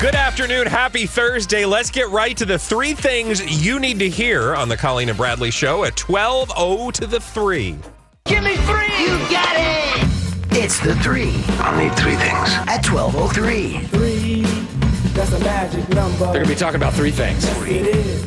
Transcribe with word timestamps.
Good 0.00 0.14
afternoon. 0.14 0.68
Happy 0.68 1.06
Thursday. 1.06 1.64
Let's 1.64 1.90
get 1.90 2.08
right 2.10 2.36
to 2.36 2.46
the 2.46 2.56
three 2.56 2.94
things 2.94 3.64
you 3.64 3.80
need 3.80 3.98
to 3.98 4.08
hear 4.08 4.54
on 4.54 4.68
the 4.68 4.76
Colleen 4.76 5.08
and 5.08 5.18
Bradley 5.18 5.50
show 5.50 5.82
at 5.82 5.96
12 5.96 6.52
0 6.56 6.90
to 6.92 7.06
the 7.08 7.18
3. 7.18 7.76
Give 8.26 8.44
me 8.44 8.54
three! 8.58 8.86
You 9.00 9.18
got 9.28 9.56
it! 9.56 10.56
It's 10.56 10.78
the 10.78 10.94
three. 10.96 11.42
I'll 11.58 11.76
need 11.76 11.92
three 11.98 12.14
things. 12.14 12.48
At 12.68 12.86
1203. 12.86 13.86
Three, 13.88 14.42
that's 15.14 15.32
a 15.32 15.40
magic 15.40 15.88
number. 15.88 16.26
They're 16.26 16.32
going 16.32 16.44
to 16.44 16.48
be 16.48 16.54
talking 16.54 16.76
about 16.76 16.92
three 16.92 17.10
things. 17.10 17.44
Yes, 17.44 17.62
it 17.62 17.86
is. 17.88 18.24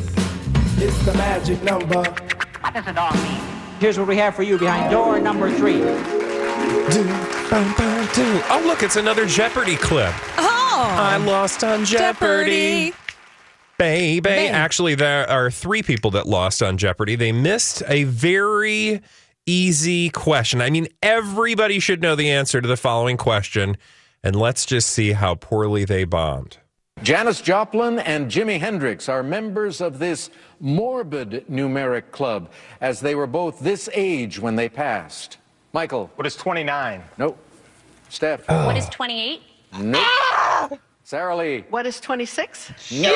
It's 0.76 1.04
the 1.06 1.14
magic 1.14 1.62
number. 1.62 2.02
What 2.02 2.74
does 2.74 2.86
it 2.86 2.98
all 2.98 3.14
mean? 3.14 3.40
Here's 3.80 3.98
what 3.98 4.08
we 4.08 4.18
have 4.18 4.34
for 4.34 4.42
you 4.42 4.58
behind 4.58 4.90
door 4.90 5.18
number 5.20 5.50
three. 5.50 5.78
Do, 5.78 7.02
do, 7.02 8.06
do. 8.14 8.42
Oh, 8.50 8.62
look, 8.66 8.82
it's 8.82 8.96
another 8.96 9.24
Jeopardy 9.24 9.76
clip. 9.76 10.12
Oh, 10.36 10.51
I 10.82 11.16
lost 11.16 11.64
on 11.64 11.84
Jeopardy. 11.84 12.90
Jeopardy. 12.90 12.94
Baby. 13.78 14.20
Babe. 14.20 14.52
Actually, 14.52 14.94
there 14.94 15.28
are 15.28 15.50
three 15.50 15.82
people 15.82 16.10
that 16.12 16.26
lost 16.26 16.62
on 16.62 16.78
Jeopardy. 16.78 17.16
They 17.16 17.32
missed 17.32 17.82
a 17.88 18.04
very 18.04 19.00
easy 19.46 20.10
question. 20.10 20.60
I 20.60 20.70
mean, 20.70 20.88
everybody 21.02 21.80
should 21.80 22.00
know 22.00 22.14
the 22.14 22.30
answer 22.30 22.60
to 22.60 22.68
the 22.68 22.76
following 22.76 23.16
question. 23.16 23.76
And 24.22 24.36
let's 24.36 24.64
just 24.66 24.88
see 24.88 25.12
how 25.12 25.34
poorly 25.34 25.84
they 25.84 26.04
bombed. 26.04 26.58
Janis 27.02 27.40
Joplin 27.40 27.98
and 27.98 28.30
Jimi 28.30 28.60
Hendrix 28.60 29.08
are 29.08 29.24
members 29.24 29.80
of 29.80 29.98
this 29.98 30.30
morbid 30.60 31.44
numeric 31.50 32.12
club 32.12 32.50
as 32.80 33.00
they 33.00 33.16
were 33.16 33.26
both 33.26 33.58
this 33.58 33.88
age 33.92 34.38
when 34.38 34.54
they 34.54 34.68
passed. 34.68 35.38
Michael. 35.72 36.10
What 36.14 36.26
is 36.26 36.36
29? 36.36 37.02
Nope. 37.18 37.38
Steph. 38.08 38.48
What 38.48 38.76
is 38.76 38.88
28? 38.90 39.42
Nope. 39.80 40.06
Sarah 41.04 41.36
Lee. 41.36 41.64
What 41.68 41.84
is 41.86 41.98
26? 42.00 42.92
No. 42.92 43.10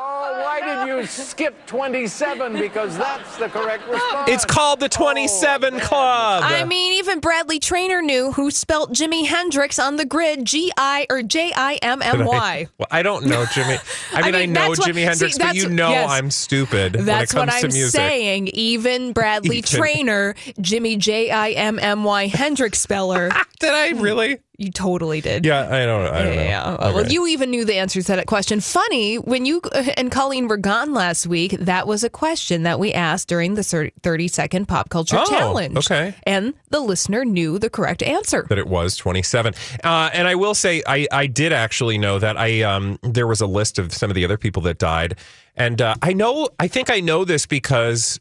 Oh, 0.00 0.40
why 0.42 0.60
did 0.84 0.88
you 0.88 1.06
skip 1.06 1.54
27? 1.66 2.54
Because 2.54 2.98
that's 2.98 3.36
the 3.36 3.48
correct 3.48 3.88
response. 3.88 4.28
It's 4.28 4.44
called 4.44 4.80
the 4.80 4.88
27 4.88 5.74
Oh, 5.74 5.78
Club. 5.78 6.42
I 6.44 6.64
mean, 6.64 6.94
even 6.94 7.20
Bradley 7.20 7.60
Traynor 7.60 8.02
knew 8.02 8.32
who 8.32 8.50
spelt 8.50 8.92
Jimi 8.92 9.26
Hendrix 9.26 9.78
on 9.78 9.94
the 9.96 10.04
grid 10.04 10.44
G 10.44 10.72
I 10.76 11.06
or 11.08 11.22
J 11.22 11.52
I 11.54 11.74
M 11.82 12.02
M 12.02 12.24
Y. 12.24 12.66
Well, 12.78 12.88
I 12.90 13.02
don't 13.02 13.26
know 13.26 13.44
Jimmy. 13.54 13.76
I 14.12 14.20
I 14.20 14.24
mean, 14.26 14.34
I, 14.34 14.46
know 14.46 14.74
that's 14.74 14.86
Jimi 14.86 15.04
Hendrix, 15.04 15.36
see, 15.36 15.42
but 15.42 15.54
you 15.54 15.68
know 15.68 15.90
yes. 15.90 16.10
I'm 16.10 16.30
stupid 16.30 16.94
That's 16.94 17.32
when 17.32 17.48
it 17.48 17.50
comes 17.52 17.62
what 17.62 17.64
I'm 17.64 17.72
music. 17.72 17.92
saying. 18.00 18.48
Even 18.48 19.12
Bradley 19.12 19.58
Even. 19.58 19.78
Traynor, 19.80 20.34
Jimmy 20.60 20.96
J 20.96 21.30
I 21.30 21.50
M 21.50 21.78
M 21.78 22.02
Y 22.04 22.26
Hendrix 22.26 22.80
speller. 22.80 23.30
Did 23.60 23.70
I 23.72 23.90
really? 23.90 24.38
You 24.60 24.72
totally 24.72 25.20
did. 25.20 25.46
Yeah, 25.46 25.68
I 25.72 25.86
don't. 25.86 26.04
I 26.12 26.22
don't 26.24 26.34
know. 26.34 26.42
Yeah. 26.42 26.76
Well, 26.80 26.98
Okay. 26.98 27.12
you 27.12 27.28
even 27.28 27.48
knew 27.50 27.64
the 27.64 27.76
answer 27.76 28.02
to 28.02 28.16
that 28.16 28.26
question. 28.26 28.60
Funny, 28.60 29.14
when 29.14 29.46
you 29.46 29.60
and 29.96 30.10
Colleen 30.10 30.48
were 30.48 30.56
gone 30.56 30.92
last 30.92 31.28
week, 31.28 31.52
that 31.60 31.86
was 31.86 32.02
a 32.02 32.10
question 32.10 32.64
that 32.64 32.80
we 32.80 32.92
asked 32.92 33.28
during 33.28 33.54
the 33.54 33.62
30 34.02 34.26
second 34.26 34.66
pop 34.66 34.88
culture 34.88 35.16
Oh, 35.16 35.24
challenge. 35.30 35.76
okay. 35.76 36.12
And 36.24 36.54
the 36.70 36.80
listener 36.80 37.24
knew 37.24 37.60
the 37.60 37.70
correct 37.70 38.02
answer. 38.02 38.46
that 38.48 38.58
it 38.58 38.66
was 38.66 38.96
27. 38.96 39.54
Uh, 39.84 40.10
and 40.12 40.26
I 40.26 40.34
will 40.34 40.54
say, 40.54 40.82
I, 40.88 41.06
I 41.12 41.28
did 41.28 41.52
actually 41.52 41.96
know 41.96 42.18
that 42.18 42.36
I 42.36 42.62
um, 42.62 42.98
there 43.04 43.28
was 43.28 43.40
a 43.40 43.46
list 43.46 43.78
of 43.78 43.92
some 43.94 44.10
of 44.10 44.16
the 44.16 44.24
other 44.24 44.36
people 44.38 44.62
that 44.62 44.78
died, 44.78 45.16
and 45.54 45.80
uh, 45.80 45.94
I 46.02 46.12
know 46.14 46.48
I 46.58 46.66
think 46.66 46.90
I 46.90 46.98
know 46.98 47.24
this 47.24 47.46
because 47.46 48.18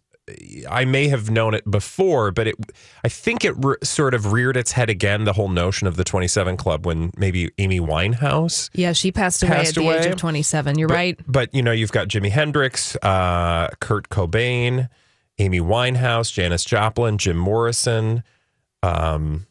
I 0.70 0.84
may 0.86 1.08
have 1.08 1.30
known 1.30 1.54
it 1.54 1.70
before, 1.70 2.32
but 2.32 2.48
it 2.48 2.56
I 3.04 3.08
think 3.10 3.46
it 3.46 3.54
re- 3.58 3.76
sort 3.84 4.14
of 4.14 4.34
reared 4.34 4.58
its 4.58 4.74
head 4.74 4.90
again. 4.90 5.24
The 5.24 5.34
whole 5.34 5.48
notion 5.48 5.88
of 5.88 5.96
the 5.96 6.04
27 6.04 6.58
Club 6.58 6.86
when 6.86 7.12
maybe 7.18 7.50
Amy 7.58 7.80
Winehouse. 7.80 8.70
Yeah, 8.74 8.92
she 8.94 9.12
passed 9.12 9.42
away 9.44 9.52
Passed 9.56 9.78
at 9.78 9.82
the 9.84 9.90
age 9.90 10.06
of 10.06 10.18
27. 10.18 10.78
You're 10.78 10.90
But- 10.90 10.94
right. 10.94 11.20
But 11.28 11.54
you 11.56 11.62
know, 11.62 11.72
you've 11.72 11.92
got 11.94 12.10
Jimi 12.10 12.30
Hendrix, 12.30 12.96
uh, 12.98 13.70
Kurt 13.80 14.10
Cobain, 14.10 14.90
Amy 15.40 15.62
Winehouse, 15.62 16.32
Janis 16.34 16.66
Joplin, 16.66 17.18
Jim 17.18 17.38
Morrison, 17.38 18.24
um, 18.84 19.48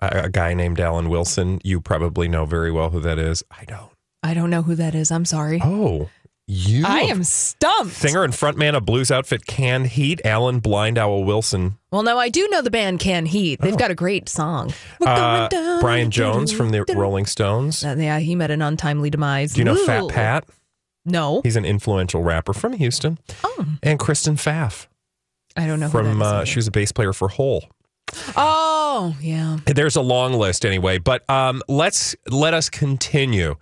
a, 0.00 0.24
a 0.24 0.28
guy 0.28 0.54
named 0.54 0.80
Alan 0.80 1.08
Wilson. 1.08 1.60
You 1.64 1.80
probably 1.80 2.28
know 2.28 2.44
very 2.44 2.70
well 2.70 2.90
who 2.90 3.00
that 3.00 3.18
is. 3.18 3.42
I 3.50 3.64
don't. 3.64 3.90
I 4.22 4.34
don't 4.34 4.50
know 4.50 4.60
who 4.62 4.74
that 4.74 4.94
is. 4.94 5.10
I'm 5.10 5.24
sorry. 5.24 5.60
Oh, 5.64 6.10
you. 6.50 6.84
I 6.86 7.00
am 7.02 7.22
stumped. 7.22 7.94
Singer 7.94 8.24
and 8.24 8.32
frontman 8.32 8.76
of 8.76 8.84
blues 8.84 9.10
outfit 9.10 9.46
Canned 9.46 9.88
Heat, 9.88 10.20
Alan 10.24 10.60
Blind 10.60 10.98
Owl 10.98 11.24
Wilson. 11.24 11.78
Well, 11.90 12.02
no, 12.02 12.18
I 12.18 12.28
do 12.28 12.48
know 12.48 12.60
the 12.62 12.70
band 12.70 13.00
Canned 13.00 13.28
Heat. 13.28 13.60
They've 13.60 13.76
got 13.76 13.90
a 13.90 13.94
great 13.94 14.28
song. 14.28 14.72
Uh. 15.04 15.48
Brian 15.80 16.10
Jones 16.10 16.52
from 16.52 16.70
the 16.70 16.84
Rolling 16.94 17.26
Stones. 17.26 17.84
Uh, 17.84 17.96
yeah, 17.98 18.18
he 18.18 18.34
met 18.34 18.50
an 18.50 18.62
untimely 18.62 19.10
demise. 19.10 19.54
Do 19.54 19.60
you 19.60 19.64
know 19.64 19.76
Fat 19.86 20.08
Pat? 20.08 20.48
No. 21.04 21.40
He's 21.42 21.56
an 21.56 21.64
influential 21.64 22.22
rapper 22.22 22.52
from 22.52 22.74
Houston. 22.74 23.18
Oh. 23.42 23.66
And 23.82 23.98
Kristen 23.98 24.36
Pfaff 24.36 24.86
I 25.56 25.66
don't 25.66 25.80
know 25.80 25.86
who 25.86 25.92
from 25.92 26.06
that 26.06 26.12
is 26.14 26.22
uh, 26.22 26.44
she 26.44 26.56
was 26.56 26.66
a 26.66 26.70
bass 26.70 26.92
player 26.92 27.12
for 27.12 27.28
Hole. 27.28 27.64
Oh, 28.36 29.16
yeah. 29.20 29.58
There's 29.66 29.96
a 29.96 30.00
long 30.00 30.32
list 30.32 30.64
anyway, 30.64 30.98
but 30.98 31.28
um, 31.30 31.62
let's 31.68 32.16
let 32.28 32.54
us 32.54 32.68
continue 32.68 33.56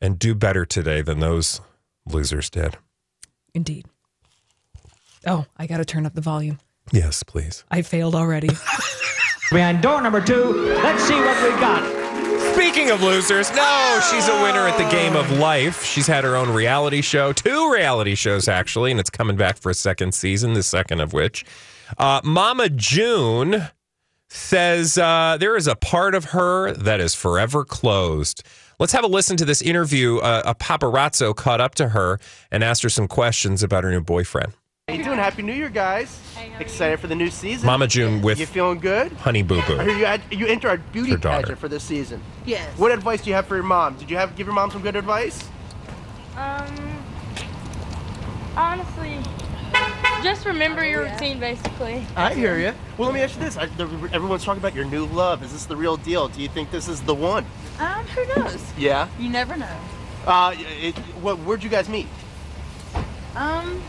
and 0.00 0.18
do 0.18 0.34
better 0.34 0.64
today 0.64 1.02
than 1.02 1.18
those 1.20 1.60
losers 2.12 2.50
did. 2.50 2.76
Indeed. 3.54 3.86
Oh, 5.26 5.46
I 5.56 5.66
got 5.66 5.78
to 5.78 5.84
turn 5.84 6.06
up 6.06 6.14
the 6.14 6.20
volume. 6.20 6.58
Yes, 6.92 7.22
please. 7.22 7.64
I 7.70 7.82
failed 7.82 8.14
already. 8.14 8.48
Behind 9.50 9.82
door 9.82 10.00
number 10.02 10.20
two, 10.20 10.52
let's 10.82 11.02
see 11.04 11.14
what 11.14 11.42
we 11.42 11.50
got. 11.60 11.98
Speaking 12.54 12.90
of 12.90 13.02
losers, 13.02 13.50
no, 13.54 14.00
she's 14.10 14.28
a 14.28 14.42
winner 14.42 14.66
at 14.66 14.76
the 14.76 14.88
game 14.90 15.16
of 15.16 15.30
life. 15.38 15.84
She's 15.84 16.06
had 16.06 16.24
her 16.24 16.36
own 16.36 16.50
reality 16.52 17.00
show, 17.02 17.32
two 17.32 17.72
reality 17.72 18.14
shows 18.14 18.48
actually, 18.48 18.90
and 18.90 19.00
it's 19.00 19.10
coming 19.10 19.36
back 19.36 19.56
for 19.56 19.70
a 19.70 19.74
second 19.74 20.12
season, 20.12 20.54
the 20.54 20.62
second 20.62 21.00
of 21.00 21.12
which. 21.12 21.44
Uh, 21.96 22.20
Mama 22.24 22.68
June 22.68 23.68
says 24.28 24.98
uh, 24.98 25.36
there 25.40 25.56
is 25.56 25.66
a 25.66 25.76
part 25.76 26.14
of 26.14 26.26
her 26.26 26.72
that 26.74 27.00
is 27.00 27.14
forever 27.14 27.64
closed. 27.64 28.42
Let's 28.80 28.92
have 28.92 29.02
a 29.02 29.08
listen 29.08 29.36
to 29.38 29.44
this 29.44 29.60
interview. 29.60 30.18
Uh, 30.18 30.42
a 30.44 30.54
paparazzo 30.54 31.34
caught 31.34 31.60
up 31.60 31.74
to 31.76 31.88
her 31.88 32.20
and 32.52 32.62
asked 32.62 32.84
her 32.84 32.88
some 32.88 33.08
questions 33.08 33.64
about 33.64 33.82
her 33.82 33.90
new 33.90 34.00
boyfriend. 34.00 34.52
How 34.86 34.94
you 34.94 35.02
doing? 35.02 35.18
Happy 35.18 35.42
New 35.42 35.52
Year, 35.52 35.68
guys! 35.68 36.20
Excited 36.60 37.00
for 37.00 37.08
the 37.08 37.14
new 37.16 37.28
season. 37.28 37.66
Mama 37.66 37.88
June 37.88 38.22
with 38.22 38.38
You 38.38 38.46
feeling 38.46 38.78
good? 38.78 39.10
Honey 39.14 39.42
Boo 39.42 39.60
Boo. 39.66 39.78
hear 39.78 39.90
you 39.90 40.06
had, 40.06 40.22
you 40.30 40.46
enter 40.46 40.68
our 40.68 40.78
beauty 40.78 41.16
pageant 41.16 41.58
for 41.58 41.66
this 41.68 41.82
season. 41.82 42.22
Yes. 42.46 42.78
What 42.78 42.92
advice 42.92 43.20
do 43.22 43.30
you 43.30 43.34
have 43.34 43.46
for 43.46 43.56
your 43.56 43.64
mom? 43.64 43.96
Did 43.96 44.10
you 44.10 44.16
have 44.16 44.36
give 44.36 44.46
your 44.46 44.54
mom 44.54 44.70
some 44.70 44.80
good 44.80 44.94
advice? 44.94 45.42
Um, 46.36 47.02
honestly, 48.56 49.18
just 50.22 50.44
remember 50.46 50.84
your 50.86 51.04
routine, 51.04 51.38
basically. 51.40 52.04
I 52.16 52.34
hear 52.34 52.58
you. 52.58 52.72
Well, 52.96 53.08
let 53.10 53.14
me 53.14 53.20
ask 53.20 53.36
you 53.36 53.42
this: 53.44 53.56
I, 53.56 53.66
the, 53.66 53.84
everyone's 54.12 54.44
talking 54.44 54.60
about 54.60 54.74
your 54.74 54.84
new 54.84 55.06
love. 55.06 55.42
Is 55.42 55.52
this 55.52 55.66
the 55.66 55.76
real 55.76 55.96
deal? 55.96 56.28
Do 56.28 56.40
you 56.42 56.48
think 56.48 56.70
this 56.70 56.88
is 56.88 57.00
the 57.02 57.14
one? 57.14 57.44
Um, 57.78 58.04
who 58.06 58.24
knows? 58.42 58.72
Yeah. 58.76 59.08
You 59.18 59.28
never 59.30 59.56
know. 59.56 59.76
Uh, 60.26 60.54
it, 60.58 60.96
what? 61.22 61.38
Where'd 61.40 61.62
you 61.62 61.70
guys 61.70 61.88
meet? 61.88 62.06
Um, 63.36 63.80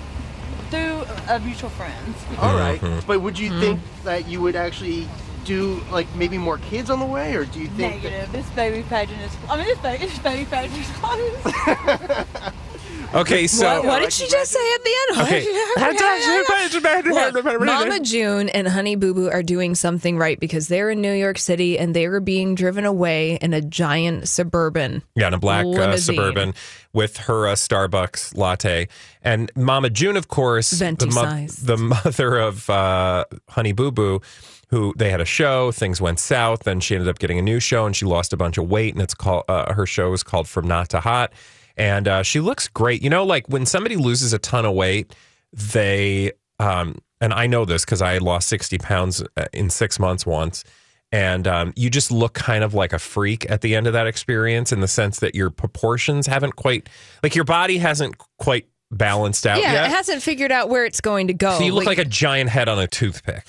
through 0.69 1.03
a 1.29 1.39
mutual 1.39 1.69
friends. 1.71 2.17
All 2.39 2.55
right. 2.55 2.79
Mhm. 2.79 3.05
But 3.07 3.21
would 3.21 3.37
you 3.39 3.59
think 3.59 3.79
that 4.03 4.27
you 4.27 4.41
would 4.41 4.55
actually 4.55 5.07
do 5.45 5.81
like 5.91 6.05
maybe 6.15 6.37
more 6.37 6.59
kids 6.59 6.89
on 6.91 6.99
the 6.99 7.05
way, 7.05 7.33
or 7.35 7.45
do 7.45 7.59
you 7.59 7.67
think? 7.67 8.03
that- 8.03 8.11
Negative. 8.11 8.31
This 8.31 8.49
baby 8.51 8.83
pageant 8.87 9.21
is. 9.21 9.31
I 9.49 9.57
mean, 9.57 9.65
this 9.65 9.79
baby, 9.79 10.05
this 10.05 10.19
baby 10.19 10.45
pageant 10.45 10.79
is 10.79 10.89
closed. 10.97 12.53
Okay, 13.11 13.47
so 13.47 13.65
what, 13.65 13.85
what 13.85 13.99
did 14.01 14.13
she 14.13 14.27
just 14.27 14.51
say 14.51 14.73
at 14.75 14.83
the 14.83 14.91
end? 15.09 15.21
Okay. 15.21 15.45
Look, 17.09 17.59
Mama 17.59 17.99
June 18.01 18.49
and 18.49 18.67
Honey 18.67 18.95
Boo 18.95 19.13
Boo 19.15 19.29
are 19.29 19.41
doing 19.41 19.73
something 19.73 20.17
right 20.17 20.39
because 20.39 20.67
they're 20.67 20.91
in 20.91 21.01
New 21.01 21.13
York 21.13 21.39
City 21.39 21.79
and 21.79 21.95
they 21.95 22.07
were 22.07 22.19
being 22.19 22.53
driven 22.53 22.85
away 22.85 23.35
in 23.37 23.53
a 23.53 23.61
giant 23.61 24.27
suburban. 24.27 25.01
Yeah, 25.15 25.27
in 25.29 25.33
a 25.33 25.39
black 25.39 25.65
uh, 25.65 25.97
suburban 25.97 26.53
with 26.93 27.17
her 27.17 27.47
uh, 27.47 27.55
Starbucks 27.55 28.37
latte. 28.37 28.87
And 29.23 29.51
Mama 29.55 29.89
June, 29.89 30.15
of 30.15 30.27
course, 30.27 30.69
the, 30.69 31.07
mo- 31.07 31.21
the 31.63 31.77
mother 31.77 32.37
of 32.37 32.69
uh, 32.69 33.25
Honey 33.49 33.71
Boo 33.71 33.91
Boo, 33.91 34.21
who 34.69 34.93
they 34.97 35.09
had 35.09 35.19
a 35.19 35.25
show, 35.25 35.71
things 35.71 35.99
went 35.99 36.19
south, 36.19 36.63
then 36.63 36.79
she 36.79 36.93
ended 36.93 37.07
up 37.07 37.17
getting 37.17 37.39
a 37.39 37.43
new 37.43 37.59
show 37.59 37.87
and 37.87 37.95
she 37.95 38.05
lost 38.05 38.33
a 38.33 38.37
bunch 38.37 38.59
of 38.59 38.69
weight. 38.69 38.93
And 38.93 39.01
it's 39.01 39.15
called 39.15 39.45
uh, 39.47 39.73
her 39.73 39.87
show 39.87 40.13
is 40.13 40.21
called 40.21 40.47
From 40.47 40.67
Not 40.67 40.89
to 40.89 40.99
Hot. 40.99 41.33
And 41.79 42.07
uh, 42.07 42.23
she 42.23 42.41
looks 42.41 42.67
great. 42.67 43.01
You 43.01 43.09
know, 43.09 43.23
like 43.23 43.47
when 43.47 43.65
somebody 43.65 43.95
loses 43.95 44.33
a 44.33 44.37
ton 44.37 44.65
of 44.65 44.73
weight, 44.73 45.15
they, 45.53 46.33
um, 46.59 46.99
and 47.21 47.33
I 47.33 47.47
know 47.47 47.63
this 47.65 47.85
because 47.85 48.01
I 48.01 48.17
lost 48.17 48.49
60 48.49 48.77
pounds 48.79 49.23
uh, 49.37 49.45
in 49.53 49.69
six 49.69 49.97
months 49.97 50.25
once. 50.25 50.65
And 51.11 51.47
um, 51.47 51.73
you 51.75 51.89
just 51.89 52.11
look 52.11 52.33
kind 52.33 52.63
of 52.63 52.73
like 52.75 52.93
a 52.93 52.99
freak 52.99 53.49
at 53.49 53.61
the 53.61 53.75
end 53.75 53.87
of 53.87 53.93
that 53.93 54.05
experience 54.05 54.71
in 54.71 54.81
the 54.81 54.87
sense 54.87 55.21
that 55.21 55.33
your 55.33 55.49
proportions 55.49 56.27
haven't 56.27 56.55
quite, 56.55 56.87
like 57.23 57.33
your 57.33 57.45
body 57.45 57.79
hasn't 57.79 58.15
quite 58.37 58.67
balanced 58.91 59.47
out 59.47 59.59
yeah, 59.59 59.73
yet. 59.73 59.85
it 59.85 59.91
hasn't 59.91 60.21
figured 60.21 60.51
out 60.51 60.69
where 60.69 60.85
it's 60.85 61.01
going 61.01 61.27
to 61.27 61.33
go. 61.33 61.57
so 61.57 61.63
you 61.63 61.73
look 61.73 61.85
like, 61.85 61.97
a 61.97 62.05
giant 62.05 62.49
head 62.49 62.69
on 62.69 62.77
a 62.77 62.87
toothpick, 62.87 63.43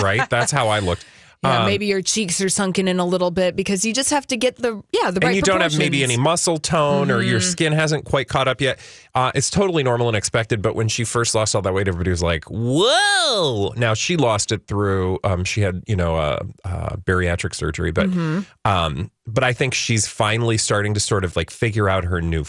right? 0.00 0.28
That's 0.30 0.52
how 0.52 0.68
I 0.68 0.80
looked. 0.80 1.04
Yeah, 1.42 1.60
Um, 1.60 1.66
maybe 1.66 1.86
your 1.86 2.02
cheeks 2.02 2.40
are 2.42 2.50
sunken 2.50 2.86
in 2.86 3.00
a 3.00 3.04
little 3.06 3.30
bit 3.30 3.56
because 3.56 3.82
you 3.84 3.94
just 3.94 4.10
have 4.10 4.26
to 4.26 4.36
get 4.36 4.56
the 4.56 4.82
yeah 4.92 5.10
the 5.10 5.20
right 5.20 5.28
and 5.28 5.36
you 5.36 5.42
don't 5.42 5.62
have 5.62 5.76
maybe 5.78 6.02
any 6.02 6.18
muscle 6.18 6.58
tone 6.58 7.10
or 7.10 7.22
your 7.22 7.40
Mhm. 7.40 7.50
skin 7.52 7.72
hasn't 7.72 8.04
quite 8.04 8.28
caught 8.28 8.46
up 8.46 8.60
yet. 8.60 8.78
Uh, 9.14 9.32
it's 9.34 9.48
totally 9.48 9.82
normal 9.82 10.08
and 10.08 10.16
expected. 10.16 10.60
But 10.60 10.74
when 10.74 10.88
she 10.88 11.04
first 11.04 11.34
lost 11.34 11.54
all 11.56 11.62
that 11.62 11.72
weight, 11.72 11.88
everybody 11.88 12.10
was 12.10 12.22
like, 12.22 12.44
"Whoa!" 12.44 13.72
Now 13.76 13.94
she 13.94 14.16
lost 14.16 14.52
it 14.52 14.66
through 14.66 15.18
um, 15.24 15.44
she 15.44 15.60
had 15.62 15.82
you 15.86 15.96
know 15.96 16.16
uh, 16.16 16.40
uh, 16.64 16.96
bariatric 16.96 17.54
surgery, 17.54 17.90
but 17.90 18.10
Mhm. 18.10 18.44
um, 18.64 19.10
but 19.26 19.42
I 19.44 19.52
think 19.52 19.74
she's 19.74 20.06
finally 20.06 20.58
starting 20.58 20.94
to 20.94 21.00
sort 21.00 21.24
of 21.24 21.36
like 21.36 21.50
figure 21.50 21.88
out 21.88 22.04
her 22.04 22.20
new 22.20 22.44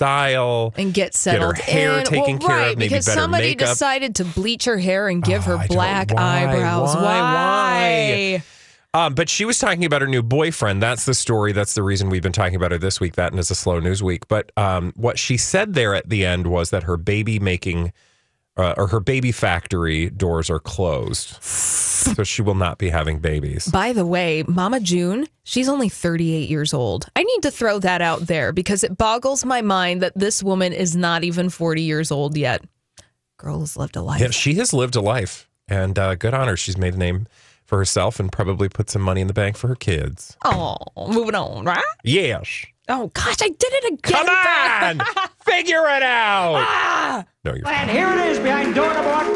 style 0.00 0.72
and 0.78 0.94
get 0.94 1.14
settled 1.14 1.56
Get 1.56 1.64
her 1.66 1.72
hair 1.72 1.98
in. 1.98 2.04
taken 2.04 2.38
well, 2.38 2.48
care 2.48 2.56
right, 2.56 2.72
of, 2.72 2.78
maybe 2.78 2.88
because 2.88 3.04
better 3.04 3.20
somebody 3.20 3.48
makeup. 3.48 3.68
Oh, 3.68 3.72
decided 3.72 4.14
to 4.14 4.24
bleach 4.24 4.64
her 4.64 4.78
hair 4.78 5.08
and 5.08 5.22
give 5.22 5.44
her 5.44 5.62
black 5.68 6.10
why? 6.10 6.46
eyebrows. 6.46 6.94
Why? 6.94 7.02
Why? 7.02 8.42
Um, 8.94 9.14
but 9.14 9.28
she 9.28 9.44
was 9.44 9.58
talking 9.58 9.84
about 9.84 10.00
her 10.00 10.08
new 10.08 10.22
boyfriend. 10.22 10.82
That's 10.82 11.04
the 11.04 11.12
story. 11.12 11.52
That's 11.52 11.74
the 11.74 11.82
reason 11.82 12.08
we've 12.08 12.22
been 12.22 12.32
talking 12.32 12.56
about 12.56 12.72
her 12.72 12.78
this 12.78 12.98
week. 12.98 13.16
That 13.16 13.32
and 13.32 13.38
it's 13.38 13.50
a 13.50 13.54
slow 13.54 13.78
news 13.78 14.02
week. 14.02 14.26
But 14.26 14.50
um, 14.56 14.94
what 14.96 15.18
she 15.18 15.36
said 15.36 15.74
there 15.74 15.94
at 15.94 16.08
the 16.08 16.24
end 16.24 16.46
was 16.46 16.70
that 16.70 16.84
her 16.84 16.96
baby 16.96 17.38
making 17.38 17.92
uh, 18.62 18.74
or 18.76 18.86
her 18.88 19.00
baby 19.00 19.32
factory 19.32 20.10
doors 20.10 20.50
are 20.50 20.58
closed, 20.58 21.42
so 21.42 22.22
she 22.22 22.42
will 22.42 22.54
not 22.54 22.78
be 22.78 22.88
having 22.88 23.18
babies. 23.18 23.68
By 23.68 23.92
the 23.92 24.06
way, 24.06 24.44
Mama 24.46 24.80
June, 24.80 25.26
she's 25.44 25.68
only 25.68 25.88
38 25.88 26.48
years 26.48 26.72
old. 26.74 27.06
I 27.16 27.22
need 27.22 27.42
to 27.42 27.50
throw 27.50 27.78
that 27.80 28.02
out 28.02 28.26
there 28.26 28.52
because 28.52 28.84
it 28.84 28.96
boggles 28.96 29.44
my 29.44 29.62
mind 29.62 30.02
that 30.02 30.12
this 30.16 30.42
woman 30.42 30.72
is 30.72 30.96
not 30.96 31.24
even 31.24 31.50
40 31.50 31.82
years 31.82 32.10
old 32.10 32.36
yet. 32.36 32.62
Girl 33.38 33.60
has 33.60 33.76
lived 33.76 33.96
a 33.96 34.02
life. 34.02 34.20
Yeah, 34.20 34.30
she 34.30 34.54
has 34.54 34.72
lived 34.72 34.96
a 34.96 35.00
life, 35.00 35.48
and 35.68 35.98
uh, 35.98 36.14
good 36.14 36.34
on 36.34 36.48
her. 36.48 36.56
She's 36.56 36.76
made 36.76 36.94
a 36.94 36.98
name 36.98 37.26
for 37.70 37.78
herself 37.78 38.20
and 38.20 38.30
probably 38.30 38.68
put 38.68 38.90
some 38.90 39.00
money 39.00 39.20
in 39.20 39.28
the 39.28 39.32
bank 39.32 39.56
for 39.56 39.68
her 39.68 39.76
kids. 39.76 40.36
Oh, 40.44 40.76
moving 41.08 41.36
on, 41.36 41.64
right? 41.64 41.82
Yes. 42.04 42.66
Oh 42.88 43.06
gosh, 43.14 43.36
I 43.40 43.48
did 43.48 43.56
it 43.60 43.84
again. 43.92 43.98
Come 44.02 44.28
on, 44.28 45.28
figure 45.44 45.84
it 45.88 46.02
out. 46.02 46.56
Ah! 46.56 47.24
No, 47.44 47.54
you're 47.54 47.66
And 47.68 47.88
here 47.88 48.08
it 48.10 48.18
is 48.28 48.38
behind 48.40 48.74
door 48.74 48.92
number 48.92 49.10
one. 49.10 49.26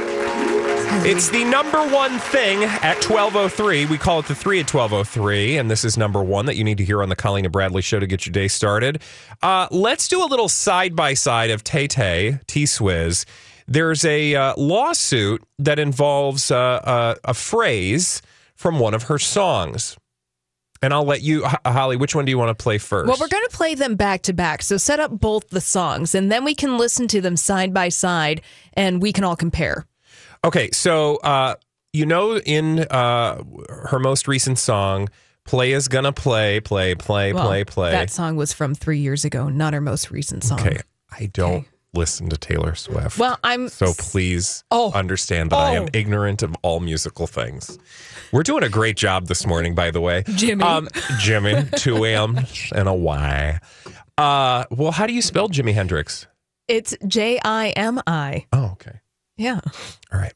It's 1.07 1.29
the 1.29 1.45
number 1.45 1.79
one 1.89 2.19
thing 2.19 2.65
at 2.65 2.97
1203. 3.09 3.87
We 3.87 3.99
call 3.99 4.19
it 4.19 4.27
the 4.27 4.35
three 4.35 4.59
at 4.59 4.73
1203. 4.73 5.59
And 5.59 5.71
this 5.71 5.85
is 5.85 5.97
number 5.97 6.23
one 6.23 6.47
that 6.47 6.57
you 6.57 6.65
need 6.65 6.79
to 6.79 6.85
hear 6.85 7.03
on 7.03 7.09
the 7.09 7.17
Colleen 7.17 7.45
and 7.45 7.53
Bradley 7.53 7.83
show 7.83 8.01
to 8.01 8.07
get 8.07 8.27
your 8.27 8.33
day 8.33 8.49
started. 8.49 9.03
Uh, 9.43 9.69
let's 9.71 10.09
do 10.09 10.25
a 10.25 10.27
little 10.27 10.49
side 10.49 10.97
by 10.97 11.15
side 11.15 11.51
of 11.51 11.63
Tay 11.63 11.87
Tay, 11.87 12.41
T 12.47 12.65
Swizz. 12.65 13.25
There's 13.67 14.05
a 14.05 14.35
uh, 14.35 14.55
lawsuit 14.57 15.43
that 15.59 15.79
involves 15.79 16.51
uh, 16.51 16.57
uh, 16.57 17.15
a 17.25 17.35
phrase 17.35 18.21
from 18.55 18.79
one 18.79 18.95
of 18.95 19.05
her 19.05 19.19
songs. 19.19 19.97
And 20.83 20.93
I'll 20.93 21.05
let 21.05 21.23
you, 21.23 21.47
Holly, 21.65 21.97
which 21.97 22.15
one 22.15 22.27
do 22.27 22.31
you 22.31 22.37
want 22.37 22.57
to 22.57 22.63
play 22.63 22.77
first? 22.77 23.09
Well, 23.09 23.17
we're 23.19 23.29
going 23.29 23.47
to 23.49 23.57
play 23.57 23.75
them 23.75 23.97
back 23.97 24.21
to 24.23 24.35
back. 24.35 24.61
So 24.61 24.77
set 24.77 25.01
up 25.01 25.19
both 25.19 25.49
the 25.49 25.63
songs 25.63 26.15
and 26.15 26.31
then 26.31 26.45
we 26.45 26.55
can 26.55 26.77
listen 26.77 27.09
to 27.09 27.23
them 27.23 27.37
side 27.37 27.73
by 27.73 27.89
side 27.89 28.43
and 28.75 29.01
we 29.01 29.11
can 29.13 29.25
all 29.25 29.37
compare. 29.37 29.87
Okay, 30.45 30.69
so 30.73 31.17
uh, 31.17 31.55
you 31.95 32.05
know, 32.05 32.37
in 32.37 32.81
uh, 32.81 33.43
her 33.87 33.99
most 33.99 34.29
recent 34.29 34.59
song, 34.59 35.09
"Play 35.47 35.73
is 35.73 35.89
gonna 35.89 36.13
play, 36.13 36.61
play, 36.61 36.95
play, 36.95 37.33
Well, 37.33 37.47
play, 37.47 37.65
play." 37.65 37.93
That 37.93 38.11
song 38.11 38.37
was 38.37 38.53
from 38.53 38.75
three 38.75 38.99
years 38.99 39.25
ago, 39.25 39.49
not 39.49 39.73
her 39.73 39.81
most 39.81 40.11
recent 40.11 40.45
song. 40.45 40.61
okay, 40.61 40.81
I 41.11 41.27
don't 41.33 41.67
listen 41.95 42.29
to 42.31 42.37
Taylor 42.37 42.75
Swift. 42.75 43.19
Well, 43.19 43.39
I'm 43.45 43.69
so 43.69 43.93
please 43.97 44.65
Oh. 44.71 44.93
understand 44.93 45.51
that 45.51 45.57
I 45.59 45.75
am 45.75 45.85
Oh. 45.85 45.89
ignorant 45.93 46.43
of 46.43 46.55
all 46.63 46.81
musical 46.81 47.27
things. 47.27 47.79
We're 48.33 48.43
doing 48.43 48.63
a 48.65 48.69
great 48.69 48.97
job 48.97 49.27
this 49.29 49.47
morning, 49.47 49.75
by 49.75 49.91
the 49.91 50.01
way, 50.01 50.25
Jimmy. 50.35 50.65
Um, 50.65 50.89
Jimmy, 51.19 51.65
two 51.77 52.05
M's 52.05 52.73
and 52.75 52.89
a 52.89 52.95
Y. 52.95 53.59
Uh, 54.19 54.65
well, 54.71 54.93
how 54.93 55.07
do 55.07 55.13
you 55.13 55.23
spell 55.23 55.49
Jimi 55.49 55.75
Hendrix? 55.75 56.27
It's 56.69 56.97
J 57.07 57.39
I 57.45 57.69
M 57.71 58.01
I. 58.07 58.47
Oh, 58.53 58.71
okay. 58.73 59.01
Yeah. 59.37 59.61
All 60.13 60.19
right. 60.21 60.33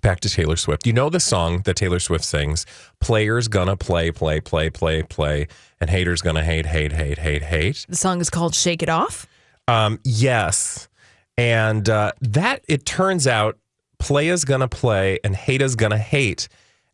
Back 0.00 0.20
to 0.20 0.30
Taylor 0.30 0.54
Swift. 0.56 0.86
You 0.86 0.92
know 0.92 1.10
the 1.10 1.18
song 1.18 1.62
that 1.64 1.74
Taylor 1.74 1.98
Swift 1.98 2.24
sings, 2.24 2.64
Players 3.00 3.48
Gonna 3.48 3.76
Play, 3.76 4.12
Play, 4.12 4.40
Play, 4.40 4.70
Play, 4.70 5.02
Play, 5.02 5.48
and 5.80 5.90
Haters 5.90 6.22
Gonna 6.22 6.44
Hate, 6.44 6.66
Hate, 6.66 6.92
Hate, 6.92 7.18
Hate, 7.18 7.42
Hate. 7.42 7.84
The 7.88 7.96
song 7.96 8.20
is 8.20 8.30
called 8.30 8.54
Shake 8.54 8.80
It 8.82 8.88
Off. 8.88 9.26
Um, 9.68 10.00
yes. 10.02 10.88
And 11.36 11.88
uh, 11.88 12.12
that, 12.20 12.64
it 12.68 12.84
turns 12.84 13.26
out, 13.28 13.56
Play 14.00 14.28
is 14.28 14.44
Gonna 14.44 14.66
Play 14.68 15.18
and 15.22 15.36
Hate 15.36 15.62
is 15.62 15.76
Gonna 15.76 15.98
Hate 15.98 16.48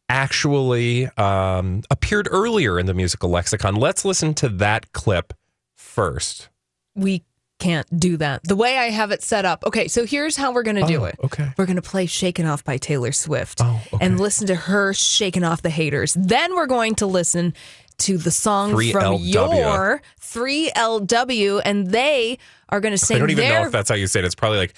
actually 0.09 1.06
um, 1.17 1.82
appeared 1.91 2.29
earlier 2.31 2.79
in 2.79 2.87
the 2.87 2.94
musical 2.94 3.31
lexicon. 3.31 3.75
Let's 3.76 4.05
listen 4.05 4.35
to 4.35 4.49
that 4.50 4.93
clip 4.93 5.32
first. 5.76 6.49
We 6.95 7.23
can't 7.59 7.87
do 7.99 8.16
that. 8.19 8.43
The 8.45 8.57
way 8.57 8.76
I 8.76 8.90
have 8.90 9.11
it 9.11 9.23
set 9.23 9.45
up. 9.45 9.64
Okay, 9.66 9.88
so 9.88 10.04
here's 10.04 10.37
how 10.37 10.52
we're 10.52 10.62
going 10.62 10.76
to 10.76 10.87
do 10.87 11.02
Oh, 11.02 11.04
it. 11.04 11.16
okay. 11.25 11.50
We're 11.57 11.66
going 11.66 11.76
to 11.76 11.83
play 11.83 12.04
Shaken 12.07 12.47
Off 12.47 12.64
by 12.64 12.76
Taylor 12.76 13.12
Swift 13.12 13.61
Oh, 13.62 13.81
okay. 13.93 14.04
and 14.04 14.19
listen 14.21 14.47
to 14.49 14.54
her 14.54 14.93
shaking 14.93 15.45
off 15.45 15.62
the 15.62 15.71
haters. 15.71 16.14
Then 16.14 16.54
we're 16.54 16.66
going 16.66 16.95
to 16.97 17.07
listen 17.07 17.54
to 17.99 18.19
the 18.19 18.31
song 18.31 18.73
3LW. 18.73 18.93
from 18.93 19.23
your 19.23 20.03
3LW 20.21 21.63
and 21.65 21.87
they 21.89 22.39
are 22.69 22.81
going 22.81 22.93
to 22.93 22.99
sing 22.99 23.17
I 23.17 23.21
don't 23.21 23.31
even 23.31 23.45
their 23.45 23.61
know 23.61 23.67
if 23.67 23.73
that's 23.73 23.89
how 23.89 23.95
you 23.95 24.07
say 24.07 24.21
it. 24.21 24.25
It's 24.25 24.35
probably 24.35 24.59
like, 24.59 24.75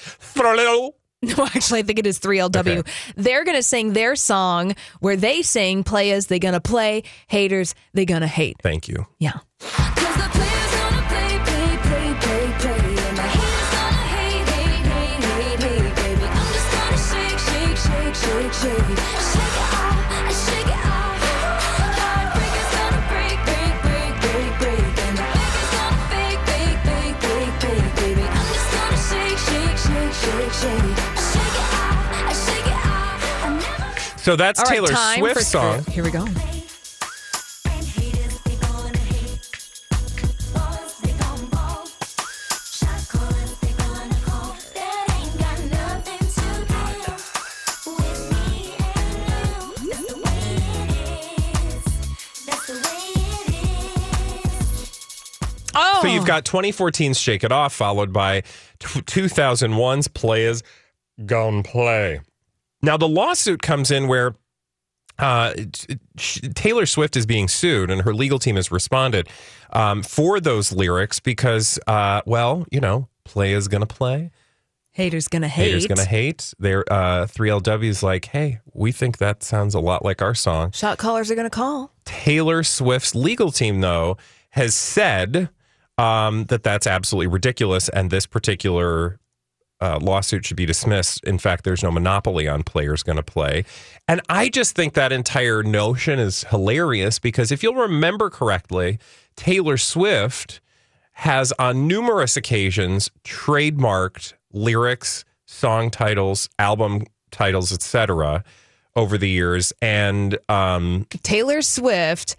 No, 1.22 1.44
actually, 1.46 1.80
I 1.80 1.82
think 1.82 1.98
it 1.98 2.06
is 2.06 2.20
3LW. 2.20 2.78
Okay. 2.78 2.92
They're 3.16 3.42
going 3.44 3.56
to 3.56 3.62
sing 3.62 3.94
their 3.94 4.16
song 4.16 4.76
where 5.00 5.16
they 5.16 5.40
sing, 5.42 5.82
play 5.82 6.12
as 6.12 6.26
they 6.26 6.38
going 6.38 6.52
to 6.54 6.60
play, 6.60 7.04
haters, 7.26 7.74
they 7.94 8.04
going 8.04 8.20
to 8.20 8.26
hate. 8.26 8.58
thank 8.62 8.86
you. 8.86 9.06
Yeah. 9.18 9.38
So 34.26 34.34
that's 34.34 34.58
right, 34.58 34.70
Taylor 34.70 34.88
Swift's 34.88 35.38
for 35.38 35.44
song. 35.44 35.84
Here 35.84 36.02
we 36.02 36.10
go. 36.10 36.24
Oh, 55.72 56.00
So 56.02 56.08
you've 56.08 56.24
oh. 56.24 56.26
got 56.26 56.44
2014's 56.44 57.16
Shake 57.16 57.44
It 57.44 57.52
Off, 57.52 57.72
followed 57.72 58.12
by 58.12 58.40
2001's 58.80 60.08
Play 60.08 60.46
Is 60.46 60.64
Gone 61.24 61.62
Play. 61.62 62.22
Now, 62.82 62.96
the 62.96 63.08
lawsuit 63.08 63.62
comes 63.62 63.90
in 63.90 64.06
where 64.08 64.34
uh, 65.18 65.54
Taylor 66.54 66.86
Swift 66.86 67.16
is 67.16 67.26
being 67.26 67.48
sued, 67.48 67.90
and 67.90 68.02
her 68.02 68.14
legal 68.14 68.38
team 68.38 68.56
has 68.56 68.70
responded 68.70 69.28
um, 69.72 70.02
for 70.02 70.40
those 70.40 70.72
lyrics 70.72 71.20
because, 71.20 71.78
uh, 71.86 72.22
well, 72.26 72.66
you 72.70 72.80
know, 72.80 73.08
play 73.24 73.52
is 73.52 73.68
going 73.68 73.80
to 73.80 73.86
play. 73.86 74.30
Haters 74.96 75.28
gonna 75.28 75.46
hate. 75.46 75.64
Haters 75.64 75.86
going 75.86 75.98
to 75.98 76.06
hate. 76.06 76.54
Their 76.58 76.90
uh, 76.90 77.26
3LW's 77.26 78.02
like, 78.02 78.24
hey, 78.24 78.60
we 78.72 78.92
think 78.92 79.18
that 79.18 79.42
sounds 79.42 79.74
a 79.74 79.78
lot 79.80 80.02
like 80.02 80.22
our 80.22 80.34
song. 80.34 80.70
Shot 80.72 80.96
callers 80.96 81.30
are 81.30 81.34
gonna 81.34 81.50
call. 81.50 81.92
Taylor 82.06 82.62
Swift's 82.62 83.14
legal 83.14 83.52
team, 83.52 83.82
though, 83.82 84.16
has 84.50 84.74
said 84.74 85.50
um, 85.98 86.44
that 86.44 86.62
that's 86.62 86.86
absolutely 86.86 87.26
ridiculous, 87.26 87.90
and 87.90 88.10
this 88.10 88.24
particular 88.24 89.20
uh, 89.80 89.98
lawsuit 90.00 90.46
should 90.46 90.56
be 90.56 90.66
dismissed. 90.66 91.22
In 91.24 91.38
fact, 91.38 91.64
there's 91.64 91.82
no 91.82 91.90
monopoly 91.90 92.48
on 92.48 92.62
players 92.62 93.02
going 93.02 93.16
to 93.16 93.22
play. 93.22 93.64
And 94.08 94.20
I 94.28 94.48
just 94.48 94.74
think 94.74 94.94
that 94.94 95.12
entire 95.12 95.62
notion 95.62 96.18
is 96.18 96.44
hilarious 96.44 97.18
because 97.18 97.52
if 97.52 97.62
you'll 97.62 97.74
remember 97.74 98.30
correctly, 98.30 98.98
Taylor 99.36 99.76
Swift 99.76 100.60
has 101.12 101.52
on 101.58 101.86
numerous 101.86 102.36
occasions 102.36 103.10
trademarked 103.24 104.34
lyrics, 104.52 105.24
song 105.46 105.90
titles, 105.90 106.48
album 106.58 107.02
titles, 107.30 107.72
etc. 107.72 108.44
over 108.94 109.18
the 109.18 109.28
years. 109.28 109.72
And 109.82 110.38
um, 110.48 111.06
Taylor 111.22 111.62
Swift 111.62 112.36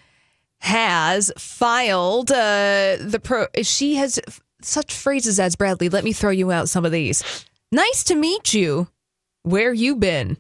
has 0.60 1.32
filed 1.38 2.32
uh, 2.32 2.98
the 3.00 3.20
pro. 3.24 3.46
She 3.62 3.96
has 3.96 4.20
such 4.62 4.94
phrases 4.94 5.40
as 5.40 5.56
Bradley. 5.56 5.90
Let 5.90 6.04
me 6.04 6.14
throw 6.14 6.32
you 6.32 6.52
out 6.52 6.70
some 6.70 6.86
of 6.86 6.92
these. 6.92 7.46
Nice 7.72 8.04
to 8.06 8.16
meet 8.16 8.54
you. 8.54 8.88
Where 9.44 9.74
you 9.74 9.96
been? 9.96 10.38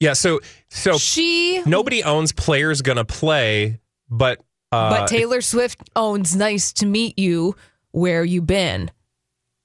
yeah, 0.00 0.12
so 0.12 0.40
so 0.68 0.96
She, 0.98 1.62
nobody 1.66 2.02
owns 2.02 2.32
players 2.32 2.82
to 2.96 3.04
play, 3.04 3.80
but 4.08 4.38
uh, 4.70 4.90
but 4.90 5.08
Taylor 5.08 5.40
Swift 5.40 5.80
owns 5.96 6.36
"Nice 6.36 6.72
to 6.74 6.86
meet 6.86 7.18
you." 7.18 7.56
Where 7.90 8.22
you 8.22 8.42
been? 8.42 8.90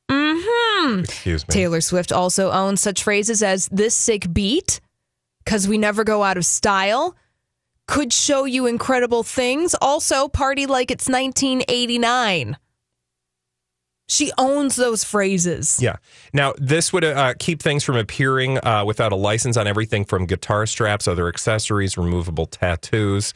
Hmm. 0.10 1.00
excuse 1.00 1.48
me. 1.48 1.54
Taylor 1.54 1.82
Swift 1.82 2.12
also 2.12 2.52
owns 2.52 2.82
such 2.82 3.04
phrases 3.04 3.44
as 3.44 3.68
"this 3.72 3.96
sick 3.96 4.32
beat," 4.34 4.80
"cause 5.46 5.68
we 5.68 5.78
never 5.78 6.04
go 6.04 6.24
out 6.24 6.38
of 6.38 6.46
style," 6.46 7.16
"could 7.88 8.12
show 8.14 8.46
you 8.46 8.66
incredible 8.66 9.24
things," 9.24 9.76
also 9.82 10.28
"party 10.28 10.66
like 10.66 10.90
it's 10.90 11.08
1989." 11.08 12.58
She 14.08 14.32
owns 14.38 14.76
those 14.76 15.04
phrases. 15.04 15.80
Yeah. 15.82 15.96
Now, 16.34 16.54
this 16.58 16.92
would 16.92 17.04
uh, 17.04 17.34
keep 17.40 17.62
things 17.62 17.84
from 17.84 17.96
appearing 17.96 18.60
uh, 18.66 18.84
without 18.86 19.12
a 19.12 19.16
license 19.16 19.58
on 19.58 19.66
everything 19.66 20.06
from 20.06 20.26
guitar 20.26 20.66
straps, 20.66 21.08
other 21.08 21.28
accessories, 21.28 21.98
removable 21.98 22.46
tattoos. 22.46 23.34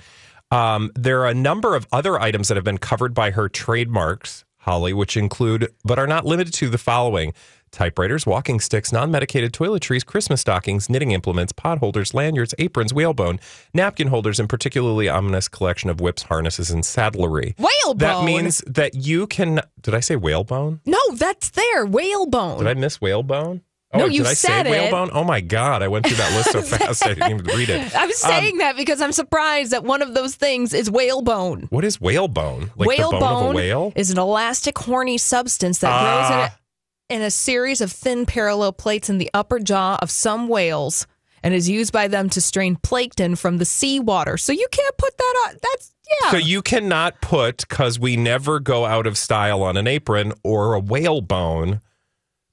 Um, 0.52 0.92
there 0.96 1.22
are 1.22 1.28
a 1.28 1.34
number 1.34 1.76
of 1.76 1.88
other 1.92 2.20
items 2.20 2.48
that 2.48 2.56
have 2.56 2.64
been 2.64 2.78
covered 2.78 3.14
by 3.14 3.32
her 3.32 3.50
trademarks, 3.50 4.46
Holly, 4.58 4.94
which 4.94 5.18
include, 5.18 5.72
but 5.84 6.00
are 6.00 6.08
not 6.08 6.26
limited 6.26 6.54
to, 6.56 6.70
the 6.70 6.78
following 6.78 7.34
typewriters, 7.72 8.26
walking 8.26 8.60
sticks, 8.60 8.92
non 8.92 9.12
medicated 9.12 9.54
toiletries, 9.54 10.06
Christmas 10.06 10.42
stockings, 10.42 10.90
knitting 10.90 11.12
implements, 11.12 11.52
pot 11.54 11.80
holders, 11.80 12.14
lanyards, 12.14 12.54
aprons, 12.60 12.94
whalebone, 12.94 13.40
napkin 13.74 14.08
holders, 14.08 14.40
and 14.40 14.50
particularly 14.50 15.10
ominous 15.10 15.48
collection 15.48 15.90
of 15.90 16.00
whips, 16.02 16.24
harnesses, 16.24 16.72
and 16.72 16.84
saddlery. 16.84 17.56
Whalebone. 17.58 17.98
That 17.98 18.24
means 18.26 18.60
that 18.68 18.94
you 18.96 19.28
can. 19.28 19.62
Did 19.82 19.94
I 19.94 20.00
say 20.00 20.16
whalebone? 20.16 20.82
No, 20.86 21.00
that's 21.16 21.50
there. 21.52 21.86
Whalebone. 21.86 22.60
Did 22.60 22.68
I 22.68 22.74
miss 22.74 23.00
whalebone? 23.02 23.62
Oh, 23.94 24.00
No, 24.00 24.06
you 24.08 24.24
did 24.24 24.28
I 24.28 24.34
said 24.34 24.64
say 24.66 24.70
it. 24.70 24.92
whalebone? 24.92 25.12
Oh 25.14 25.24
my 25.24 25.40
god, 25.40 25.82
I 25.82 25.88
went 25.88 26.06
through 26.06 26.18
that 26.18 26.34
list 26.36 26.52
so 26.52 26.62
fast 26.78 27.06
I 27.06 27.14
didn't 27.14 27.32
even 27.40 27.46
read 27.58 27.70
it. 27.70 27.96
I'm 27.96 28.12
saying 28.12 28.58
that 28.58 28.76
because 28.76 29.00
I'm 29.00 29.14
surprised 29.14 29.72
that 29.72 29.86
one 29.86 30.02
of 30.02 30.14
those 30.14 30.36
things 30.36 30.74
is 30.74 30.92
whalebone. 30.92 31.68
What 31.70 31.86
is 31.86 32.02
whalebone? 32.02 32.72
Like 32.76 32.98
the 32.98 33.04
bone 33.04 33.14
of 33.16 33.22
a 33.22 33.26
whalebone 33.26 33.56
whale? 33.56 33.94
is 33.96 34.12
an 34.12 34.20
elastic, 34.20 34.78
horny 34.78 35.18
substance 35.18 35.80
that 35.80 35.88
grows 36.02 36.30
in 36.32 36.38
Ah. 36.38 36.54
a, 36.54 36.67
in 37.10 37.22
a 37.22 37.32
series 37.32 37.82
of 37.82 37.92
thin 37.92 38.26
parallel 38.26 38.74
plates 38.74 39.10
in 39.10 39.18
the 39.18 39.30
upper 39.34 39.60
jaw 39.60 39.98
of 40.02 40.12
some 40.12 40.48
whales 40.48 41.08
and 41.44 41.54
is 41.54 41.70
used 41.70 41.94
by 41.94 42.08
them 42.08 42.30
to 42.30 42.42
strain 42.42 42.76
plankton 42.76 43.36
from 43.36 43.58
the 43.58 43.66
seawater. 43.66 44.38
So 44.38 44.52
you 44.52 44.68
can't 44.72 44.98
put 44.98 45.18
that 45.18 45.46
on. 45.48 45.58
That's, 45.62 45.94
yeah. 46.22 46.32
So 46.32 46.38
you 46.38 46.62
cannot 46.62 47.22
put 47.22 47.58
because 47.70 48.00
we 48.00 48.18
never 48.18 48.60
go 48.60 48.86
out 48.86 49.08
of 49.08 49.18
style 49.18 49.64
on 49.64 49.78
an 49.78 49.88
apron 49.88 50.34
or 50.44 50.74
a 50.74 50.80
whalebone, 50.80 51.82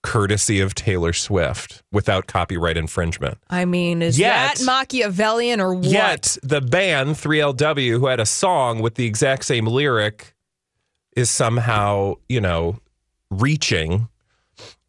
courtesy 0.02 0.61
of 0.61 0.75
Taylor 0.75 1.12
Swift, 1.12 1.82
without 1.90 2.26
copyright 2.26 2.76
infringement. 2.76 3.38
I 3.49 3.64
mean, 3.64 4.02
is 4.02 4.18
Yet- 4.18 4.58
that 4.58 4.64
Machiavellian 4.64 5.61
or 5.61 5.75
what? 5.75 5.84
Yet 5.87 6.37
the 6.42 6.61
band 6.61 7.16
3LW, 7.16 7.99
who 7.99 8.06
had 8.06 8.20
a 8.20 8.26
song 8.26 8.80
with 8.82 8.96
the 8.96 9.06
exact 9.06 9.44
same 9.46 9.66
lyric, 9.66 10.34
is 11.16 11.30
somehow 11.30 12.14
you 12.28 12.40
know 12.40 12.78
reaching 13.30 14.08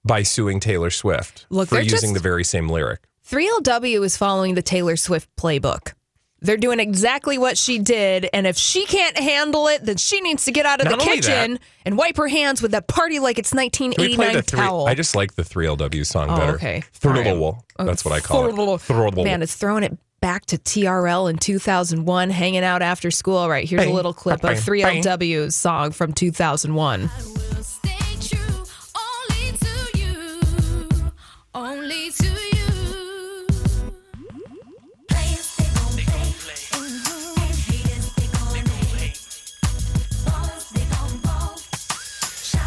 by 0.06 0.24
suing 0.24 0.60
Taylor 0.62 0.90
Swift 0.92 1.46
Look, 1.50 1.68
for 1.70 1.76
they're 1.76 1.84
using 1.84 2.00
just- 2.00 2.14
the 2.14 2.20
very 2.20 2.44
same 2.44 2.70
lyric. 2.70 3.02
3LW 3.28 4.04
is 4.04 4.16
following 4.18 4.54
the 4.54 4.62
Taylor 4.62 4.96
Swift 4.96 5.28
playbook. 5.36 5.94
They're 6.42 6.58
doing 6.58 6.80
exactly 6.80 7.40
what 7.40 7.58
she 7.58 7.80
did, 7.80 8.30
and 8.32 8.46
if 8.46 8.56
she 8.56 8.86
can't 8.86 9.18
handle 9.18 9.68
it, 9.68 9.84
then 9.84 9.98
she 9.98 10.22
needs 10.22 10.46
to 10.46 10.52
get 10.52 10.68
out 10.68 10.80
of 10.80 10.86
Not 10.86 11.00
the 11.00 11.06
only 11.06 11.16
kitchen 11.16 11.54
that- 11.54 11.62
and 11.86 11.98
wipe 11.98 12.18
her 12.18 12.28
hands 12.28 12.62
with 12.62 12.72
that 12.72 12.88
party 12.88 13.18
like 13.18 13.40
it's 13.40 13.50
Can 13.50 13.58
we 13.58 13.70
play 13.72 13.88
1989 13.88 14.34
the 14.36 14.42
three? 14.44 14.60
towel. 14.60 14.86
I 14.88 14.94
just 14.94 15.16
like 15.16 15.34
the 15.34 15.42
3LW 15.44 16.04
song 16.06 16.30
Oh, 16.30 16.38
better. 16.38 16.54
okay. 16.56 16.84
Thrillable. 17.02 17.62
That's 17.80 18.06
what 18.06 18.14
I 18.14 18.20
call 18.20 18.46
it. 18.48 18.54
Thrillable. 18.54 19.24
Man, 19.24 19.42
it's 19.42 19.56
throwing 19.56 19.84
it 19.84 19.98
back 20.22 20.46
to 20.48 20.58
TRL 20.60 21.28
in 21.28 21.38
2001, 21.38 22.30
hanging 22.30 22.64
out 22.64 22.84
after 22.84 23.10
school. 23.10 23.38
All 23.38 23.50
right, 23.50 23.68
here's 23.68 23.84
a 23.86 23.90
little 23.90 24.14
clip 24.14 24.44
of 24.44 24.60
3LW's 24.60 25.56
song 25.56 25.92
from 25.94 26.14
2001. 26.14 27.10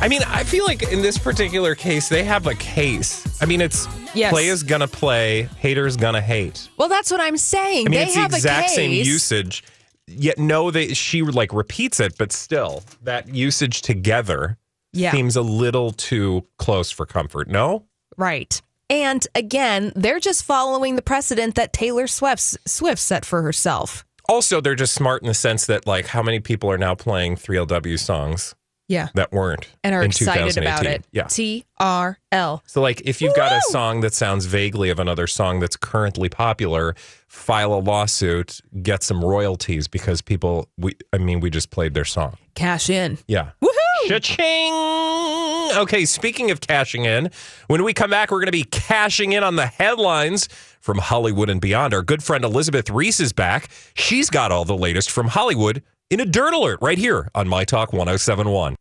I 0.00 0.06
mean, 0.08 0.22
I 0.26 0.44
feel 0.44 0.64
like 0.64 0.82
in 0.92 1.02
this 1.02 1.18
particular 1.18 1.74
case, 1.74 2.08
they 2.08 2.22
have 2.24 2.46
a 2.46 2.54
case. 2.54 3.26
I 3.42 3.46
mean, 3.46 3.60
it's 3.60 3.86
Yes. 4.14 4.32
play 4.32 4.46
is 4.46 4.62
gonna 4.62 4.86
play, 4.88 5.48
haters 5.58 5.96
gonna 5.96 6.20
hate. 6.20 6.68
Well, 6.76 6.88
that's 6.88 7.10
what 7.10 7.20
I'm 7.20 7.36
saying. 7.36 7.88
I 7.88 7.90
mean, 7.90 7.98
they 8.00 8.04
it's 8.06 8.14
the 8.14 8.24
exact 8.24 8.70
same 8.70 8.92
usage. 8.92 9.64
Yet 10.06 10.38
no, 10.38 10.70
they 10.70 10.94
she 10.94 11.22
like 11.22 11.52
repeats 11.52 12.00
it, 12.00 12.16
but 12.16 12.32
still, 12.32 12.82
that 13.02 13.28
usage 13.34 13.82
together 13.82 14.56
Yeah. 14.92 15.10
seems 15.12 15.36
a 15.36 15.42
little 15.42 15.90
too 15.92 16.46
close 16.58 16.90
for 16.90 17.04
comfort. 17.04 17.48
No, 17.48 17.84
Right. 18.16 18.60
And 18.90 19.26
again, 19.34 19.92
they're 19.94 20.18
just 20.18 20.44
following 20.44 20.96
the 20.96 21.02
precedent 21.02 21.54
that 21.56 21.72
Taylor 21.74 22.06
Swift, 22.06 22.56
Swift 22.66 22.98
set 23.00 23.24
for 23.24 23.42
herself. 23.42 24.04
also 24.28 24.60
they're 24.60 24.74
just 24.74 24.94
smart 24.94 25.22
in 25.22 25.28
the 25.28 25.34
sense 25.34 25.66
that 25.66 25.86
like 25.86 26.06
how 26.08 26.22
many 26.22 26.38
people 26.40 26.70
are 26.70 26.76
now 26.78 26.94
playing 26.94 27.34
3LW 27.36 27.98
songs 27.98 28.54
Yeah. 28.88 29.08
that 29.14 29.32
weren't 29.32 29.68
And 29.84 29.94
are 29.94 30.02
in 30.02 30.10
excited 30.10 30.56
about 30.56 30.86
it. 30.86 31.04
Yeah. 31.12 31.24
TRL. 31.24 32.60
So, 32.66 32.80
like, 32.80 33.02
if 33.04 33.20
you've 33.20 33.36
got 33.36 33.52
a 33.52 33.60
song 33.70 34.00
that 34.00 34.14
sounds 34.14 34.46
vaguely 34.46 34.88
of 34.90 34.98
another 34.98 35.26
song 35.26 35.60
that's 35.60 35.76
currently 35.76 36.28
popular, 36.28 36.94
file 37.26 37.74
a 37.74 37.80
lawsuit, 37.80 38.60
get 38.82 39.02
some 39.02 39.22
royalties 39.24 39.88
because 39.88 40.22
people, 40.22 40.68
we, 40.78 40.96
I 41.12 41.18
mean, 41.18 41.40
we 41.40 41.50
just 41.50 41.70
played 41.70 41.92
their 41.94 42.06
song. 42.06 42.36
Cash 42.54 42.88
in. 42.90 43.18
Yeah. 43.28 43.50
Woohoo! 43.62 44.08
Cha-ching! 44.08 45.78
Okay, 45.82 46.06
speaking 46.06 46.50
of 46.50 46.60
cashing 46.60 47.04
in, 47.04 47.30
when 47.66 47.84
we 47.84 47.92
come 47.92 48.10
back, 48.10 48.30
we're 48.30 48.38
going 48.38 48.46
to 48.46 48.52
be 48.52 48.64
cashing 48.64 49.32
in 49.32 49.44
on 49.44 49.56
the 49.56 49.66
headlines 49.66 50.48
from 50.80 50.96
Hollywood 50.98 51.50
and 51.50 51.60
beyond. 51.60 51.92
Our 51.92 52.02
good 52.02 52.22
friend 52.22 52.42
Elizabeth 52.42 52.88
Ries 52.88 53.20
is 53.20 53.34
back. 53.34 53.68
She's 53.94 54.30
got 54.30 54.50
all 54.50 54.64
the 54.64 54.76
latest 54.76 55.10
from 55.10 55.28
Hollywood 55.28 55.82
in 56.10 56.20
a 56.20 56.24
Dirt 56.24 56.54
Alert 56.54 56.78
right 56.80 56.96
here 56.96 57.28
on 57.34 57.48
My 57.48 57.64
Talk 57.64 57.92
1071. 57.92 58.76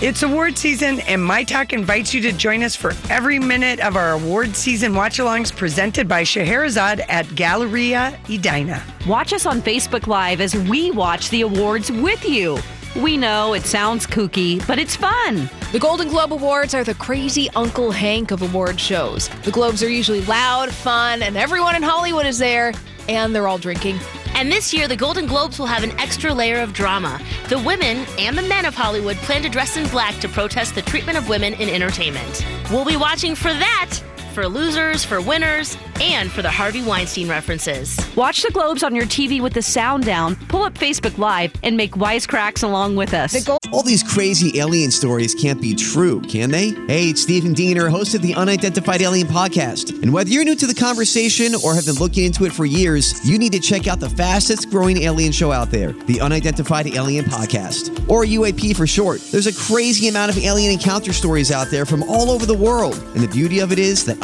It's 0.00 0.22
award 0.22 0.58
season, 0.58 1.00
and 1.00 1.24
My 1.24 1.44
Talk 1.44 1.72
invites 1.72 2.12
you 2.12 2.20
to 2.22 2.32
join 2.32 2.62
us 2.62 2.76
for 2.76 2.92
every 3.08 3.38
minute 3.38 3.80
of 3.80 3.96
our 3.96 4.12
award 4.12 4.54
season 4.54 4.94
watch 4.94 5.18
alongs 5.18 5.54
presented 5.54 6.06
by 6.06 6.24
Scheherazade 6.24 7.00
at 7.08 7.32
Galleria 7.34 8.18
Edina. 8.28 8.82
Watch 9.06 9.32
us 9.32 9.46
on 9.46 9.62
Facebook 9.62 10.06
Live 10.06 10.40
as 10.40 10.54
we 10.54 10.90
watch 10.90 11.30
the 11.30 11.40
awards 11.40 11.90
with 11.90 12.24
you. 12.24 12.58
We 12.96 13.16
know 13.16 13.54
it 13.54 13.64
sounds 13.64 14.06
kooky, 14.06 14.64
but 14.66 14.78
it's 14.78 14.94
fun. 14.94 15.48
The 15.72 15.80
Golden 15.80 16.08
Globe 16.08 16.32
Awards 16.32 16.74
are 16.74 16.84
the 16.84 16.94
crazy 16.94 17.48
Uncle 17.56 17.90
Hank 17.90 18.30
of 18.30 18.42
award 18.42 18.78
shows. 18.78 19.28
The 19.42 19.50
Globes 19.50 19.82
are 19.82 19.88
usually 19.88 20.22
loud, 20.26 20.70
fun, 20.70 21.22
and 21.22 21.36
everyone 21.36 21.74
in 21.74 21.82
Hollywood 21.82 22.26
is 22.26 22.38
there, 22.38 22.72
and 23.08 23.34
they're 23.34 23.48
all 23.48 23.58
drinking. 23.58 23.98
And 24.34 24.50
this 24.50 24.74
year, 24.74 24.88
the 24.88 24.96
Golden 24.96 25.26
Globes 25.26 25.58
will 25.58 25.66
have 25.66 25.84
an 25.84 25.92
extra 26.00 26.34
layer 26.34 26.60
of 26.60 26.72
drama. 26.72 27.20
The 27.48 27.58
women 27.60 28.04
and 28.18 28.36
the 28.36 28.42
men 28.42 28.64
of 28.64 28.74
Hollywood 28.74 29.16
plan 29.18 29.42
to 29.42 29.48
dress 29.48 29.76
in 29.76 29.88
black 29.88 30.18
to 30.20 30.28
protest 30.28 30.74
the 30.74 30.82
treatment 30.82 31.16
of 31.18 31.28
women 31.28 31.54
in 31.54 31.68
entertainment. 31.68 32.44
We'll 32.70 32.84
be 32.84 32.96
watching 32.96 33.34
for 33.34 33.52
that, 33.52 34.00
for 34.34 34.48
losers, 34.48 35.04
for 35.04 35.20
winners, 35.20 35.78
and 36.00 36.30
for 36.30 36.42
the 36.42 36.50
Harvey 36.50 36.82
Weinstein 36.82 37.28
references. 37.28 37.96
Watch 38.16 38.42
the 38.42 38.50
globes 38.50 38.82
on 38.82 38.94
your 38.94 39.06
TV 39.06 39.40
with 39.40 39.54
the 39.54 39.62
sound 39.62 40.04
down, 40.04 40.34
pull 40.48 40.62
up 40.62 40.74
Facebook 40.74 41.16
Live, 41.18 41.52
and 41.62 41.76
make 41.76 41.92
wisecracks 41.92 42.64
along 42.64 42.96
with 42.96 43.14
us. 43.14 43.48
All 43.72 43.82
these 43.84 44.02
crazy 44.02 44.58
alien 44.58 44.90
stories 44.90 45.34
can't 45.34 45.60
be 45.60 45.74
true, 45.74 46.20
can 46.22 46.50
they? 46.50 46.70
Hey, 46.88 47.10
it's 47.10 47.22
Stephen 47.22 47.52
Diener, 47.52 47.88
host 47.88 48.14
of 48.14 48.22
the 48.22 48.34
Unidentified 48.34 49.02
Alien 49.02 49.28
Podcast. 49.28 50.02
And 50.02 50.12
whether 50.12 50.30
you're 50.30 50.44
new 50.44 50.56
to 50.56 50.66
the 50.66 50.74
conversation 50.74 51.54
or 51.64 51.74
have 51.74 51.86
been 51.86 51.94
looking 51.94 52.24
into 52.24 52.44
it 52.44 52.52
for 52.52 52.64
years, 52.64 53.24
you 53.28 53.38
need 53.38 53.52
to 53.52 53.60
check 53.60 53.86
out 53.86 54.00
the 54.00 54.10
fastest 54.10 54.68
growing 54.68 55.02
alien 55.02 55.30
show 55.30 55.52
out 55.52 55.70
there, 55.70 55.92
the 55.92 56.20
Unidentified 56.20 56.88
Alien 56.88 57.24
Podcast, 57.24 58.08
or 58.08 58.24
UAP 58.24 58.76
for 58.76 58.86
short. 58.86 59.20
There's 59.30 59.46
a 59.46 59.54
crazy 59.54 60.08
amount 60.08 60.32
of 60.32 60.38
alien 60.38 60.72
encounter 60.72 61.12
stories 61.12 61.52
out 61.52 61.68
there 61.68 61.86
from 61.86 62.02
all 62.04 62.30
over 62.30 62.46
the 62.46 62.56
world. 62.56 62.94
And 63.14 63.22
the 63.22 63.28
beauty 63.28 63.60
of 63.60 63.70
it 63.70 63.78
is 63.78 64.04
that 64.06 64.23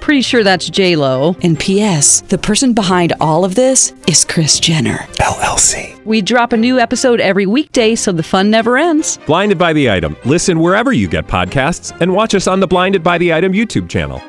Pretty 0.00 0.22
sure 0.22 0.44
that's 0.44 0.68
J 0.70 0.94
Lo. 0.96 1.36
And 1.42 1.58
P.S. 1.58 2.20
The 2.22 2.38
person 2.38 2.72
behind 2.74 3.12
all 3.20 3.44
of 3.44 3.54
this 3.56 3.92
is 4.06 4.24
Kris 4.24 4.60
Jenner 4.60 4.98
LLC. 5.18 6.04
We 6.04 6.22
drop 6.22 6.52
a 6.52 6.56
new 6.56 6.78
episode 6.78 7.20
every 7.20 7.46
weekday, 7.46 7.96
so 7.96 8.12
the 8.12 8.22
fun 8.22 8.50
never 8.50 8.78
ends. 8.78 9.18
Blinded 9.26 9.58
by 9.58 9.72
the 9.72 9.90
item. 9.90 10.16
Listen 10.24 10.60
wherever 10.60 10.92
you 10.92 11.08
get 11.08 11.26
podcasts, 11.26 11.98
and 12.00 12.12
watch 12.12 12.34
us 12.34 12.46
on 12.46 12.60
the 12.60 12.66
Blinded 12.68 13.02
by 13.02 13.18
the 13.18 13.34
Item 13.34 13.52
YouTube 13.52 13.88
channel. 13.88 14.22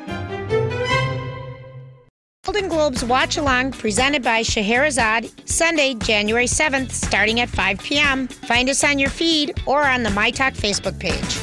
Golden 2.44 2.68
Globes 2.68 3.04
Watch 3.04 3.36
Along 3.36 3.70
presented 3.70 4.22
by 4.22 4.42
Scheherazade, 4.42 5.30
Sunday, 5.48 5.94
January 5.94 6.46
7th, 6.46 6.90
starting 6.90 7.40
at 7.40 7.48
5 7.50 7.78
p.m. 7.80 8.26
Find 8.26 8.68
us 8.68 8.82
on 8.82 8.98
your 8.98 9.10
feed 9.10 9.60
or 9.66 9.84
on 9.84 10.02
the 10.02 10.10
My 10.10 10.30
Talk 10.30 10.54
Facebook 10.54 10.98
page. 10.98 11.38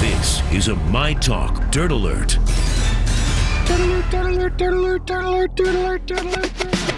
This 0.00 0.40
is 0.52 0.68
a 0.68 0.76
My 0.76 1.14
Talk 1.14 1.70
Dirt 1.72 1.90
Alert. 1.90 2.38
Toodaloo, 3.66 4.02
toodaloo, 4.10 4.50
toodaloo, 4.58 4.98
toodaloo, 5.08 5.48
toodaloo, 5.56 5.98
toodaloo, 6.06 6.48
toodaloo. 6.58 6.95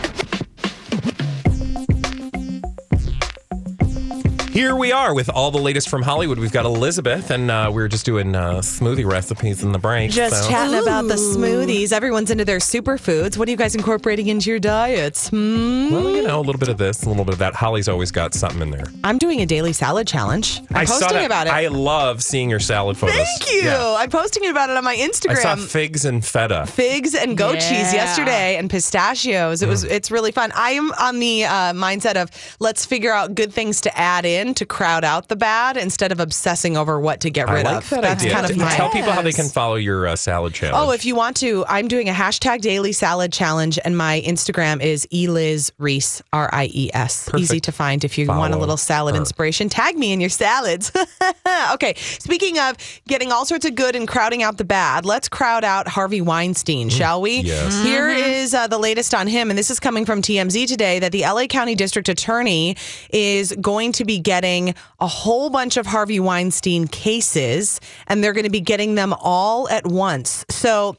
Here 4.58 4.74
we 4.74 4.90
are 4.90 5.14
with 5.14 5.30
all 5.30 5.52
the 5.52 5.58
latest 5.60 5.88
from 5.88 6.02
Hollywood. 6.02 6.40
We've 6.40 6.50
got 6.50 6.64
Elizabeth, 6.64 7.30
and 7.30 7.48
uh, 7.48 7.68
we 7.72 7.80
were 7.80 7.86
just 7.86 8.04
doing 8.04 8.34
uh, 8.34 8.54
smoothie 8.54 9.08
recipes 9.08 9.62
in 9.62 9.70
the 9.70 9.78
break. 9.78 10.10
Just 10.10 10.42
so- 10.42 10.50
chatting 10.50 10.74
about 10.82 11.02
the 11.02 11.14
smoothies. 11.14 11.92
Everyone's 11.92 12.32
into 12.32 12.44
their 12.44 12.58
superfoods. 12.58 13.38
What 13.38 13.46
are 13.46 13.52
you 13.52 13.56
guys 13.56 13.76
incorporating 13.76 14.26
into 14.26 14.50
your 14.50 14.58
diets? 14.58 15.28
Hmm? 15.28 15.92
Well, 15.92 16.10
you 16.10 16.22
know, 16.24 16.40
a 16.40 16.42
little 16.42 16.58
bit 16.58 16.70
of 16.70 16.76
this, 16.76 17.04
a 17.04 17.08
little 17.08 17.24
bit 17.24 17.34
of 17.34 17.38
that. 17.38 17.54
Holly's 17.54 17.86
always 17.88 18.10
got 18.10 18.34
something 18.34 18.60
in 18.60 18.70
there. 18.72 18.86
I'm 19.04 19.16
doing 19.16 19.40
a 19.42 19.46
daily 19.46 19.72
salad 19.72 20.08
challenge. 20.08 20.58
I'm 20.70 20.78
I 20.78 20.84
saw 20.86 20.94
posting 21.02 21.18
that. 21.18 21.26
about 21.26 21.46
it. 21.46 21.52
I 21.52 21.68
love 21.68 22.20
seeing 22.24 22.50
your 22.50 22.58
salad 22.58 22.96
photos. 22.96 23.14
Thank 23.14 23.52
you. 23.52 23.62
Yeah. 23.62 23.94
I'm 23.96 24.10
posting 24.10 24.44
about 24.48 24.70
it 24.70 24.76
on 24.76 24.82
my 24.82 24.96
Instagram. 24.96 25.36
I 25.36 25.54
saw 25.54 25.54
figs 25.54 26.04
and 26.04 26.24
feta. 26.24 26.66
figs 26.66 27.14
and 27.14 27.38
goat 27.38 27.54
Yeah. 27.54 27.60
cheese 27.60 27.94
yesterday 27.94 28.56
and 28.56 28.68
pistachios. 28.68 29.62
It 29.62 29.68
was 29.68 29.84
Mm. 29.84 29.90
it's 29.92 30.10
really 30.10 30.32
fun. 30.32 30.50
I 30.56 30.70
am 30.72 30.90
on 30.98 31.20
the 31.20 31.44
uh, 31.44 31.50
mindset 31.74 32.20
of 32.20 32.28
let's 32.58 32.84
figure 32.84 33.12
out 33.12 33.36
good 33.36 33.52
things 33.52 33.82
to 33.82 33.96
add 33.96 34.24
in 34.26 34.47
to 34.54 34.66
crowd 34.66 35.04
out 35.04 35.28
the 35.28 35.36
bad 35.36 35.76
instead 35.76 36.12
of 36.12 36.20
obsessing 36.20 36.76
over 36.76 36.98
what 37.00 37.20
to 37.20 37.30
get 37.30 37.48
I 37.48 37.54
rid 37.54 37.64
like 37.66 37.76
of. 37.76 37.90
that 37.90 38.02
That's 38.02 38.22
idea. 38.22 38.34
kind 38.34 38.50
of 38.50 38.56
my 38.56 38.74
Tell 38.74 38.90
people 38.90 39.12
how 39.12 39.22
they 39.22 39.32
can 39.32 39.48
follow 39.48 39.76
your 39.76 40.06
uh, 40.06 40.16
salad 40.16 40.54
challenge. 40.54 40.88
Oh, 40.88 40.92
if 40.92 41.04
you 41.04 41.14
want 41.14 41.36
to, 41.38 41.64
I'm 41.66 41.88
doing 41.88 42.08
a 42.08 42.12
hashtag 42.12 42.60
daily 42.60 42.92
salad 42.92 43.32
challenge, 43.32 43.78
and 43.84 43.96
my 43.96 44.22
Instagram 44.26 44.80
is 44.82 45.06
Eliz 45.12 45.72
Ries, 45.78 46.22
R 46.32 46.48
I 46.52 46.70
E 46.72 46.90
S. 46.94 47.28
Easy 47.36 47.60
to 47.60 47.72
find 47.72 48.04
if 48.04 48.16
you 48.18 48.26
want 48.26 48.54
a 48.54 48.56
little 48.58 48.76
salad 48.76 49.14
her. 49.14 49.20
inspiration. 49.20 49.68
Tag 49.68 49.96
me 49.96 50.12
in 50.12 50.20
your 50.20 50.30
salads. 50.30 50.92
okay, 51.72 51.94
speaking 51.96 52.58
of 52.58 52.76
getting 53.06 53.32
all 53.32 53.44
sorts 53.44 53.64
of 53.64 53.74
good 53.74 53.96
and 53.96 54.06
crowding 54.08 54.42
out 54.42 54.56
the 54.58 54.64
bad, 54.64 55.04
let's 55.04 55.28
crowd 55.28 55.64
out 55.64 55.88
Harvey 55.88 56.20
Weinstein, 56.20 56.88
shall 56.88 57.20
we? 57.20 57.40
Yes. 57.40 57.82
Here 57.82 58.08
is 58.08 58.54
uh, 58.54 58.66
the 58.66 58.78
latest 58.78 59.14
on 59.14 59.26
him, 59.26 59.50
and 59.50 59.58
this 59.58 59.70
is 59.70 59.80
coming 59.80 60.04
from 60.04 60.22
TMZ 60.22 60.66
today 60.66 60.98
that 60.98 61.12
the 61.12 61.22
LA 61.22 61.46
County 61.46 61.74
District 61.74 62.08
Attorney 62.08 62.76
is 63.10 63.52
going 63.60 63.92
to 63.92 64.04
be 64.04 64.18
getting 64.18 64.37
a 64.44 65.06
whole 65.06 65.50
bunch 65.50 65.76
of 65.76 65.86
Harvey 65.86 66.20
Weinstein 66.20 66.86
cases, 66.86 67.80
and 68.06 68.22
they're 68.22 68.32
going 68.32 68.44
to 68.44 68.50
be 68.50 68.60
getting 68.60 68.94
them 68.94 69.14
all 69.18 69.68
at 69.68 69.86
once. 69.86 70.44
So, 70.50 70.96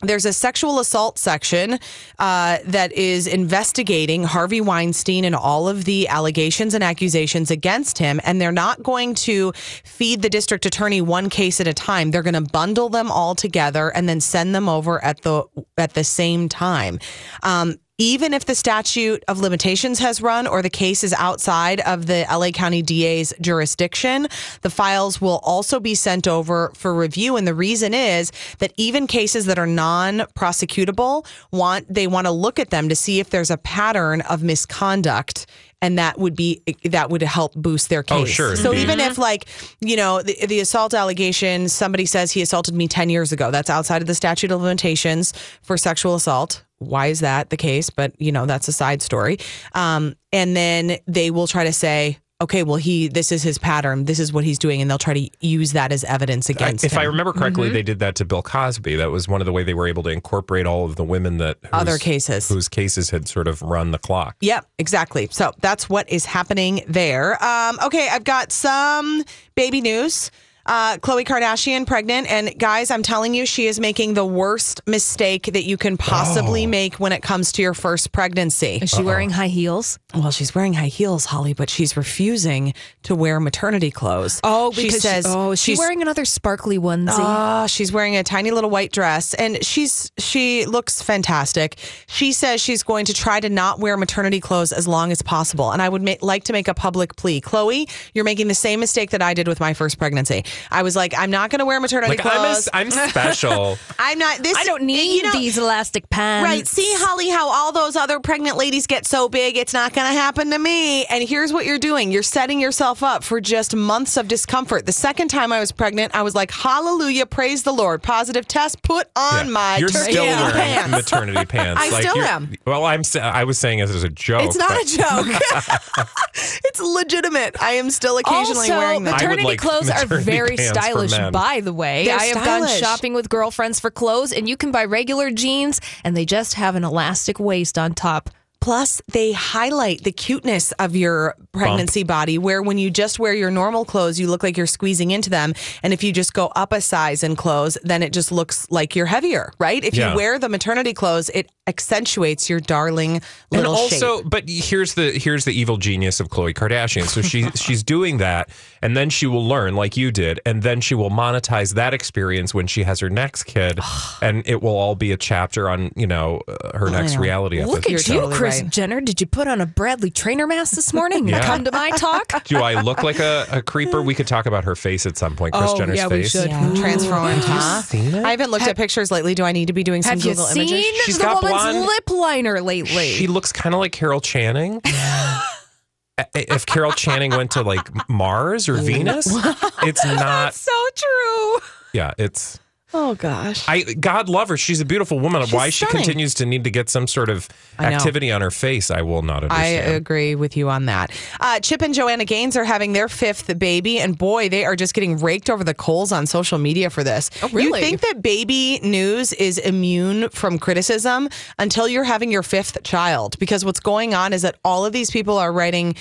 there's 0.00 0.24
a 0.24 0.32
sexual 0.32 0.78
assault 0.78 1.18
section 1.18 1.78
uh, 2.20 2.58
that 2.64 2.92
is 2.92 3.26
investigating 3.26 4.22
Harvey 4.22 4.60
Weinstein 4.60 5.24
and 5.24 5.34
all 5.34 5.68
of 5.68 5.86
the 5.86 6.06
allegations 6.06 6.74
and 6.74 6.84
accusations 6.84 7.50
against 7.50 7.98
him. 7.98 8.20
And 8.22 8.40
they're 8.40 8.52
not 8.52 8.82
going 8.82 9.16
to 9.16 9.52
feed 9.84 10.22
the 10.22 10.30
district 10.30 10.66
attorney 10.66 11.00
one 11.00 11.28
case 11.28 11.60
at 11.60 11.66
a 11.66 11.74
time. 11.74 12.12
They're 12.12 12.22
going 12.22 12.34
to 12.34 12.52
bundle 12.52 12.88
them 12.88 13.10
all 13.10 13.34
together 13.34 13.88
and 13.88 14.08
then 14.08 14.20
send 14.20 14.54
them 14.54 14.68
over 14.68 15.02
at 15.04 15.22
the 15.22 15.44
at 15.76 15.94
the 15.94 16.04
same 16.04 16.48
time. 16.48 17.00
Um, 17.42 17.78
even 18.00 18.32
if 18.32 18.44
the 18.44 18.54
statute 18.54 19.24
of 19.26 19.40
limitations 19.40 19.98
has 19.98 20.20
run 20.22 20.46
or 20.46 20.62
the 20.62 20.70
case 20.70 21.02
is 21.02 21.12
outside 21.14 21.80
of 21.80 22.06
the 22.06 22.24
LA 22.30 22.50
County 22.52 22.80
DA's 22.80 23.34
jurisdiction, 23.40 24.28
the 24.62 24.70
files 24.70 25.20
will 25.20 25.40
also 25.42 25.80
be 25.80 25.96
sent 25.96 26.28
over 26.28 26.70
for 26.76 26.94
review. 26.94 27.36
And 27.36 27.46
the 27.46 27.54
reason 27.54 27.92
is 27.94 28.30
that 28.60 28.72
even 28.76 29.08
cases 29.08 29.46
that 29.46 29.58
are 29.58 29.66
non-prosecutable 29.66 31.26
want 31.50 31.92
they 31.92 32.06
want 32.06 32.26
to 32.26 32.30
look 32.30 32.58
at 32.58 32.70
them 32.70 32.88
to 32.88 32.94
see 32.94 33.18
if 33.18 33.30
there's 33.30 33.50
a 33.50 33.56
pattern 33.58 34.20
of 34.22 34.42
misconduct. 34.42 35.46
And 35.80 35.96
that 35.98 36.18
would 36.18 36.34
be 36.34 36.62
that 36.84 37.08
would 37.10 37.22
help 37.22 37.54
boost 37.54 37.88
their 37.88 38.02
case. 38.02 38.16
Oh, 38.20 38.24
sure. 38.24 38.56
So 38.56 38.72
Mhm. 38.72 38.78
even 38.78 39.00
if 39.00 39.16
like 39.18 39.46
you 39.80 39.96
know 39.96 40.22
the, 40.22 40.46
the 40.46 40.60
assault 40.60 40.92
allegation, 40.94 41.68
somebody 41.68 42.04
says 42.06 42.32
he 42.32 42.42
assaulted 42.42 42.74
me 42.74 42.86
ten 42.88 43.10
years 43.10 43.30
ago. 43.32 43.50
That's 43.50 43.70
outside 43.70 44.02
of 44.02 44.08
the 44.08 44.14
statute 44.14 44.50
of 44.50 44.60
limitations 44.60 45.32
for 45.62 45.76
sexual 45.76 46.14
assault. 46.16 46.62
Why 46.78 47.06
is 47.06 47.20
that 47.20 47.50
the 47.50 47.56
case? 47.56 47.90
But 47.90 48.12
you 48.20 48.32
know 48.32 48.46
that's 48.46 48.68
a 48.68 48.72
side 48.72 49.02
story. 49.02 49.38
Um, 49.74 50.14
and 50.32 50.56
then 50.56 50.98
they 51.06 51.30
will 51.30 51.46
try 51.46 51.64
to 51.64 51.72
say, 51.72 52.18
okay, 52.40 52.62
well 52.62 52.76
he 52.76 53.08
this 53.08 53.32
is 53.32 53.42
his 53.42 53.58
pattern. 53.58 54.04
This 54.04 54.20
is 54.20 54.32
what 54.32 54.44
he's 54.44 54.60
doing, 54.60 54.80
and 54.80 54.88
they'll 54.88 54.96
try 54.96 55.14
to 55.14 55.28
use 55.40 55.72
that 55.72 55.90
as 55.90 56.04
evidence 56.04 56.48
I- 56.48 56.52
against 56.52 56.84
if 56.84 56.92
him. 56.92 57.00
I 57.00 57.02
remember 57.04 57.32
correctly, 57.32 57.68
Mhm. 57.70 57.72
they 57.72 57.82
did 57.82 57.98
that 57.98 58.14
to 58.16 58.24
Bill 58.24 58.42
Cosby. 58.42 58.94
That 58.94 59.10
was 59.10 59.26
one 59.26 59.40
of 59.40 59.44
the 59.46 59.50
way 59.52 59.64
they 59.64 59.74
were 59.74 59.88
able 59.88 60.04
to 60.04 60.10
incorporate 60.10 60.64
all 60.66 60.84
of 60.84 60.94
the 60.94 61.02
women 61.02 61.38
that 61.38 61.58
whose- 61.62 61.70
Other 61.72 61.98
cases. 61.98 62.48
whose 62.48 62.68
cases 62.68 63.10
had 63.10 63.26
sort 63.26 63.48
of 63.48 63.60
run 63.60 63.90
the 63.90 63.98
clock. 63.98 64.36
Yep, 64.40 64.66
exactly. 64.78 65.28
So 65.32 65.52
that's 65.60 65.88
what 65.88 66.08
is 66.08 66.26
happening 66.26 66.82
there. 66.88 67.42
Um, 67.44 67.78
okay, 67.82 68.08
I've 68.08 68.24
got 68.24 68.52
some 68.52 69.24
baby 69.56 69.80
news. 69.80 70.30
Uh, 70.68 70.98
Khloe 70.98 71.24
Kardashian 71.24 71.86
pregnant, 71.86 72.30
and 72.30 72.56
guys, 72.58 72.90
I'm 72.90 73.02
telling 73.02 73.32
you, 73.34 73.46
she 73.46 73.66
is 73.66 73.80
making 73.80 74.12
the 74.12 74.24
worst 74.26 74.82
mistake 74.86 75.44
that 75.54 75.64
you 75.64 75.78
can 75.78 75.96
possibly 75.96 76.64
Oh. 76.66 76.68
make 76.68 76.96
when 76.96 77.10
it 77.12 77.22
comes 77.22 77.52
to 77.52 77.62
your 77.62 77.72
first 77.72 78.12
pregnancy. 78.12 78.78
Is 78.82 78.90
she 78.90 79.02
wearing 79.02 79.30
high 79.30 79.48
heels? 79.48 79.98
Well, 80.14 80.30
she's 80.30 80.54
wearing 80.54 80.74
high 80.74 80.88
heels, 80.88 81.24
Holly, 81.24 81.54
but 81.54 81.70
she's 81.70 81.96
refusing 81.96 82.74
to 83.04 83.14
wear 83.14 83.40
maternity 83.40 83.90
clothes. 83.90 84.40
Oh, 84.44 84.70
she 84.72 84.82
because 84.88 85.00
says 85.00 85.24
oh, 85.26 85.52
is 85.52 85.58
she 85.60 85.72
she's 85.72 85.78
wearing 85.78 86.02
another 86.02 86.26
sparkly 86.26 86.78
onesie? 86.78 87.16
Ah, 87.18 87.66
she's 87.66 87.90
wearing 87.90 88.16
a 88.16 88.22
tiny 88.22 88.50
little 88.50 88.68
white 88.68 88.92
dress 88.92 89.32
and 89.34 89.64
she's 89.64 90.12
she 90.18 90.66
looks 90.66 91.00
fantastic. 91.00 91.78
She 92.08 92.32
says 92.32 92.60
she's 92.60 92.82
going 92.82 93.06
to 93.06 93.14
try 93.14 93.40
to 93.40 93.48
not 93.48 93.80
wear 93.80 93.96
maternity 93.96 94.38
clothes 94.40 94.72
as 94.72 94.86
long 94.86 95.12
as 95.12 95.22
possible. 95.22 95.72
And 95.72 95.80
I 95.80 95.88
would 95.88 96.02
ma- 96.02 96.14
like 96.20 96.44
to 96.44 96.52
make 96.52 96.68
a 96.68 96.74
public 96.74 97.16
plea. 97.16 97.40
Khloe, 97.40 97.88
you're 98.12 98.24
making 98.26 98.48
the 98.48 98.54
same 98.54 98.80
mistake 98.80 99.10
that 99.10 99.22
I 99.22 99.32
did 99.32 99.48
with 99.48 99.60
my 99.60 99.72
first 99.72 99.98
pregnancy. 99.98 100.44
I 100.70 100.82
was 100.82 100.96
like, 100.96 101.14
I'm 101.16 101.30
not 101.30 101.50
going 101.50 101.60
to 101.60 101.64
wear 101.64 101.80
maternity 101.80 102.16
Like 102.16 102.24
I'm, 102.26 102.32
a, 102.32 102.44
clothes. 102.52 102.68
I'm 102.72 102.90
special. 102.90 103.78
I'm 103.98 104.18
not 104.18 104.38
this 104.38 104.56
I 104.56 104.64
don't 104.64 104.84
need 104.84 105.16
you 105.16 105.22
know, 105.24 105.32
these 105.32 105.58
elastic 105.58 106.08
pants. 106.10 106.44
Right. 106.44 106.66
See, 106.66 106.90
Holly, 106.96 107.28
how 107.28 107.48
all 107.50 107.72
those 107.72 107.96
other 107.96 108.20
pregnant 108.20 108.56
ladies 108.56 108.86
get 108.86 109.06
so 109.06 109.28
big, 109.28 109.56
it's 109.56 109.72
not 109.72 109.92
going 109.92 110.06
to 110.06 110.12
happen 110.18 110.50
to 110.50 110.58
me. 110.58 111.04
And 111.06 111.26
here's 111.28 111.52
what 111.52 111.66
you're 111.66 111.78
doing 111.78 112.10
you're 112.12 112.22
setting 112.22 112.60
yourself 112.60 113.02
up 113.02 113.24
for 113.24 113.40
just 113.40 113.74
months 113.74 114.16
of 114.16 114.28
discomfort. 114.28 114.86
The 114.86 114.92
second 114.92 115.28
time 115.28 115.52
I 115.52 115.60
was 115.60 115.72
pregnant, 115.72 116.14
I 116.14 116.22
was 116.22 116.34
like, 116.34 116.50
Hallelujah, 116.50 117.26
praise 117.26 117.62
the 117.62 117.72
Lord. 117.72 118.02
Positive 118.02 118.46
test, 118.46 118.82
put 118.82 119.08
on 119.16 119.46
Yeah. 119.46 119.52
my 119.52 119.76
You're 119.78 119.88
turkey 119.88 120.12
still 120.12 120.24
wearing 120.24 120.52
pants. 120.52 120.90
maternity 120.90 121.44
pants. 121.48 121.80
I 121.82 122.00
still 122.00 122.16
you're- 122.16 122.28
am. 122.28 122.52
Well, 122.66 122.84
I'm. 122.84 123.02
I 123.20 123.44
was 123.44 123.58
saying 123.58 123.78
it 123.80 123.88
as 123.90 124.02
a 124.02 124.08
joke. 124.08 124.42
It's 124.44 124.56
not 124.56 124.68
but- 124.68 124.82
a 124.82 124.96
joke. 124.96 126.08
it's 126.64 126.80
legitimate. 126.80 127.60
I 127.62 127.72
am 127.72 127.90
still 127.90 128.18
occasionally 128.18 128.70
also, 128.70 128.78
wearing 128.78 129.04
them. 129.04 129.14
maternity 129.14 129.44
like 129.44 129.58
clothes 129.58 129.88
are 129.90 129.94
maternity 130.06 130.22
very 130.56 130.68
stylish, 130.68 131.16
by 131.32 131.60
the 131.60 131.72
way. 131.72 132.06
They're 132.06 132.18
I 132.18 132.24
have 132.24 132.44
gone 132.44 132.68
shopping 132.68 133.14
with 133.14 133.28
girlfriends 133.28 133.80
for 133.80 133.90
clothes, 133.90 134.32
and 134.32 134.48
you 134.48 134.56
can 134.56 134.70
buy 134.70 134.84
regular 134.84 135.30
jeans, 135.30 135.80
and 136.04 136.16
they 136.16 136.24
just 136.24 136.54
have 136.54 136.74
an 136.74 136.84
elastic 136.84 137.38
waist 137.38 137.78
on 137.78 137.94
top. 137.94 138.30
Plus, 138.60 139.00
they 139.12 139.32
highlight 139.32 140.02
the 140.04 140.12
cuteness 140.12 140.72
of 140.72 140.96
your 140.96 141.34
pregnancy 141.52 142.02
body, 142.02 142.38
where 142.38 142.60
when 142.62 142.76
you 142.76 142.90
just 142.90 143.18
wear 143.18 143.32
your 143.32 143.50
normal 143.50 143.84
clothes, 143.84 144.18
you 144.18 144.28
look 144.28 144.42
like 144.42 144.56
you're 144.56 144.66
squeezing 144.66 145.10
into 145.12 145.30
them. 145.30 145.54
And 145.82 145.92
if 145.92 146.02
you 146.02 146.12
just 146.12 146.34
go 146.34 146.48
up 146.56 146.72
a 146.72 146.80
size 146.80 147.22
in 147.22 147.36
clothes, 147.36 147.78
then 147.84 148.02
it 148.02 148.12
just 148.12 148.32
looks 148.32 148.66
like 148.70 148.96
you're 148.96 149.06
heavier, 149.06 149.52
right? 149.58 149.82
If 149.84 149.94
Yeah. 149.94 150.10
you 150.10 150.16
wear 150.16 150.38
the 150.38 150.48
maternity 150.48 150.92
clothes, 150.92 151.30
it 151.30 151.50
accentuates 151.68 152.48
your 152.50 152.60
darling 152.60 153.20
little 153.50 153.72
And 153.72 153.78
also, 153.80 154.18
shape. 154.18 154.30
but 154.30 154.44
here's 154.48 154.94
the 154.94 155.12
here's 155.12 155.44
the 155.44 155.52
evil 155.52 155.76
genius 155.76 156.18
of 156.18 156.28
Khloe 156.28 156.54
Kardashian. 156.54 157.06
So 157.06 157.22
she 157.22 157.48
she's 157.54 157.82
doing 157.82 158.18
that, 158.18 158.48
and 158.82 158.96
then 158.96 159.08
she 159.10 159.26
will 159.26 159.46
learn 159.46 159.76
like 159.76 159.96
you 159.96 160.10
did, 160.10 160.40
and 160.46 160.62
then 160.62 160.80
she 160.80 160.94
will 160.94 161.10
monetize 161.10 161.74
that 161.74 161.94
experience 161.94 162.54
when 162.54 162.66
she 162.66 162.82
has 162.84 163.00
her 163.00 163.10
next 163.10 163.44
kid, 163.44 163.78
and 164.22 164.42
it 164.48 164.62
will 164.62 164.76
all 164.76 164.94
be 164.94 165.12
a 165.12 165.16
chapter 165.16 165.68
on 165.70 165.92
you 165.94 166.06
know 166.06 166.40
uh, 166.48 166.76
her 166.76 166.90
next 166.90 167.14
know. 167.14 167.20
reality 167.20 167.62
Look 167.64 167.88
episode. 167.90 168.16
at 168.16 168.30
you, 168.30 168.36
Kris 168.36 168.47
Jenner. 168.68 169.00
Did 169.00 169.20
you 169.20 169.26
put 169.26 169.48
on 169.48 169.60
a 169.60 169.66
Bradley 169.66 170.10
Traynor 170.10 170.46
mask 170.46 170.74
this 170.74 170.92
morning? 170.92 171.28
Yeah. 171.28 171.44
Come 171.44 171.64
to 171.64 171.72
my 171.72 171.90
talk. 171.90 172.44
Do 172.44 172.58
I 172.58 172.80
look 172.80 173.02
like 173.02 173.18
a, 173.18 173.46
a 173.50 173.62
creeper? 173.62 174.02
We 174.02 174.14
could 174.14 174.26
talk 174.26 174.46
about 174.46 174.64
her 174.64 174.74
face 174.76 175.06
at 175.06 175.16
some 175.16 175.36
point. 175.36 175.54
Kris 175.54 175.70
Oh, 175.70 175.76
Jenner's 175.78 175.96
yeah, 175.98 176.06
we 176.08 176.22
face. 176.22 176.32
should. 176.32 176.50
Transformed, 176.76 177.34
Have 177.34 177.48
you 177.48 177.54
huh? 177.54 177.82
seen 177.82 178.14
it? 178.14 178.24
I 178.24 178.30
haven't 178.30 178.50
looked 178.50 178.66
at 178.66 178.76
pictures 178.76 179.10
lately. 179.10 179.34
Do 179.34 179.44
I 179.44 179.52
need 179.52 179.66
to 179.66 179.72
be 179.72 179.82
doing 179.84 180.02
some 180.02 180.10
Have 180.18 180.24
you 180.24 180.32
Google 180.32 180.46
seen 180.46 180.68
images? 180.68 180.84
She's 181.04 181.18
the 181.18 181.24
got 181.24 181.42
woman's 181.42 181.62
blonde- 181.62 181.80
lip 181.86 182.10
liner 182.10 182.60
lately? 182.60 183.08
She 183.10 183.26
looks 183.26 183.52
kind 183.52 183.74
of 183.74 183.80
like 183.80 183.92
Carol 183.92 184.20
Channing. 184.20 184.80
if 186.34 186.66
Carol 186.66 186.92
Channing 186.92 187.30
went 187.30 187.52
to 187.52 187.62
like 187.62 187.88
Mars 188.08 188.68
or 188.68 188.74
Venus, 188.74 189.26
it's 189.82 190.04
not. 190.04 190.16
That's 190.18 190.60
so 190.60 190.72
true. 190.94 191.58
Yeah, 191.92 192.12
it's. 192.18 192.58
Oh 192.94 193.14
gosh. 193.16 193.68
I 193.68 193.82
God 193.82 194.28
love 194.30 194.48
her. 194.48 194.56
She's 194.56 194.80
a 194.80 194.84
beautiful 194.84 195.20
woman. 195.20 195.44
She's 195.44 195.52
Why 195.52 195.68
she 195.68 195.84
stunning. 195.84 196.04
continues 196.04 196.32
to 196.34 196.46
need 196.46 196.64
to 196.64 196.70
get 196.70 196.88
some 196.88 197.06
sort 197.06 197.28
of 197.28 197.48
activity 197.78 198.32
on 198.32 198.40
her 198.40 198.50
face, 198.50 198.90
I 198.90 199.02
will 199.02 199.22
not 199.22 199.44
understand. 199.44 199.92
I 199.92 199.94
agree 199.94 200.34
with 200.34 200.56
you 200.56 200.70
on 200.70 200.86
that. 200.86 201.10
Uh, 201.38 201.60
Chip 201.60 201.82
and 201.82 201.92
Joanna 201.92 202.24
Gaines 202.24 202.56
are 202.56 202.64
having 202.64 202.94
their 202.94 203.08
fifth 203.08 203.56
baby, 203.58 204.00
and 204.00 204.16
boy, 204.16 204.48
they 204.48 204.64
are 204.64 204.74
just 204.74 204.94
getting 204.94 205.18
raked 205.18 205.50
over 205.50 205.62
the 205.62 205.74
coals 205.74 206.12
on 206.12 206.26
social 206.26 206.58
media 206.58 206.88
for 206.90 207.04
this. 207.04 207.30
Oh, 207.42 207.48
really? 207.50 207.80
You 207.80 207.86
think 207.86 208.00
that 208.00 208.22
baby 208.22 208.80
news 208.82 209.32
is 209.34 209.58
immune 209.58 210.28
from 210.30 210.58
criticism 210.58 211.28
until 211.58 211.88
you're 211.88 212.04
having 212.04 212.32
your 212.32 212.42
fifth 212.42 212.82
child? 212.84 213.38
Because 213.38 213.64
what's 213.64 213.80
going 213.80 214.14
on 214.14 214.32
is 214.32 214.42
that 214.42 214.56
all 214.64 214.84
of 214.86 214.92
these 214.92 215.10
people 215.10 215.36
are 215.38 215.52
writing, 215.52 215.94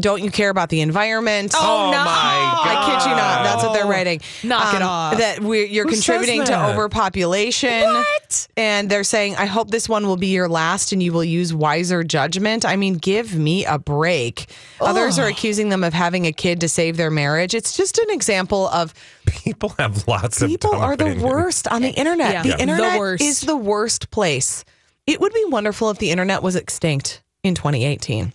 "Don't 0.00 0.22
you 0.22 0.30
care 0.30 0.50
about 0.50 0.68
the 0.68 0.80
environment?" 0.80 1.54
Oh, 1.56 1.90
no. 1.92 1.98
my 2.04 2.04
I 2.04 2.84
kid 2.86 3.08
you 3.08 3.16
not. 3.16 3.44
That's 3.44 3.62
what 3.62 3.72
they're 3.72 3.86
writing. 3.86 4.20
Um, 4.42 4.48
Knock 4.48 4.74
it 4.74 4.82
off. 4.82 5.18
That 5.18 5.40
we're, 5.40 5.64
you're 5.66 5.84
Who 5.86 5.94
says 5.94 6.23
contributing 6.26 6.44
to 6.46 6.72
overpopulation. 6.72 7.82
What? 7.82 8.48
And 8.56 8.90
they're 8.90 9.04
saying, 9.04 9.36
I 9.36 9.46
hope 9.46 9.70
this 9.70 9.88
one 9.88 10.06
will 10.06 10.16
be 10.16 10.28
your 10.28 10.48
last 10.48 10.92
and 10.92 11.02
you 11.02 11.12
will 11.12 11.24
use 11.24 11.52
wiser 11.54 12.02
judgment. 12.04 12.64
I 12.64 12.76
mean, 12.76 12.94
give 12.94 13.34
me 13.34 13.64
a 13.64 13.78
break. 13.78 14.46
Others 14.80 15.18
are 15.18 15.26
accusing 15.26 15.68
them 15.68 15.84
of 15.84 15.92
having 15.92 16.26
a 16.26 16.32
kid 16.32 16.60
to 16.60 16.68
save 16.68 16.96
their 16.96 17.10
marriage. 17.10 17.54
It's 17.54 17.76
just 17.76 17.98
an 17.98 18.10
example 18.10 18.68
of 18.68 18.94
People 19.26 19.70
have 19.78 20.06
lots 20.06 20.40
of 20.42 20.48
people 20.48 20.74
are 20.74 20.96
the 20.96 21.14
worst 21.22 21.68
on 21.68 21.82
the 21.82 21.90
internet. 21.90 22.32
Yeah. 22.32 22.42
The 22.42 22.48
Yeah. 22.50 22.56
The 22.56 22.62
internet 22.62 22.98
worst. 22.98 23.22
is 23.22 23.40
the 23.42 23.56
worst 23.56 24.10
place. 24.10 24.64
It 25.06 25.20
would 25.20 25.32
be 25.32 25.44
wonderful 25.46 25.90
if 25.90 25.98
the 25.98 26.10
internet 26.10 26.42
was 26.42 26.56
extinct 26.56 27.22
in 27.42 27.54
2018. 27.54 28.32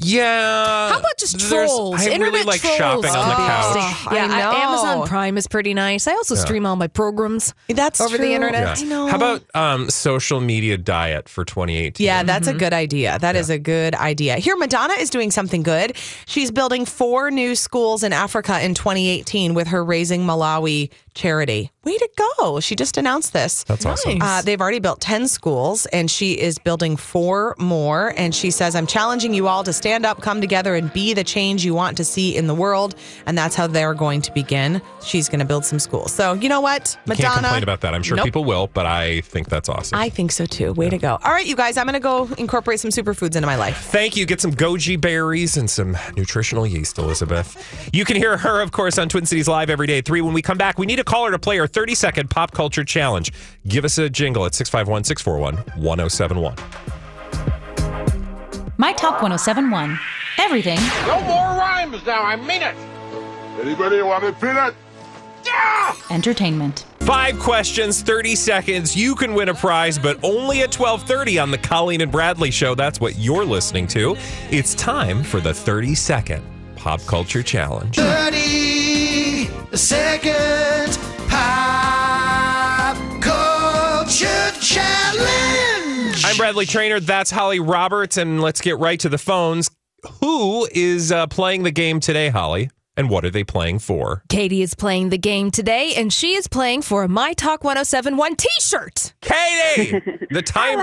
Yeah. 0.00 0.92
How 0.92 1.00
about 1.00 1.18
just 1.18 1.40
trolls? 1.40 2.00
I 2.06 2.16
really 2.16 2.44
like 2.44 2.60
trolls 2.60 2.76
shopping 2.76 3.10
on 3.10 3.28
the 3.28 3.34
couch. 3.34 3.76
interesting. 3.76 4.14
Yeah, 4.14 4.28
I 4.30 4.40
I- 4.42 4.64
Amazon 4.64 5.08
Prime 5.08 5.36
is 5.36 5.48
pretty 5.48 5.74
nice. 5.74 6.06
I 6.06 6.12
also 6.12 6.36
Yeah. 6.36 6.40
stream 6.42 6.66
all 6.66 6.76
my 6.76 6.86
programs. 6.86 7.52
That's 7.68 8.00
Over 8.00 8.16
the 8.16 8.32
internet. 8.32 8.78
Yeah. 8.78 8.84
I 8.86 8.88
know. 8.88 9.06
How 9.08 9.16
about 9.16 9.42
um, 9.54 9.90
social 9.90 10.40
media 10.40 10.76
diet 10.78 11.28
for 11.28 11.44
2018? 11.44 12.04
Yeah, 12.04 12.22
that's 12.22 12.46
Mm-hmm. 12.46 12.56
a 12.56 12.60
good 12.60 12.72
idea. 12.72 13.18
That 13.18 13.34
is 13.34 13.50
a 13.50 13.58
good 13.58 13.96
idea. 13.96 14.36
Here, 14.36 14.56
Madonna 14.56 14.94
is 14.94 15.10
doing 15.10 15.32
something 15.32 15.64
good. 15.64 15.96
She's 16.26 16.52
building 16.52 16.84
four 16.84 17.32
new 17.32 17.56
schools 17.56 18.04
in 18.04 18.12
Africa 18.12 18.60
in 18.64 18.74
2018 18.74 19.52
with 19.54 19.66
her 19.68 19.84
Raising 19.84 20.24
Malawi 20.24 20.90
charity. 21.14 21.72
Way 21.84 21.98
to 21.98 22.08
go. 22.38 22.60
She 22.60 22.76
just 22.76 22.96
announced 22.96 23.32
this. 23.32 23.64
That's 23.64 23.84
awesome. 23.84 24.22
Uh, 24.22 24.42
they've 24.42 24.60
already 24.60 24.78
built 24.78 25.00
10 25.00 25.26
schools 25.26 25.86
and 25.86 26.08
she 26.08 26.34
is 26.34 26.58
building 26.58 26.96
four 26.96 27.56
more. 27.58 28.14
And 28.16 28.32
she 28.34 28.52
says, 28.52 28.76
I'm 28.76 28.86
challenging 28.86 29.34
you 29.34 29.48
all 29.48 29.64
to 29.64 29.72
stand 29.88 30.04
up, 30.04 30.20
come 30.20 30.38
together, 30.42 30.74
and 30.74 30.92
be 30.92 31.14
the 31.14 31.24
change 31.24 31.64
you 31.64 31.72
want 31.72 31.96
to 31.96 32.04
see 32.04 32.36
in 32.36 32.46
the 32.46 32.54
world. 32.54 32.94
And 33.24 33.38
that's 33.38 33.54
how 33.56 33.66
they're 33.66 33.94
going 33.94 34.20
to 34.20 34.32
begin. 34.34 34.82
She's 35.02 35.30
going 35.30 35.38
to 35.38 35.46
build 35.46 35.64
some 35.64 35.78
schools. 35.78 36.12
So, 36.12 36.34
you 36.34 36.50
know 36.50 36.60
what? 36.60 36.94
Madonna. 37.06 37.22
can't 37.22 37.40
complain 37.40 37.62
about 37.62 37.80
that. 37.80 37.94
I'm 37.94 38.02
sure 38.02 38.18
Nope. 38.18 38.26
people 38.26 38.44
will, 38.44 38.66
but 38.66 38.84
I 38.84 39.22
think 39.22 39.48
that's 39.48 39.70
awesome. 39.70 39.98
I 39.98 40.10
think 40.10 40.30
so 40.32 40.44
too. 40.44 40.74
Way 40.74 40.90
to 40.90 40.98
go. 40.98 41.18
All 41.24 41.32
right, 41.32 41.46
you 41.46 41.56
guys, 41.56 41.78
I'm 41.78 41.86
going 41.86 41.94
to 41.94 42.00
go 42.00 42.28
incorporate 42.36 42.80
some 42.80 42.90
superfoods 42.90 43.34
into 43.34 43.46
my 43.46 43.56
life. 43.56 43.78
Thank 43.90 44.14
you. 44.14 44.26
Get 44.26 44.42
some 44.42 44.52
goji 44.52 45.00
berries 45.00 45.56
and 45.56 45.70
some 45.70 45.96
nutritional 46.14 46.66
yeast, 46.66 46.98
Elizabeth. 46.98 47.56
You 47.94 48.04
can 48.04 48.16
hear 48.16 48.36
her, 48.36 48.60
of 48.60 48.72
course, 48.72 48.98
on 48.98 49.08
Twin 49.08 49.24
Cities 49.24 49.48
Live 49.48 49.70
every 49.70 49.86
day 49.86 49.98
at 49.98 50.04
3. 50.04 50.20
When 50.20 50.34
we 50.34 50.42
come 50.42 50.58
back, 50.58 50.78
we 50.78 50.84
need 50.84 51.00
a 51.00 51.04
caller 51.04 51.30
to 51.30 51.38
play 51.38 51.58
our 51.58 51.66
30 51.66 51.94
second 51.94 52.28
pop 52.28 52.50
culture 52.52 52.84
challenge. 52.84 53.32
Give 53.66 53.86
us 53.86 53.96
a 53.96 54.10
jingle 54.10 54.44
at 54.44 54.54
651 54.54 55.04
641 55.04 55.82
1071. 55.82 56.97
My 58.80 58.92
Talk 58.92 59.20
1071. 59.20 59.98
Everything 60.38 60.78
No 61.08 61.20
more 61.22 61.58
rhymes 61.58 62.06
now, 62.06 62.22
I 62.22 62.36
mean 62.36 62.62
it. 62.62 62.76
Anybody 63.60 64.00
want 64.02 64.22
a 64.22 64.32
peanut? 64.32 64.72
Yeah! 65.44 65.94
entertainment. 66.10 66.86
Five 67.00 67.40
questions, 67.40 68.02
30 68.02 68.36
seconds. 68.36 68.94
You 68.94 69.16
can 69.16 69.34
win 69.34 69.48
a 69.48 69.54
prize, 69.54 69.98
but 69.98 70.16
only 70.22 70.60
at 70.60 70.78
1230 70.78 71.38
on 71.40 71.50
the 71.50 71.58
Colleen 71.58 72.02
and 72.02 72.12
Bradley 72.12 72.52
Show. 72.52 72.76
That's 72.76 73.00
what 73.00 73.18
you're 73.18 73.44
listening 73.44 73.88
to. 73.88 74.16
It's 74.50 74.76
time 74.76 75.24
for 75.24 75.40
the 75.40 75.52
30 75.52 75.96
second 75.96 76.44
pop 76.76 77.00
culture 77.06 77.42
challenge. 77.42 77.96
30 77.96 79.48
second 79.76 80.98
pop 81.28 82.96
culture 83.20 84.52
challenge. 84.60 85.57
I'm 86.38 86.42
Bradley 86.44 86.66
Traynor. 86.66 87.00
That's 87.00 87.32
Holly 87.32 87.58
Roberts. 87.58 88.16
And 88.16 88.40
let's 88.40 88.60
get 88.60 88.78
right 88.78 89.00
to 89.00 89.08
the 89.08 89.18
phones. 89.18 89.72
Who 90.20 90.68
is 90.70 91.10
uh, 91.10 91.26
playing 91.26 91.64
the 91.64 91.72
game 91.72 91.98
today, 91.98 92.28
Holly? 92.28 92.70
And 92.96 93.10
what 93.10 93.24
are 93.24 93.30
they 93.30 93.42
playing 93.42 93.80
for? 93.80 94.22
Katie 94.28 94.62
is 94.62 94.72
playing 94.72 95.08
the 95.08 95.18
game 95.18 95.50
today, 95.50 95.94
and 95.96 96.12
she 96.12 96.36
is 96.36 96.46
playing 96.46 96.82
for 96.82 97.02
a 97.02 97.08
My 97.08 97.32
Talk 97.32 97.64
1071 97.64 98.36
t 98.36 98.48
shirt. 98.60 99.14
Katie! 99.20 100.00
The 100.30 100.42
time 100.42 100.78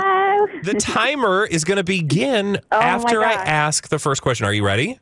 the 0.62 0.74
timer 0.74 1.46
is 1.46 1.64
going 1.64 1.76
to 1.78 1.84
begin 1.84 2.58
Oh, 2.70 2.78
after 2.78 3.24
I 3.24 3.32
ask 3.32 3.88
the 3.88 3.98
first 3.98 4.20
question. 4.20 4.44
Are 4.44 4.52
you 4.52 4.62
ready? 4.66 5.00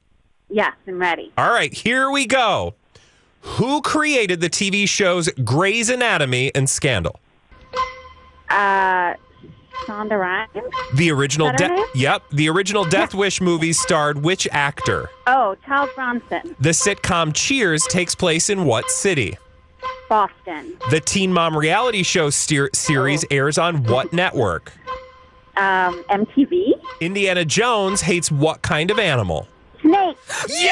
Yes, 0.51 0.73
I'm 0.87 1.01
ready. 1.01 1.33
All 1.37 1.51
right, 1.51 1.75
here 1.75 2.13
we 2.13 2.27
go. 2.27 2.75
Who 3.41 3.83
created 3.83 4.41
the 4.41 4.51
TV 4.51 4.89
shows 4.89 5.29
Grey's 5.43 5.91
Anatomy 5.91 6.55
and 6.55 6.71
Scandal? 6.71 7.19
Uh, 8.51 9.15
Shonda 9.87 10.19
Rhimes. 10.19 10.51
The 10.95 11.11
original 11.11 11.49
Is 11.49 11.53
that 11.59 11.63
her 11.63 11.69
De- 11.69 11.75
name? 11.77 11.87
Yep, 11.95 12.23
the 12.33 12.49
original 12.49 12.85
Death 12.85 13.15
Wish 13.15 13.41
movies 13.41 13.79
starred 13.79 14.23
which 14.23 14.47
actor? 14.53 15.11
Oh, 15.27 15.57
Charles 15.67 15.91
Bronson. 15.95 16.57
The 16.61 16.71
sitcom 16.71 17.33
Cheers 17.35 17.85
takes 17.87 18.15
place 18.15 18.51
in 18.51 18.65
what 18.65 18.91
city? 18.91 19.37
Boston. 20.09 20.77
The 20.91 21.01
Teen 21.01 21.33
Mom 21.33 21.57
reality 21.57 22.03
show 22.03 22.31
steer- 22.31 22.71
series 22.73 23.25
airs 23.31 23.59
on 23.59 23.85
what 23.85 24.13
network? 24.13 24.73
Um, 25.57 26.03
MTV. 26.11 26.73
Indiana 27.01 27.45
Jones 27.45 28.01
hates 28.01 28.31
what 28.31 28.63
kind 28.63 28.91
of 28.91 28.99
animal? 28.99 29.47
Snake. 29.81 30.17
Yay! 30.49 30.67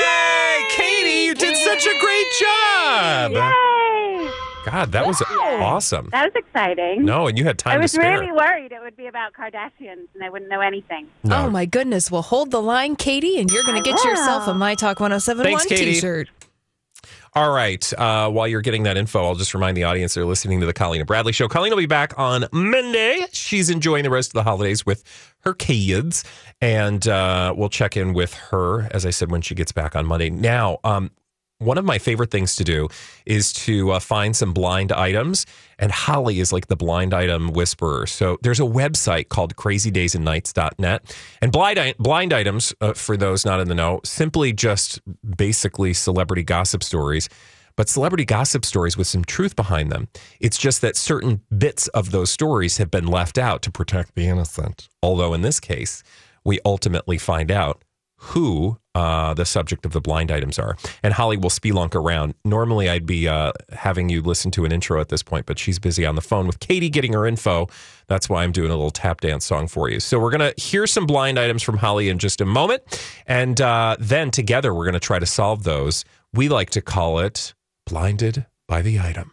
Yay! 0.00 0.66
Katie, 0.70 1.24
you 1.24 1.34
did 1.34 1.56
such 1.56 1.86
a 1.86 1.98
great 2.00 2.26
job. 2.40 3.32
Yay! 3.32 4.30
God, 4.66 4.92
that 4.92 5.06
was 5.06 5.20
awesome. 5.60 6.08
That 6.12 6.24
was 6.24 6.32
exciting. 6.34 7.04
No, 7.04 7.26
and 7.26 7.36
you 7.36 7.44
had 7.44 7.58
time 7.58 7.72
I 7.72 7.76
to 7.76 7.82
was 7.82 7.92
spare. 7.92 8.18
really 8.20 8.32
worried 8.32 8.72
it 8.72 8.80
would 8.80 8.96
be 8.96 9.06
about 9.06 9.32
Kardashians 9.32 10.06
and 10.14 10.22
I 10.22 10.30
wouldn't 10.30 10.50
know 10.50 10.60
anything. 10.60 11.08
No. 11.24 11.46
Oh 11.46 11.50
my 11.50 11.66
goodness. 11.66 12.10
Well, 12.10 12.22
hold 12.22 12.50
the 12.50 12.62
line, 12.62 12.96
Katie, 12.96 13.38
and 13.38 13.50
you're 13.50 13.64
going 13.64 13.82
to 13.82 13.88
get 13.88 14.02
yourself 14.04 14.46
a 14.48 14.54
My 14.54 14.74
Talk 14.74 15.00
1071 15.00 15.58
Thanks, 15.58 15.66
Katie. 15.66 15.92
t 15.94 16.00
shirt. 16.00 16.28
All 17.34 17.50
right. 17.50 17.92
Uh, 17.94 18.28
while 18.30 18.46
you're 18.46 18.60
getting 18.60 18.82
that 18.82 18.98
info, 18.98 19.24
I'll 19.24 19.34
just 19.34 19.54
remind 19.54 19.74
the 19.76 19.84
audience 19.84 20.12
they're 20.12 20.26
listening 20.26 20.60
to 20.60 20.66
the 20.66 20.74
Colleen 20.74 21.00
and 21.00 21.06
Bradley 21.08 21.32
show. 21.32 21.48
Colleen 21.48 21.70
will 21.70 21.78
be 21.78 21.86
back 21.86 22.18
on 22.18 22.44
Monday. 22.52 23.24
She's 23.32 23.70
enjoying 23.70 24.02
the 24.04 24.10
rest 24.10 24.28
of 24.30 24.34
the 24.34 24.42
holidays 24.42 24.84
with 24.84 25.02
her 25.40 25.54
kids, 25.54 26.24
and 26.60 27.08
uh, 27.08 27.54
we'll 27.56 27.70
check 27.70 27.96
in 27.96 28.12
with 28.12 28.34
her, 28.34 28.86
as 28.90 29.06
I 29.06 29.10
said, 29.10 29.30
when 29.30 29.40
she 29.40 29.54
gets 29.54 29.72
back 29.72 29.96
on 29.96 30.04
Monday. 30.04 30.28
Now, 30.28 30.78
um, 30.84 31.10
one 31.62 31.78
of 31.78 31.84
my 31.84 31.98
favorite 31.98 32.30
things 32.30 32.56
to 32.56 32.64
do 32.64 32.88
is 33.24 33.52
to 33.52 33.92
uh, 33.92 34.00
find 34.00 34.34
some 34.36 34.52
blind 34.52 34.92
items, 34.92 35.46
and 35.78 35.90
Holly 35.92 36.40
is 36.40 36.52
like 36.52 36.66
the 36.66 36.76
blind 36.76 37.14
item 37.14 37.52
whisperer. 37.52 38.06
So 38.06 38.38
there's 38.42 38.60
a 38.60 38.64
website 38.64 39.28
called 39.28 39.56
crazydaysandnights.net. 39.56 41.16
And 41.40 41.52
blind, 41.52 41.94
blind 41.98 42.32
items, 42.32 42.74
uh, 42.80 42.92
for 42.94 43.16
those 43.16 43.44
not 43.44 43.60
in 43.60 43.68
the 43.68 43.74
know, 43.74 44.00
simply 44.04 44.52
just 44.52 45.00
basically 45.36 45.94
celebrity 45.94 46.42
gossip 46.42 46.82
stories. 46.82 47.28
but 47.76 47.88
celebrity 47.88 48.24
gossip 48.24 48.64
stories 48.64 48.96
with 48.96 49.06
some 49.06 49.24
truth 49.24 49.56
behind 49.56 49.90
them. 49.90 50.08
It's 50.40 50.58
just 50.58 50.80
that 50.82 50.96
certain 50.96 51.40
bits 51.56 51.88
of 51.88 52.10
those 52.10 52.30
stories 52.30 52.76
have 52.78 52.90
been 52.90 53.06
left 53.06 53.38
out 53.38 53.62
to 53.62 53.70
protect 53.70 54.14
the 54.14 54.26
innocent. 54.28 54.88
Although 55.02 55.34
in 55.34 55.42
this 55.42 55.60
case, 55.60 56.02
we 56.44 56.58
ultimately 56.64 57.18
find 57.18 57.50
out 57.50 57.82
who 58.16 58.78
uh, 58.94 59.34
the 59.34 59.44
subject 59.44 59.86
of 59.86 59.92
the 59.92 60.00
blind 60.00 60.30
items 60.30 60.58
are. 60.58 60.76
And 61.02 61.14
Holly 61.14 61.36
will 61.36 61.50
spelunk 61.50 61.94
around. 61.94 62.34
Normally, 62.44 62.88
I'd 62.88 63.06
be 63.06 63.28
uh, 63.28 63.52
having 63.72 64.08
you 64.08 64.22
listen 64.22 64.50
to 64.52 64.64
an 64.64 64.72
intro 64.72 65.00
at 65.00 65.08
this 65.08 65.22
point, 65.22 65.46
but 65.46 65.58
she's 65.58 65.78
busy 65.78 66.04
on 66.04 66.14
the 66.14 66.20
phone 66.20 66.46
with 66.46 66.60
Katie 66.60 66.90
getting 66.90 67.12
her 67.12 67.26
info. 67.26 67.68
That's 68.06 68.28
why 68.28 68.42
I'm 68.44 68.52
doing 68.52 68.70
a 68.70 68.74
little 68.74 68.90
tap 68.90 69.20
dance 69.20 69.44
song 69.44 69.68
for 69.68 69.88
you. 69.88 70.00
So 70.00 70.18
we're 70.18 70.30
going 70.30 70.52
to 70.52 70.60
hear 70.60 70.86
some 70.86 71.06
blind 71.06 71.38
items 71.38 71.62
from 71.62 71.78
Holly 71.78 72.08
in 72.08 72.18
just 72.18 72.40
a 72.40 72.46
moment. 72.46 72.82
And 73.26 73.60
uh, 73.60 73.96
then 73.98 74.30
together, 74.30 74.74
we're 74.74 74.84
going 74.84 74.94
to 74.94 75.00
try 75.00 75.18
to 75.18 75.26
solve 75.26 75.64
those. 75.64 76.04
We 76.32 76.48
like 76.48 76.70
to 76.70 76.82
call 76.82 77.18
it 77.18 77.54
Blinded 77.86 78.46
by 78.68 78.82
the 78.82 79.00
Item. 79.00 79.32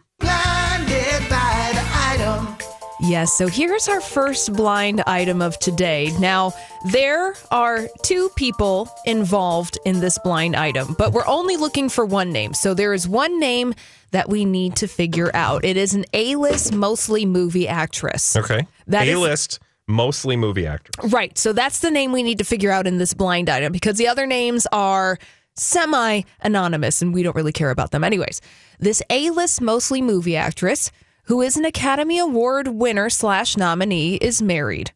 Yes, 3.02 3.32
so 3.32 3.46
here's 3.46 3.88
our 3.88 4.00
first 4.00 4.52
blind 4.52 5.02
item 5.06 5.40
of 5.40 5.58
today. 5.58 6.12
Now, 6.20 6.52
there 6.90 7.34
are 7.50 7.88
two 8.02 8.28
people 8.36 8.90
involved 9.06 9.78
in 9.86 10.00
this 10.00 10.18
blind 10.18 10.54
item, 10.54 10.94
but 10.98 11.12
we're 11.12 11.26
only 11.26 11.56
looking 11.56 11.88
for 11.88 12.04
one 12.04 12.30
name. 12.30 12.52
So 12.52 12.74
there 12.74 12.92
is 12.92 13.08
one 13.08 13.40
name 13.40 13.74
that 14.10 14.28
we 14.28 14.44
need 14.44 14.76
to 14.76 14.86
figure 14.86 15.30
out. 15.34 15.64
It 15.64 15.78
is 15.78 15.94
an 15.94 16.04
A 16.12 16.36
list, 16.36 16.74
mostly 16.74 17.24
movie 17.24 17.66
actress. 17.66 18.36
Okay. 18.36 18.66
That 18.86 19.08
A 19.08 19.16
list, 19.16 19.60
mostly 19.86 20.36
movie 20.36 20.66
actress. 20.66 21.10
Right. 21.10 21.36
So 21.38 21.54
that's 21.54 21.78
the 21.78 21.90
name 21.90 22.12
we 22.12 22.22
need 22.22 22.38
to 22.38 22.44
figure 22.44 22.70
out 22.70 22.86
in 22.86 22.98
this 22.98 23.14
blind 23.14 23.48
item 23.48 23.72
because 23.72 23.96
the 23.96 24.08
other 24.08 24.26
names 24.26 24.66
are 24.72 25.18
semi 25.56 26.22
anonymous 26.42 27.00
and 27.02 27.14
we 27.14 27.22
don't 27.22 27.36
really 27.36 27.52
care 27.52 27.70
about 27.70 27.92
them. 27.92 28.04
Anyways, 28.04 28.42
this 28.78 29.02
A 29.10 29.30
list, 29.30 29.60
mostly 29.60 30.02
movie 30.02 30.36
actress 30.36 30.90
who 31.30 31.42
is 31.42 31.56
an 31.56 31.64
Academy 31.64 32.18
Award 32.18 32.66
winner 32.66 33.08
slash 33.08 33.56
nominee 33.56 34.16
is 34.16 34.42
married. 34.42 34.90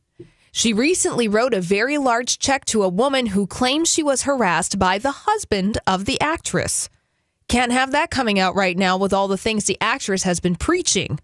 She 0.51 0.73
recently 0.73 1.29
wrote 1.29 1.55
a 1.55 1.61
very 1.61 1.97
large 1.97 2.41
check 2.41 2.65
to 2.65 2.83
a 2.83 2.89
woman 2.89 3.27
who 3.27 3.47
claims 3.47 3.89
she 3.89 4.03
was 4.03 4.23
harassed 4.23 4.77
by 4.77 4.99
the 4.99 5.13
husband 5.13 5.79
of 5.87 6.07
the 6.07 6.21
actress. 6.21 6.89
Can't 7.47 7.71
have 7.71 7.93
that 7.93 8.11
coming 8.11 8.41
out 8.41 8.57
right 8.57 8.77
now 8.77 8.97
with 8.97 9.13
all 9.13 9.29
the 9.29 9.39
things 9.39 9.67
the 9.67 9.79
actress 9.81 10.25
has 10.25 10.41
been 10.41 10.57
preaching. 10.57 11.21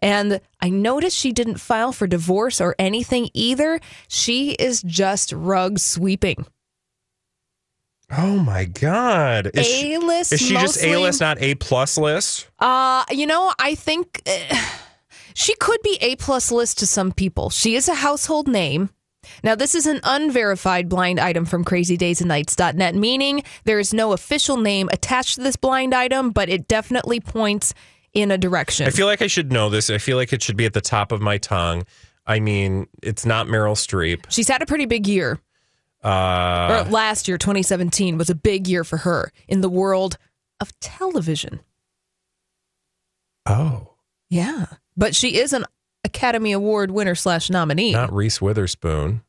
And 0.00 0.40
I 0.60 0.70
noticed 0.70 1.16
she 1.16 1.30
didn't 1.30 1.60
file 1.60 1.92
for 1.92 2.08
divorce 2.08 2.60
or 2.60 2.74
anything 2.80 3.30
either. 3.34 3.78
She 4.08 4.54
is 4.54 4.82
just 4.82 5.32
rug 5.32 5.78
sweeping. 5.78 6.46
Oh 8.16 8.38
my 8.38 8.64
God. 8.66 9.50
Is 9.54 9.66
she- 9.66 9.94
A-list, 9.94 10.32
Is 10.32 10.40
she 10.40 10.54
just 10.54 10.82
A 10.82 10.96
list, 10.98 11.20
not 11.20 11.40
A 11.40 11.54
plus 11.56 11.96
list? 11.96 12.48
Uh, 12.58 13.04
you 13.10 13.26
know, 13.26 13.52
I 13.58 13.74
think 13.74 14.22
uh, 14.26 14.56
she 15.34 15.54
could 15.56 15.80
be 15.82 15.96
A 16.00 16.16
plus 16.16 16.52
list 16.52 16.78
to 16.80 16.86
some 16.86 17.12
people. 17.12 17.50
She 17.50 17.74
is 17.74 17.88
a 17.88 17.94
household 17.94 18.48
name. 18.48 18.90
Now, 19.44 19.54
this 19.54 19.74
is 19.74 19.86
an 19.86 20.00
unverified 20.02 20.88
blind 20.88 21.20
item 21.20 21.44
from 21.44 21.64
crazydaysandnights.net, 21.64 22.94
meaning 22.96 23.44
there 23.64 23.78
is 23.78 23.94
no 23.94 24.12
official 24.12 24.56
name 24.56 24.88
attached 24.92 25.36
to 25.36 25.42
this 25.42 25.56
blind 25.56 25.94
item, 25.94 26.30
but 26.30 26.48
it 26.48 26.66
definitely 26.68 27.20
points 27.20 27.72
in 28.12 28.30
a 28.30 28.36
direction. 28.36 28.86
I 28.86 28.90
feel 28.90 29.06
like 29.06 29.22
I 29.22 29.28
should 29.28 29.52
know 29.52 29.70
this. 29.70 29.90
I 29.90 29.98
feel 29.98 30.16
like 30.16 30.32
it 30.32 30.42
should 30.42 30.56
be 30.56 30.66
at 30.66 30.72
the 30.74 30.80
top 30.80 31.12
of 31.12 31.20
my 31.20 31.38
tongue. 31.38 31.84
I 32.26 32.40
mean, 32.40 32.88
it's 33.02 33.24
not 33.24 33.46
Meryl 33.46 33.74
Streep. 33.76 34.24
She's 34.28 34.48
had 34.48 34.60
a 34.60 34.66
pretty 34.66 34.86
big 34.86 35.06
year. 35.06 35.38
Uh, 36.02 36.84
last 36.90 37.28
year, 37.28 37.38
2017, 37.38 38.18
was 38.18 38.28
a 38.30 38.34
big 38.34 38.66
year 38.66 38.82
for 38.84 38.98
her 38.98 39.30
in 39.46 39.60
the 39.60 39.68
world 39.68 40.18
of 40.60 40.78
television. 40.80 41.60
oh, 43.46 43.94
Yeah. 44.30 44.66
But 44.96 45.14
she 45.14 45.38
is 45.38 45.52
an 45.52 45.64
Academy 46.04 46.52
Award 46.52 46.90
winner 46.90 47.14
slash 47.14 47.48
nominee. 47.48 47.92
not 47.92 48.12
Reese 48.12 48.42
Witherspoon. 48.42 49.22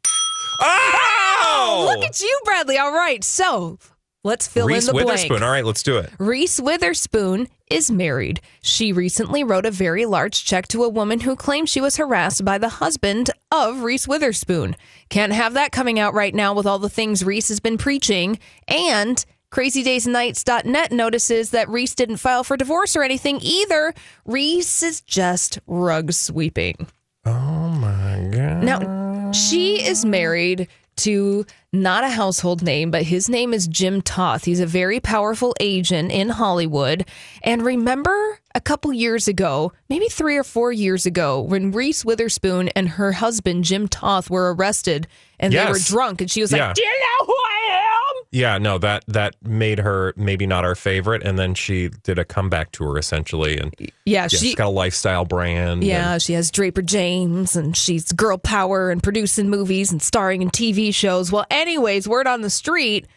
Oh! 0.59 1.93
Look 1.95 2.03
at 2.05 2.19
you, 2.21 2.39
Bradley. 2.43 2.77
All 2.77 2.91
right. 2.93 3.23
So 3.23 3.79
let's 4.23 4.47
fill 4.47 4.67
Reese 4.67 4.88
in 4.88 4.95
the 4.95 5.03
Witherspoon. 5.03 5.27
blank. 5.29 5.43
All 5.43 5.49
right, 5.51 5.65
let's 5.65 5.83
do 5.83 5.97
it. 5.97 6.12
Reese 6.17 6.59
Witherspoon 6.59 7.47
is 7.69 7.91
married. 7.91 8.41
She 8.62 8.93
recently 8.93 9.43
wrote 9.43 9.65
a 9.65 9.71
very 9.71 10.05
large 10.05 10.45
check 10.45 10.67
to 10.69 10.83
a 10.83 10.89
woman 10.89 11.21
who 11.21 11.36
claimed 11.36 11.69
she 11.69 11.81
was 11.81 11.97
harassed 11.97 12.45
by 12.45 12.57
the 12.57 12.69
husband 12.69 13.31
of 13.51 13.81
Reese 13.83 14.07
Witherspoon. 14.07 14.75
Can't 15.09 15.33
have 15.33 15.53
that 15.55 15.71
coming 15.71 15.99
out 15.99 16.13
right 16.13 16.33
now 16.33 16.53
with 16.53 16.65
all 16.65 16.79
the 16.79 16.89
things 16.89 17.25
Reese 17.25 17.49
has 17.49 17.59
been 17.59 17.77
preaching. 17.77 18.39
And 18.67 19.23
crazydaysandnights.net 19.51 20.91
notices 20.91 21.51
that 21.51 21.69
Reese 21.69 21.95
didn't 21.95 22.17
file 22.17 22.43
for 22.43 22.57
divorce 22.57 22.95
or 22.95 23.03
anything 23.03 23.39
either. 23.41 23.93
Reese 24.25 24.83
is 24.83 25.01
just 25.01 25.59
rug 25.67 26.12
sweeping. 26.12 26.88
Oh 27.25 27.69
my 27.69 28.29
God. 28.31 28.63
Now, 28.63 29.31
she 29.31 29.83
is 29.83 30.05
married 30.05 30.67
to 30.97 31.45
not 31.73 32.03
a 32.03 32.09
household 32.09 32.62
name, 32.62 32.91
but 32.91 33.01
his 33.03 33.27
name 33.27 33.53
is 33.53 33.67
Jim 33.67 34.01
Toth. 34.01 34.45
He's 34.45 34.59
a 34.59 34.65
very 34.67 34.99
powerful 34.99 35.55
agent 35.59 36.12
in 36.12 36.29
Hollywood. 36.29 37.05
And 37.41 37.63
remember 37.63 38.39
a 38.55 38.62
couple 38.62 38.93
years 38.93 39.27
ago, 39.27 39.73
maybe 39.89 40.07
three 40.07 40.38
or 40.38 40.43
four 40.43 40.71
years 40.71 41.05
ago, 41.07 41.41
when 41.41 41.71
Reese 41.71 42.05
Witherspoon 42.05 42.69
and 42.69 42.88
her 42.89 43.12
husband, 43.13 43.63
Jim 43.63 43.88
Toth, 43.88 44.29
were 44.29 44.53
arrested 44.53 45.07
and 45.39 45.51
they 45.51 45.65
were 45.65 45.79
drunk. 45.79 46.21
And 46.21 46.29
she 46.29 46.41
was 46.41 46.51
Yeah. 46.51 46.67
like, 46.67 46.75
Do 46.75 46.83
you 46.83 46.88
know 46.89 47.25
who 47.25 47.33
I 47.33 47.69
am? 47.71 48.23
Yeah, 48.31 48.57
no, 48.57 48.79
that 48.79 49.03
that 49.09 49.36
made 49.43 49.77
her 49.79 50.13
maybe 50.17 50.47
not 50.47 50.65
our 50.65 50.73
favorite, 50.73 51.21
and 51.23 51.38
then 51.38 51.53
she 51.53 51.89
did 52.03 52.17
a 52.17 52.25
comeback 52.25 52.71
tour 52.71 52.97
essentially, 52.97 53.57
and 53.59 53.75
Yeah, 54.05 54.27
she's 54.27 54.39
she- 54.39 54.45
has 54.47 54.55
got 54.55 54.67
a 54.67 54.69
lifestyle 54.69 55.23
brand. 55.23 55.83
Yeah, 55.83 56.13
and- 56.13 56.21
she 56.21 56.33
has 56.33 56.49
Draper 56.49 56.81
James 56.81 57.55
and 57.55 57.77
she's 57.77 58.12
girl 58.12 58.39
power 58.39 58.89
and 58.89 59.03
producing 59.03 59.49
movies 59.51 59.91
and 59.91 60.01
starring 60.01 60.41
in 60.41 60.49
TV 60.49 60.91
shows. 60.91 61.31
Well, 61.31 61.45
anyways, 61.63 62.08
word 62.08 62.28
on 62.28 62.41
the 62.41 62.49
street 62.49 63.08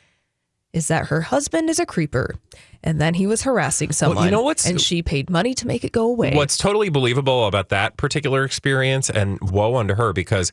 is 0.73 0.89
that 0.89 1.07
her 1.07 1.21
husband 1.23 1.69
is 1.71 1.79
a 1.79 1.87
creeper 1.87 2.35
and 2.83 3.01
then 3.01 3.15
he 3.15 3.27
was 3.27 3.43
harassing 3.43 3.91
someone. 3.93 4.31
know 4.31 4.43
what's- 4.43 4.67
And 4.67 4.81
she 4.81 5.03
paid 5.03 5.29
money 5.29 5.53
to 5.55 5.67
make 5.67 5.85
it 5.85 5.91
go 5.93 6.07
away. 6.07 6.33
What's 6.35 6.57
totally 6.57 6.89
believable 6.89 7.47
about 7.47 7.71
that 7.71 7.97
particular 7.97 8.45
experience, 8.45 9.11
and 9.11 9.39
woe 9.41 9.77
unto 9.77 9.95
her, 9.95 10.13
because 10.13 10.53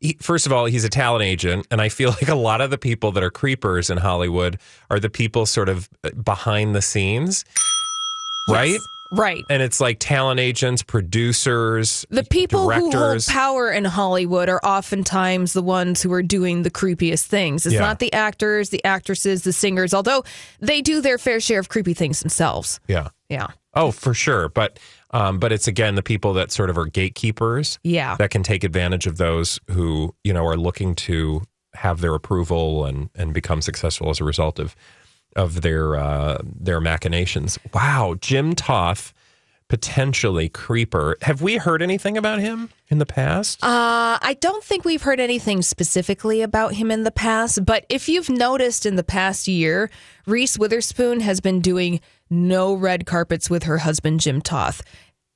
he, 0.00 0.16
first 0.22 0.46
of 0.46 0.52
all, 0.52 0.64
he's 0.64 0.84
a 0.84 0.88
talent 0.88 1.24
agent, 1.24 1.66
and 1.70 1.80
I 1.80 1.88
feel 1.90 2.10
like 2.20 2.28
a 2.28 2.34
lot 2.34 2.60
of 2.62 2.70
the 2.70 2.78
people 2.78 3.12
that 3.12 3.22
are 3.22 3.30
creepers 3.30 3.90
in 3.90 3.98
Hollywood 3.98 4.58
are 4.90 4.98
the 5.00 5.10
people 5.10 5.44
sort 5.44 5.68
of 5.68 5.88
behind 6.24 6.74
the 6.74 6.80
scenes, 6.82 7.44
right? 8.48 8.78
Right. 9.12 9.44
And 9.50 9.62
it's 9.62 9.80
like 9.80 9.98
talent 9.98 10.40
agents, 10.40 10.82
producers, 10.82 12.06
The 12.10 12.22
people 12.24 12.70
who 12.70 12.90
hold 12.90 13.26
power 13.26 13.70
in 13.70 13.84
Hollywood 13.84 14.48
are 14.48 14.60
oftentimes 14.64 15.52
the 15.52 15.62
ones 15.62 16.02
who 16.02 16.12
are 16.12 16.22
doing 16.22 16.62
the 16.62 16.70
creepiest 16.70 17.26
things. 17.26 17.66
It's 17.66 17.74
Yeah. 17.74 17.80
not 17.80 17.98
the 17.98 18.12
actors, 18.12 18.70
the 18.70 18.84
actresses, 18.84 19.42
the 19.42 19.52
singers, 19.52 19.92
although 19.94 20.24
they 20.60 20.80
do 20.82 21.00
their 21.00 21.18
fair 21.18 21.40
share 21.40 21.58
of 21.60 21.68
creepy 21.68 21.94
things 21.94 22.20
themselves. 22.20 22.80
yeah. 22.88 23.08
Yeah. 23.28 23.46
Oh, 23.74 23.92
for 23.92 24.12
sure. 24.14 24.48
But 24.48 24.80
um, 25.12 25.38
but 25.38 25.52
it's 25.52 25.68
again 25.68 25.94
the 25.94 26.02
people 26.02 26.32
that 26.34 26.50
sort 26.50 26.68
of 26.70 26.76
are 26.76 26.86
gatekeepers. 26.86 27.78
Yeah. 27.84 28.16
That 28.16 28.30
can 28.30 28.42
take 28.42 28.64
advantage 28.64 29.06
of 29.06 29.18
those 29.18 29.60
who, 29.70 30.14
you 30.24 30.32
know, 30.32 30.44
are 30.46 30.56
looking 30.56 30.96
to 30.96 31.42
have 31.74 32.00
their 32.00 32.14
approval 32.16 32.84
and 32.84 33.08
and 33.14 33.32
become 33.32 33.62
successful 33.62 34.10
as 34.10 34.20
a 34.20 34.24
result 34.24 34.58
of 34.58 34.74
of 35.36 35.62
their 35.62 35.96
uh 35.96 36.38
their 36.42 36.80
machinations. 36.80 37.58
Wow, 37.72 38.16
Jim 38.20 38.54
Toth 38.54 39.14
potentially 39.70 40.48
creeper. 40.48 41.16
Have 41.22 41.40
we 41.40 41.56
heard 41.56 41.80
anything 41.80 42.18
about 42.18 42.40
him 42.40 42.70
in 42.88 42.98
the 42.98 43.06
past? 43.06 43.62
Uh, 43.62 44.18
I 44.20 44.36
don't 44.40 44.64
think 44.64 44.84
we've 44.84 45.02
heard 45.02 45.20
anything 45.20 45.62
specifically 45.62 46.42
about 46.42 46.74
him 46.74 46.90
in 46.90 47.04
the 47.04 47.12
past, 47.12 47.64
but 47.64 47.86
if 47.88 48.08
you've 48.08 48.28
noticed 48.28 48.84
in 48.84 48.96
the 48.96 49.04
past 49.04 49.46
year, 49.46 49.88
Reese 50.26 50.58
Witherspoon 50.58 51.20
has 51.20 51.40
been 51.40 51.60
doing 51.60 52.00
no 52.28 52.74
red 52.74 53.06
carpets 53.06 53.48
with 53.48 53.62
her 53.62 53.78
husband, 53.78 54.18
Jim 54.20 54.42
Toth. 54.42 54.82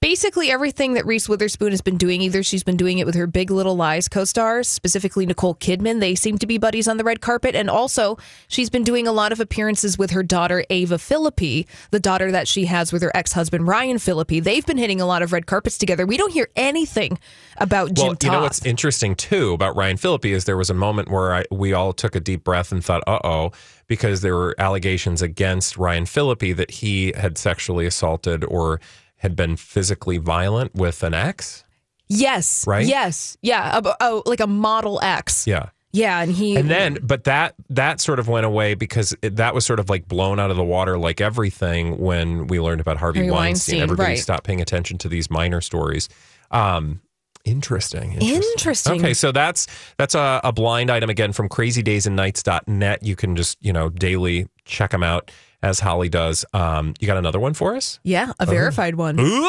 Basically, 0.04 0.50
everything 0.50 0.92
that 0.94 1.06
Reese 1.06 1.30
Witherspoon 1.30 1.70
has 1.70 1.80
been 1.80 1.96
doing, 1.96 2.20
either 2.20 2.42
she's 2.42 2.62
been 2.62 2.76
doing 2.76 2.98
it 2.98 3.06
with 3.06 3.14
her 3.14 3.26
Big 3.26 3.50
Little 3.50 3.74
Lies 3.74 4.06
co 4.06 4.26
stars, 4.26 4.68
specifically 4.68 5.24
Nicole 5.24 5.54
Kidman. 5.54 6.00
They 6.00 6.14
seem 6.14 6.36
to 6.40 6.46
be 6.46 6.58
buddies 6.58 6.86
on 6.86 6.98
the 6.98 7.04
red 7.04 7.22
carpet. 7.22 7.54
And 7.54 7.70
also, 7.70 8.18
she's 8.46 8.68
been 8.68 8.84
doing 8.84 9.06
a 9.06 9.12
lot 9.12 9.32
of 9.32 9.40
appearances 9.40 9.96
with 9.96 10.10
her 10.10 10.22
daughter, 10.22 10.62
Ava 10.68 10.98
Phillippe, 10.98 11.66
the 11.90 12.00
daughter 12.00 12.30
that 12.32 12.46
she 12.46 12.66
has 12.66 12.92
with 12.92 13.00
her 13.00 13.10
ex 13.16 13.32
husband, 13.32 13.66
Ryan 13.66 13.98
Phillippe. 13.98 14.44
They've 14.44 14.66
been 14.66 14.76
hitting 14.76 15.00
a 15.00 15.06
lot 15.06 15.22
of 15.22 15.32
red 15.32 15.46
carpets 15.46 15.78
together. 15.78 16.04
We 16.04 16.18
don't 16.18 16.34
hear 16.34 16.50
anything 16.54 17.18
about 17.56 17.94
Jim 17.94 18.08
well, 18.08 18.16
you 18.22 18.30
know 18.30 18.42
what's 18.42 18.62
interesting 18.66 19.14
too 19.14 19.54
about 19.54 19.74
Ryan 19.74 19.96
Phillippe 19.96 20.26
is 20.26 20.44
there 20.44 20.58
was 20.58 20.68
a 20.68 20.74
moment 20.74 21.10
where 21.10 21.34
I, 21.34 21.44
we 21.50 21.72
all 21.72 21.94
took 21.94 22.14
a 22.14 22.20
deep 22.20 22.44
breath 22.44 22.72
and 22.72 22.84
thought, 22.84 23.02
"Uh 23.06 23.20
oh," 23.24 23.52
because 23.86 24.20
there 24.20 24.34
were 24.34 24.54
allegations 24.58 25.22
against 25.22 25.78
Ryan 25.78 26.04
Phillippe 26.04 26.54
that 26.56 26.70
he 26.70 27.14
had 27.16 27.38
sexually 27.38 27.86
assaulted 27.86 28.44
or 28.44 28.82
had 29.24 29.34
been 29.34 29.56
physically 29.56 30.18
violent 30.18 30.74
with 30.74 31.02
an 31.02 31.14
ex. 31.14 31.64
Yes. 32.08 32.66
Right? 32.66 32.86
Yes. 32.86 33.38
Yeah. 33.40 33.80
A, 33.82 33.96
a- 34.04 34.22
like 34.26 34.40
a 34.40 34.46
Model 34.46 35.00
X. 35.02 35.46
Yeah. 35.46 35.70
Yeah, 35.92 36.20
and 36.22 36.32
he 36.32 36.56
And 36.56 36.68
then, 36.68 36.98
but 37.04 37.22
that 37.24 37.54
that 37.70 38.00
sort 38.00 38.18
of 38.18 38.26
went 38.26 38.44
away 38.44 38.74
because 38.74 39.16
it, 39.22 39.36
that 39.36 39.54
was 39.54 39.64
sort 39.64 39.78
of 39.78 39.88
like 39.88 40.08
blown 40.08 40.40
out 40.40 40.50
of 40.50 40.56
the 40.56 40.64
water, 40.64 40.98
like 40.98 41.20
everything 41.20 41.98
when 41.98 42.48
we 42.48 42.58
learned 42.58 42.80
about 42.80 42.96
Harvey, 42.96 43.20
Harvey 43.20 43.30
Weinstein. 43.30 43.74
Weinstein, 43.76 43.80
Everybody 43.82 44.10
right. 44.14 44.18
stopped 44.18 44.44
paying 44.44 44.60
attention 44.60 44.98
to 44.98 45.08
these 45.08 45.30
minor 45.30 45.60
stories. 45.60 46.08
Um, 46.50 47.00
interesting. 47.44 48.14
Interesting. 48.20 49.00
Okay, 49.00 49.14
so 49.14 49.30
that's 49.30 49.68
that's 49.96 50.16
a, 50.16 50.40
a 50.42 50.52
blind 50.52 50.90
item 50.90 51.10
again 51.10 51.32
from 51.32 51.48
crazydaysandnights.net. 51.48 53.02
You 53.04 53.14
can 53.14 53.36
just, 53.36 53.56
you 53.64 53.72
know, 53.72 53.88
daily 53.88 54.48
check 54.64 54.90
them 54.90 55.04
out 55.04 55.30
as 55.64 55.80
Holly 55.80 56.08
does. 56.08 56.44
Um, 56.52 56.94
you 57.00 57.06
got 57.06 57.16
another 57.16 57.40
one 57.40 57.54
for 57.54 57.74
us? 57.74 57.98
Yeah, 58.02 58.32
a 58.38 58.46
verified 58.46 58.94
one. 58.96 59.18
Ooh! 59.18 59.48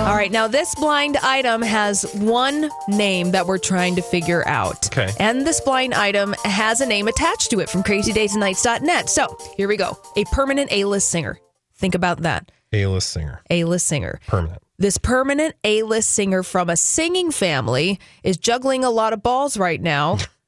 All 0.00 0.16
right, 0.16 0.30
now 0.32 0.48
this 0.48 0.74
blind 0.74 1.16
item 1.18 1.62
has 1.62 2.02
one 2.14 2.70
name 2.88 3.30
that 3.32 3.46
we're 3.46 3.58
trying 3.58 3.96
to 3.96 4.02
figure 4.02 4.46
out. 4.48 4.86
Okay. 4.86 5.12
And 5.18 5.46
this 5.46 5.60
blind 5.60 5.94
item 5.94 6.34
has 6.44 6.80
a 6.80 6.86
name 6.86 7.06
attached 7.06 7.50
to 7.50 7.60
it 7.60 7.68
from 7.68 7.82
crazydaysandnights.net. 7.82 9.08
So 9.08 9.36
here 9.56 9.68
we 9.68 9.76
go. 9.76 9.96
A 10.16 10.24
permanent 10.32 10.72
A-list 10.72 11.10
singer. 11.10 11.38
Think 11.76 11.94
about 11.94 12.22
that. 12.22 12.50
A-list 12.72 13.10
singer. 13.10 13.42
A-list 13.50 13.86
singer. 13.86 14.20
Permanent. 14.26 14.62
This 14.78 14.96
permanent 14.98 15.54
A-list 15.64 16.10
singer 16.10 16.42
from 16.42 16.70
a 16.70 16.76
singing 16.76 17.30
family 17.30 18.00
is 18.24 18.36
juggling 18.38 18.82
a 18.84 18.90
lot 18.90 19.12
of 19.12 19.22
balls 19.22 19.58
right 19.58 19.80
now, 19.80 20.18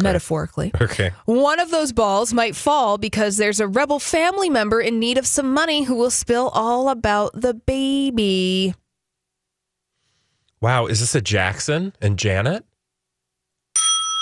metaphorically. 0.00 0.70
Okay. 0.80 1.10
One 1.24 1.58
of 1.60 1.70
those 1.70 1.92
balls 1.92 2.32
might 2.32 2.54
fall 2.56 2.98
because 2.98 3.36
there's 3.36 3.60
a 3.60 3.66
rebel 3.68 3.98
family 3.98 4.48
member 4.50 4.80
in 4.80 4.98
need 4.98 5.18
of 5.18 5.26
some 5.26 5.52
money 5.52 5.82
who 5.84 5.94
will 5.94 6.10
spill 6.10 6.48
all 6.54 6.88
about 6.88 7.32
the 7.34 7.54
baby. 7.54 8.74
Wow, 10.60 10.86
is 10.86 11.00
this 11.00 11.14
a 11.14 11.20
Jackson 11.20 11.92
and 12.00 12.18
Janet? 12.18 12.64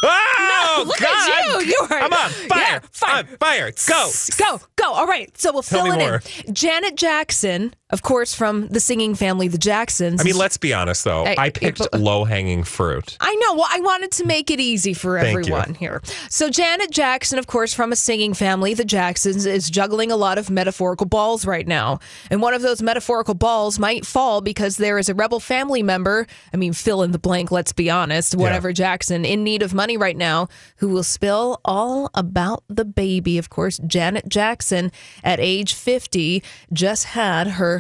Oh, 0.03 0.85
Look 0.87 0.99
God! 0.99 1.31
at 1.31 1.61
you! 1.63 1.67
You 1.67 1.87
are 1.91 1.99
I'm 2.01 2.13
on 2.13 2.31
fire! 2.31 2.59
Yeah, 2.59 2.79
fire! 2.93 3.19
On 3.19 3.27
fire! 3.39 3.73
Go! 3.87 4.11
Go, 4.39 4.61
go. 4.77 4.93
All 4.95 5.07
right. 5.07 5.37
So 5.37 5.53
we'll 5.53 5.63
Tell 5.63 5.85
fill 5.85 5.93
it 5.95 5.99
more. 5.99 6.23
in. 6.47 6.55
Janet 6.55 6.97
Jackson, 6.97 7.75
of 7.91 8.03
course, 8.03 8.35
from 8.35 8.69
the 8.69 8.81
singing 8.81 9.15
family, 9.15 9.49
the 9.49 9.59
Jacksons. 9.59 10.21
I 10.21 10.25
mean, 10.25 10.37
let's 10.37 10.57
be 10.57 10.73
honest 10.73 11.05
though. 11.05 11.25
I- 11.27 11.35
I, 11.39 11.51
picked 11.51 11.79
but- 11.79 11.95
uh, 11.95 11.99
low 11.99 12.25
hanging 12.25 12.65
fruit. 12.65 13.17
I 13.21 13.35
know. 13.37 13.55
Well, 13.55 13.67
I 13.71 13.81
wanted 13.81 14.11
to 14.13 14.25
make 14.25 14.51
it 14.51 14.61
easy 14.61 14.95
for 14.95 15.19
everyone 15.19 15.75
here. 15.75 16.01
So, 16.29 16.51
Janet 16.51 16.91
Jackson, 16.91 17.39
of 17.39 17.47
course, 17.47 17.75
from 17.75 17.93
a 17.93 17.97
singing 17.97 18.35
family, 18.35 18.75
the 18.75 18.85
Jacksons, 18.85 19.47
is 19.47 19.69
juggling 19.71 20.13
a 20.13 20.17
lot 20.17 20.39
of 20.39 20.51
metaphorical 20.51 21.07
balls 21.07 21.47
right 21.47 21.67
now. 21.67 21.99
And 22.31 22.41
one 22.43 22.55
of 22.55 22.63
those 22.63 22.83
metaphorical 22.83 23.35
balls 23.35 23.79
might 23.79 24.07
fall 24.07 24.41
because 24.41 24.77
there 24.77 24.99
is 24.99 25.09
a 25.09 25.15
rebel 25.15 25.41
family 25.41 25.83
member, 25.83 26.27
I 26.53 26.57
mean, 26.57 26.73
fill 26.73 27.03
in 27.03 27.13
the 27.13 27.19
blank, 27.19 27.51
let's 27.51 27.73
be 27.73 27.91
honest, 27.91 28.35
whatever 28.37 28.73
Jackson, 28.73 29.25
in 29.25 29.43
need 29.45 29.63
of 29.63 29.75
money 29.75 29.97
right 29.97 30.17
now, 30.17 30.49
who 30.77 30.89
will 30.89 31.03
spill 31.03 31.61
all 31.65 32.11
about 32.15 32.63
the 32.69 32.85
baby. 32.85 33.39
Of 33.39 33.51
course, 33.51 33.79
Janet 33.87 34.29
Jackson, 34.29 34.93
at 35.25 35.41
age 35.41 35.75
50, 35.75 36.43
just 36.73 37.05
had 37.07 37.47
her 37.49 37.80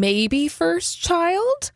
maybe 0.00 0.48
first 0.48 1.00
child 1.00 1.72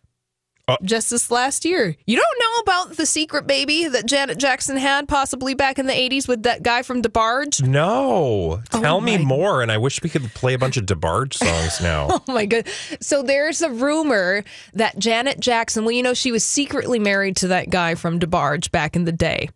Uh, 0.68 0.76
just 0.82 1.10
this 1.10 1.30
last 1.30 1.64
year. 1.64 1.94
You 2.06 2.16
don't 2.16 2.40
know 2.40 2.58
about 2.72 2.96
the 2.96 3.06
secret 3.06 3.46
baby 3.46 3.86
that 3.86 4.04
Janet 4.06 4.36
Jackson 4.38 4.76
had 4.76 5.06
possibly 5.06 5.54
back 5.54 5.78
in 5.78 5.86
the 5.86 5.92
80s 5.92 6.26
with 6.26 6.42
that 6.42 6.64
guy 6.64 6.82
from 6.82 7.02
DeBarge? 7.02 7.62
No, 7.64 8.60
Oh 8.72 8.80
tell 8.80 9.00
me 9.00 9.16
more. 9.16 9.62
And 9.62 9.70
I 9.70 9.78
wish 9.78 10.02
we 10.02 10.10
could 10.10 10.24
play 10.34 10.54
a 10.54 10.58
bunch 10.58 10.76
of 10.76 10.84
DeBarge 10.84 11.34
songs 11.34 11.80
now. 11.80 12.08
Oh 12.28 12.32
my 12.32 12.46
god. 12.46 12.66
So 13.00 13.22
there's 13.22 13.62
a 13.62 13.70
rumor 13.70 14.42
that 14.74 14.98
Janet 14.98 15.38
Jackson, 15.38 15.84
well, 15.84 15.92
you 15.92 16.02
know, 16.02 16.14
she 16.14 16.32
was 16.32 16.42
secretly 16.44 16.98
married 16.98 17.36
to 17.36 17.48
that 17.48 17.70
guy 17.70 17.94
from 17.94 18.18
DeBarge 18.18 18.72
back 18.72 18.96
in 18.96 19.04
the 19.04 19.12
day, 19.12 19.48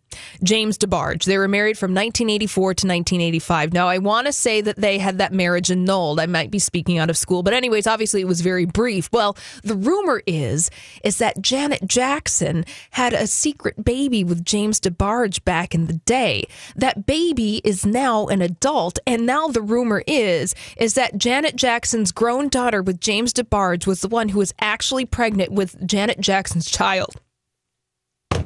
James 0.43 0.77
DeBarge. 0.77 1.25
They 1.25 1.37
were 1.37 1.47
married 1.47 1.77
from 1.77 1.91
1984 1.91 2.63
to 2.63 2.87
1985. 2.87 3.73
Now, 3.73 3.87
I 3.87 3.97
want 3.97 4.27
to 4.27 4.33
say 4.33 4.61
that 4.61 4.77
they 4.77 4.97
had 4.97 5.17
that 5.19 5.33
marriage 5.33 5.71
annulled. 5.71 6.19
I 6.19 6.25
might 6.25 6.51
be 6.51 6.59
speaking 6.59 6.97
out 6.97 7.09
of 7.09 7.17
school, 7.17 7.43
but 7.43 7.53
anyways, 7.53 7.87
obviously 7.87 8.21
it 8.21 8.27
was 8.27 8.41
very 8.41 8.65
brief. 8.65 9.09
Well, 9.11 9.37
the 9.63 9.75
rumor 9.75 10.21
is 10.25 10.69
is 11.03 11.17
that 11.17 11.41
Janet 11.41 11.87
Jackson 11.87 12.65
had 12.91 13.13
a 13.13 13.27
secret 13.27 13.83
baby 13.83 14.23
with 14.23 14.45
James 14.45 14.79
DeBarge 14.79 15.43
back 15.43 15.73
in 15.75 15.87
the 15.87 15.93
day. 15.93 16.47
That 16.75 17.05
baby 17.05 17.61
is 17.63 17.85
now 17.85 18.27
an 18.27 18.41
adult, 18.41 18.99
and 19.05 19.25
now 19.25 19.47
the 19.47 19.61
rumor 19.61 20.03
is 20.07 20.55
is 20.77 20.93
that 20.95 21.17
Janet 21.17 21.55
Jackson's 21.55 22.11
grown 22.11 22.49
daughter 22.49 22.81
with 22.81 22.99
James 22.99 23.33
DeBarge 23.33 23.85
was 23.87 24.01
the 24.01 24.07
one 24.07 24.29
who 24.29 24.39
was 24.39 24.53
actually 24.59 25.05
pregnant 25.05 25.51
with 25.51 25.85
Janet 25.85 26.19
Jackson's 26.19 26.69
child. 26.69 27.15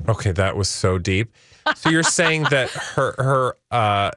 Okay, 0.07 0.31
that 0.31 0.55
was 0.55 0.67
so 0.67 0.97
deep. 0.97 1.33
So 1.75 1.89
you're 1.89 2.03
saying 2.03 2.43
that 2.51 2.69
her 2.69 3.15
her 3.17 3.57
uh, 3.71 4.11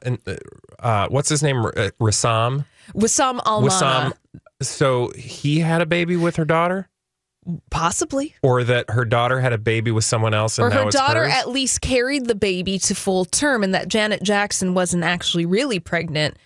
uh 0.79 1.07
what's 1.09 1.29
his 1.29 1.41
name 1.41 1.57
uh, 1.65 1.89
Rassam 1.99 2.65
Wissam 2.93 3.39
Almana. 3.41 3.67
Wissam. 3.67 4.13
So 4.61 5.11
he 5.15 5.59
had 5.59 5.81
a 5.81 5.85
baby 5.85 6.15
with 6.17 6.35
her 6.35 6.45
daughter, 6.45 6.89
Possibly. 7.71 8.35
or 8.43 8.63
that 8.63 8.89
her 8.89 9.05
daughter 9.05 9.39
had 9.39 9.53
a 9.53 9.57
baby 9.57 9.89
with 9.91 10.03
someone 10.03 10.33
else, 10.33 10.59
and 10.59 10.67
Or 10.67 10.69
her 10.71 10.89
daughter 10.91 11.23
hers? 11.23 11.33
at 11.33 11.49
least 11.49 11.81
carried 11.81 12.25
the 12.27 12.35
baby 12.35 12.77
to 12.79 12.93
full 12.93 13.25
term, 13.25 13.63
and 13.63 13.73
that 13.73 13.87
Janet 13.87 14.21
Jackson 14.21 14.73
wasn't 14.73 15.03
actually 15.03 15.45
really 15.45 15.79
pregnant. 15.79 16.37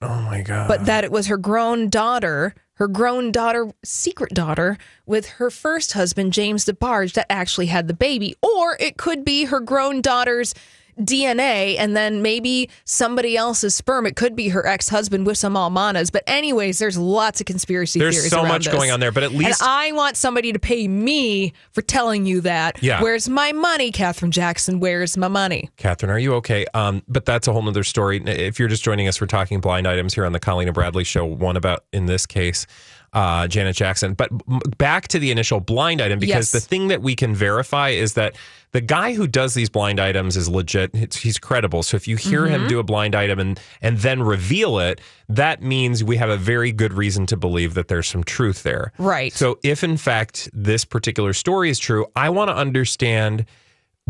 Oh 0.00 0.20
my 0.22 0.42
god! 0.42 0.66
but 0.68 0.86
that 0.86 1.04
it 1.04 1.12
was 1.12 1.28
her 1.28 1.36
grown 1.36 1.88
daughter, 1.88 2.54
her 2.82 2.88
grown 2.88 3.30
daughter, 3.30 3.70
secret 3.84 4.34
daughter, 4.34 4.76
with 5.06 5.28
her 5.38 5.50
first 5.50 5.92
husband, 5.92 6.32
James 6.32 6.64
DeBarge, 6.64 7.12
that 7.12 7.30
actually 7.30 7.66
had 7.66 7.86
the 7.86 7.94
baby. 7.94 8.34
Or 8.42 8.76
it 8.80 8.96
could 8.96 9.24
be 9.24 9.44
her 9.44 9.60
grown 9.60 10.00
daughter's 10.00 10.52
DNA 11.00 11.76
and 11.78 11.96
then 11.96 12.22
maybe 12.22 12.68
somebody 12.84 13.36
else's 13.36 13.74
sperm. 13.74 14.06
It 14.06 14.16
could 14.16 14.36
be 14.36 14.48
her 14.50 14.66
ex 14.66 14.88
husband 14.88 15.26
with 15.26 15.38
some 15.38 15.54
Almanas. 15.54 16.12
But, 16.12 16.22
anyways, 16.26 16.78
there's 16.78 16.98
lots 16.98 17.40
of 17.40 17.46
conspiracy 17.46 17.98
There's 17.98 18.16
theories. 18.16 18.30
so 18.30 18.44
much 18.44 18.64
this. 18.66 18.74
going 18.74 18.90
on 18.90 19.00
there, 19.00 19.12
but 19.12 19.22
at 19.22 19.32
least- 19.32 19.60
And 19.62 19.68
I 19.70 19.92
want 19.92 20.16
somebody 20.16 20.52
to 20.52 20.58
pay 20.58 20.86
me 20.88 21.52
for 21.72 21.82
telling 21.82 22.26
you 22.26 22.40
that. 22.42 22.82
Yeah. 22.82 23.02
Where's 23.02 23.28
my 23.28 23.52
money, 23.52 23.90
Katherine 23.90 24.32
Jackson? 24.32 24.80
Where's 24.80 25.16
my 25.16 25.28
money? 25.28 25.70
Katherine, 25.76 26.10
are 26.10 26.18
you 26.18 26.34
okay? 26.34 26.66
Um, 26.74 27.02
but 27.08 27.24
that's 27.24 27.48
a 27.48 27.52
whole 27.52 27.62
nother 27.62 27.84
story. 27.84 28.22
If 28.24 28.58
you're 28.58 28.68
just 28.68 28.84
joining 28.84 29.08
us, 29.08 29.20
we're 29.20 29.26
talking 29.26 29.60
blind 29.60 29.86
items 29.86 30.14
here 30.14 30.24
on 30.26 30.32
the 30.32 30.40
Colleen 30.40 30.68
and 30.68 30.74
Bradley 30.74 31.04
show. 31.04 31.24
One 31.24 31.56
about, 31.56 31.84
in 31.92 32.06
this 32.06 32.26
case, 32.26 32.66
uh, 33.12 33.46
Janet 33.46 33.76
Jackson. 33.76 34.14
But 34.14 34.30
m- 34.50 34.60
back 34.78 35.08
to 35.08 35.18
the 35.18 35.30
initial 35.30 35.60
blind 35.60 36.00
item, 36.00 36.18
because 36.18 36.30
Yes. 36.34 36.50
the 36.52 36.60
thing 36.60 36.88
that 36.88 37.02
we 37.02 37.14
can 37.14 37.34
verify 37.34 37.90
is 37.90 38.14
that 38.14 38.34
the 38.72 38.80
guy 38.80 39.12
who 39.14 39.26
does 39.26 39.54
these 39.54 39.68
blind 39.68 40.00
items 40.00 40.36
is 40.36 40.48
legit. 40.48 40.90
It's, 40.94 41.16
he's 41.16 41.38
credible. 41.38 41.82
So 41.82 41.96
if 41.96 42.08
you 42.08 42.16
hear 42.16 42.46
him 42.46 42.62
Mhm. 42.62 42.68
do 42.68 42.78
a 42.78 42.82
blind 42.82 43.14
item 43.14 43.38
and 43.38 43.60
and 43.80 43.98
then 43.98 44.22
reveal 44.22 44.78
it, 44.78 45.00
that 45.28 45.62
means 45.62 46.02
we 46.02 46.16
have 46.16 46.30
a 46.30 46.36
very 46.36 46.72
good 46.72 46.92
reason 46.92 47.26
to 47.26 47.36
believe 47.36 47.74
that 47.74 47.88
there's 47.88 48.08
some 48.08 48.24
truth 48.24 48.62
there. 48.62 48.92
Right. 48.98 49.32
So 49.32 49.58
if 49.62 49.84
in 49.84 49.96
fact 49.96 50.48
this 50.52 50.84
particular 50.84 51.32
story 51.32 51.70
is 51.70 51.78
true, 51.78 52.06
I 52.16 52.30
want 52.30 52.48
to 52.48 52.54
understand 52.56 53.44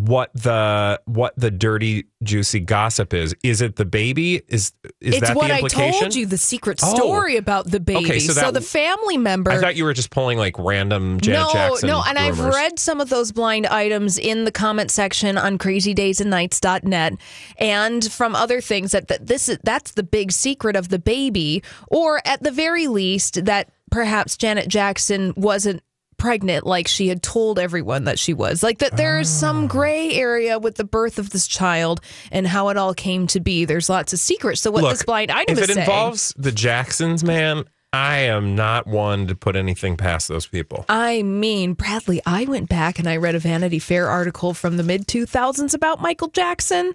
what 0.07 0.31
the 0.35 1.01
what 1.05 1.33
the 1.37 1.51
dirty 1.51 2.07
juicy 2.25 2.59
gossip 2.61 3.15
is. 3.15 3.35
Is 3.45 3.61
it 3.61 3.77
the 3.77 3.85
baby? 3.85 4.43
Is 4.49 4.73
is 5.01 5.15
it's 5.17 5.21
that 5.29 5.37
what 5.37 5.49
the 5.49 5.55
I 5.55 5.57
implication? 5.59 6.01
told 6.01 6.15
you, 6.15 6.27
the 6.27 6.39
secret 6.39 6.81
Oh. 6.83 6.95
story 6.95 7.37
about 7.37 7.71
the 7.71 7.79
baby. 7.79 8.05
Okay, 8.05 8.19
so 8.19 8.33
that- 8.33 8.55
the 8.55 8.61
family 8.61 9.17
member. 9.17 9.51
I 9.51 9.59
thought 9.61 9.77
you 9.77 9.85
were 9.85 9.93
just 9.95 10.11
pulling 10.11 10.39
like 10.39 10.59
random 10.59 11.21
Janet 11.21 11.41
no, 11.41 11.53
Jackson. 11.53 11.87
no, 11.89 11.99
no, 12.01 12.05
and 12.09 12.19
I've 12.19 12.41
read 12.41 12.79
some 12.79 13.01
of 13.01 13.11
those 13.11 13.31
blind 13.33 13.67
items 13.67 14.19
in 14.19 14.45
the 14.45 14.51
comment 14.53 14.91
section 14.91 15.39
on 15.39 15.59
crazydaysandnights.net 15.59 17.15
and 17.59 18.13
from 18.13 18.35
other 18.35 18.61
things 18.61 18.93
that, 18.93 19.09
that 19.09 19.27
this 19.27 19.49
is 19.49 19.59
that's 19.63 19.93
the 19.93 20.03
big 20.03 20.33
secret 20.33 20.77
of 20.77 20.89
the 20.89 20.99
baby, 20.99 21.63
or 21.89 22.21
at 22.25 22.43
the 22.43 22.51
very 22.51 22.89
least 22.89 23.45
that 23.45 23.69
perhaps 23.91 24.37
Janet 24.37 24.69
Jackson 24.69 25.33
wasn't 25.37 25.83
pregnant 26.23 26.65
like 26.65 26.87
she 26.87 27.09
had 27.09 27.21
told 27.21 27.59
everyone 27.59 28.05
that 28.05 28.17
she 28.17 28.33
was. 28.33 28.63
Like 28.63 28.79
that 28.79 28.97
there 28.97 29.19
is 29.19 29.29
Ah. 29.29 29.41
some 29.41 29.67
gray 29.67 30.13
area 30.15 30.57
with 30.59 30.77
the 30.77 30.85
birth 30.85 31.19
of 31.19 31.31
this 31.31 31.49
child 31.49 32.01
and 32.31 32.47
how 32.47 32.69
it 32.69 32.77
all 32.77 32.95
came 32.95 33.27
to 33.27 33.41
be. 33.41 33.65
There's 33.65 33.89
lots 33.89 34.13
of 34.13 34.21
secrets. 34.21 34.61
So 34.61 34.71
what 34.71 34.85
Look, 34.85 34.93
this 34.93 35.03
blind 35.03 35.33
item 35.33 35.57
if 35.59 35.65
is 35.65 35.71
it 35.71 35.75
saying 35.75 35.81
involves 35.87 36.33
the 36.39 36.53
Jacksons, 36.53 37.25
man, 37.25 37.65
I 37.93 38.19
am 38.19 38.55
not 38.55 38.87
one 38.87 39.27
to 39.27 39.35
put 39.35 39.57
anything 39.57 39.97
past 39.97 40.29
those 40.29 40.47
people. 40.47 40.85
I 40.89 41.23
mean, 41.25 41.73
Bradley, 41.75 42.23
I 42.25 42.45
went 42.45 42.69
back 42.69 43.01
and 43.01 43.09
I 43.09 43.17
read 43.17 43.35
a 43.35 43.41
Vanity 43.41 43.81
Fair 43.81 44.09
article 44.09 44.55
from 44.55 44.77
the 44.77 44.85
mid 44.85 45.09
2000s 45.09 45.75
about 45.75 46.01
Michael 46.01 46.29
Jackson. 46.29 46.95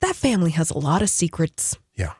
That 0.00 0.14
family 0.14 0.52
has 0.52 0.70
a 0.70 0.78
lot 0.78 1.02
of 1.02 1.10
secrets. 1.10 1.76
Yeah. 1.96 2.12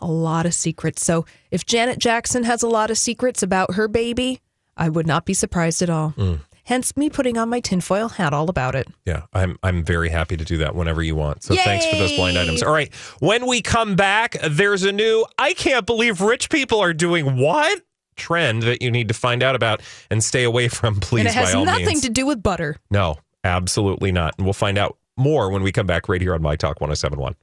A 0.00 0.06
lot 0.06 0.46
of 0.46 0.54
secrets. 0.54 1.04
So 1.04 1.26
if 1.50 1.66
Janet 1.66 1.98
Jackson 1.98 2.44
has 2.44 2.62
a 2.62 2.68
lot 2.68 2.90
of 2.90 2.98
secrets 2.98 3.42
about 3.42 3.74
her 3.74 3.88
baby, 3.88 4.40
I 4.80 4.88
would 4.88 5.06
not 5.06 5.24
be 5.24 5.34
surprised 5.34 5.82
at 5.82 5.90
all. 5.90 6.14
Mm. 6.16 6.40
Hence 6.64 6.96
me 6.96 7.08
putting 7.10 7.36
on 7.38 7.48
my 7.48 7.60
tinfoil 7.60 8.08
hat 8.08 8.32
all 8.32 8.48
about 8.50 8.74
it. 8.74 8.88
Yeah, 9.04 9.22
I'm 9.32 9.58
I'm 9.62 9.84
very 9.84 10.08
happy 10.08 10.36
to 10.36 10.44
do 10.44 10.58
that 10.58 10.74
whenever 10.74 11.02
you 11.02 11.14
want. 11.14 11.42
So 11.42 11.54
thanks 11.54 11.86
for 11.86 11.96
those 11.96 12.14
blind 12.16 12.36
items. 12.38 12.62
All 12.62 12.72
right, 12.72 12.92
when 13.20 13.46
we 13.46 13.62
come 13.62 13.94
back, 13.96 14.36
there's 14.48 14.82
a 14.82 14.92
new 14.92 15.24
I 15.38 15.54
can't 15.54 15.86
believe 15.86 16.20
rich 16.20 16.50
people 16.50 16.80
are 16.80 16.92
doing 16.92 17.36
what 17.36 17.82
trend 18.16 18.62
that 18.64 18.82
you 18.82 18.90
need 18.90 19.08
to 19.08 19.14
find 19.14 19.42
out 19.42 19.54
about 19.54 19.80
and 20.10 20.22
stay 20.22 20.44
away 20.44 20.68
from, 20.68 21.00
please 21.00 21.20
and 21.20 21.28
it 21.28 21.34
has 21.34 21.52
by 21.52 21.58
all 21.58 21.64
nothing 21.64 21.86
means. 21.86 22.02
to 22.02 22.10
do 22.10 22.26
with 22.26 22.42
butter. 22.42 22.76
no, 22.90 23.18
Absolutely 23.44 24.12
not. 24.12 24.34
And 24.36 24.46
we'll 24.46 24.52
find 24.52 24.78
out 24.78 24.98
more 25.16 25.50
when 25.50 25.62
we 25.62 25.72
come 25.72 25.86
back 25.86 26.08
right 26.08 26.20
here 26.20 26.34
on 26.34 26.42
My 26.42 26.56
Talk 26.56 26.80
1071. 26.80 27.34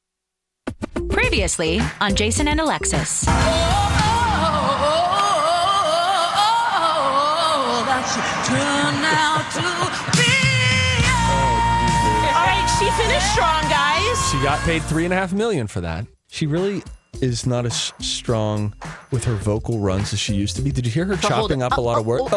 Previously 1.10 1.82
on 2.00 2.16
Jason 2.16 2.48
and 2.48 2.60
Alexis. 2.60 3.26
Right, 12.98 13.04
she 13.04 13.10
finished 13.10 13.32
strong, 13.34 13.62
guys. 13.70 14.32
She 14.32 14.42
got 14.44 14.60
paid 14.62 14.84
three 14.84 15.06
and 15.06 15.14
a 15.14 15.18
half 15.18 15.34
million 15.34 15.68
for 15.68 15.82
that. 15.82 16.06
She 16.30 16.48
really 16.48 16.84
is 17.22 17.46
not 17.48 17.66
as 17.66 17.94
strong 18.00 18.74
with 19.12 19.24
her 19.24 19.34
vocal 19.36 19.80
runs 19.80 20.14
as 20.14 20.20
she 20.20 20.36
used 20.36 20.56
to 20.56 20.62
be. 20.62 20.72
Did 20.72 20.86
you 20.86 20.92
hear 20.92 21.06
her 21.06 21.16
But 21.16 21.28
chopping 21.28 21.64
up 21.64 21.78
a 21.78 21.82
lot 21.82 21.98
of 21.98 22.06
work? 22.06 22.30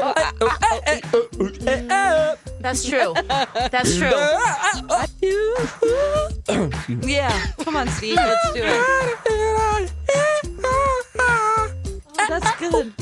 That's 2.61 2.85
true. 2.87 3.15
That's 3.71 3.97
true. 3.97 4.11
Yeah, 7.03 7.47
come 7.59 7.77
on, 7.77 7.89
Steve, 7.89 8.17
let's 8.17 8.53
do 8.53 8.63
it. 8.65 9.93
That's 12.29 12.57
good. 12.59 12.93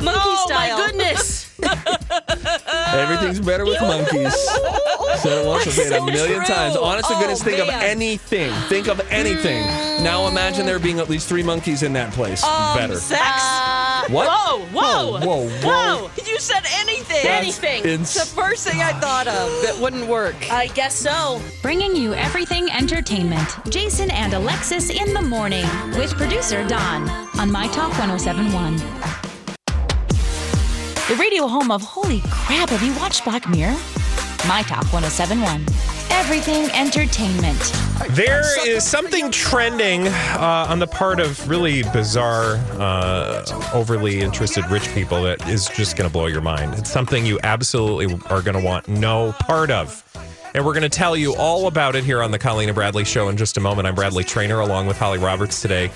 Monkey 0.00 0.20
oh 0.20 0.44
style. 0.46 0.78
my 0.78 0.86
goodness. 0.86 1.58
Ah. 2.76 2.98
Everything's 3.00 3.40
better 3.40 3.64
with 3.64 3.80
monkeys. 3.80 4.34
Said 5.18 5.44
it 5.44 5.46
once, 5.46 5.66
I've 5.66 5.72
said 5.72 5.92
it 5.92 6.00
a 6.00 6.04
million 6.04 6.38
true. 6.38 6.44
times. 6.54 6.76
Honest 6.76 7.08
to 7.08 7.14
Oh, 7.14 7.20
goodness, 7.20 7.42
think 7.42 7.58
of 7.60 7.68
anything. 7.68 8.52
Think 8.68 8.88
of 8.88 9.00
anything. 9.10 9.62
Mm. 9.62 10.02
Now 10.02 10.26
imagine 10.26 10.66
there 10.66 10.78
being 10.80 10.98
at 10.98 11.08
least 11.08 11.28
three 11.28 11.42
monkeys 11.42 11.82
in 11.84 11.92
that 11.92 12.12
place. 12.12 12.42
Um, 12.42 12.76
better. 12.76 12.96
Sex. 12.96 13.20
Uh, 13.22 14.04
what? 14.08 14.28
Whoa, 14.28 14.58
whoa, 14.72 15.18
Whoa, 15.20 15.48
whoa, 15.48 15.48
whoa. 15.62 16.10
You 16.26 16.38
said 16.40 16.64
anything. 16.80 17.20
That's 17.22 17.62
anything. 17.62 17.84
ins- 17.84 18.16
It's 18.16 18.28
the 18.28 18.36
first 18.40 18.66
thing 18.66 18.80
I 18.82 18.92
thought 18.94 19.28
of 19.28 19.48
that 19.62 19.78
wouldn't 19.80 20.08
work. 20.08 20.34
I 20.50 20.66
guess 20.68 20.94
so. 20.96 21.40
Bringing 21.62 21.94
you 21.94 22.12
everything 22.14 22.70
entertainment. 22.72 23.48
Jason 23.70 24.10
and 24.10 24.34
Alexis 24.34 24.90
in 24.90 25.14
the 25.14 25.22
morning 25.22 25.66
with 25.96 26.12
producer 26.16 26.66
Don 26.66 27.08
on 27.38 27.52
My 27.52 27.68
Talk 27.68 27.90
1071. 27.98 29.23
The 31.06 31.16
radio 31.16 31.46
home 31.46 31.70
of 31.70 31.82
Holy 31.82 32.22
Crap, 32.30 32.70
have 32.70 32.82
you 32.82 32.94
watched 32.94 33.24
Black 33.24 33.46
Mirror? 33.46 33.76
My 34.48 34.62
Talk 34.62 34.90
1071. 34.90 35.66
Everything 36.10 36.70
entertainment. 36.70 37.60
There 38.12 38.42
is 38.66 38.84
something 38.84 39.30
trending 39.30 40.08
uh, 40.08 40.66
on 40.66 40.78
the 40.78 40.86
part 40.86 41.20
of 41.20 41.46
really 41.46 41.82
bizarre, 41.92 42.56
uh, 42.80 43.44
overly 43.74 44.22
interested 44.22 44.64
rich 44.70 44.88
people 44.94 45.22
that 45.24 45.46
is 45.46 45.68
just 45.68 45.94
going 45.98 46.08
to 46.08 46.12
blow 46.12 46.24
your 46.24 46.40
mind. 46.40 46.72
It's 46.72 46.90
something 46.90 47.26
you 47.26 47.38
absolutely 47.42 48.18
are 48.30 48.40
going 48.40 48.58
to 48.58 48.64
want 48.64 48.88
no 48.88 49.32
part 49.40 49.70
of. 49.70 50.02
And 50.54 50.64
we're 50.64 50.72
going 50.72 50.84
to 50.84 50.88
tell 50.88 51.18
you 51.18 51.34
all 51.36 51.66
about 51.66 51.96
it 51.96 52.04
here 52.04 52.22
on 52.22 52.30
the 52.30 52.38
Colleen 52.38 52.70
and 52.70 52.74
Bradley 52.74 53.04
Show 53.04 53.28
in 53.28 53.36
just 53.36 53.58
a 53.58 53.60
moment. 53.60 53.86
I'm 53.86 53.94
Bradley 53.94 54.24
Traynor 54.24 54.60
along 54.60 54.86
with 54.86 54.96
Holly 54.96 55.18
Roberts 55.18 55.60
today. 55.60 55.90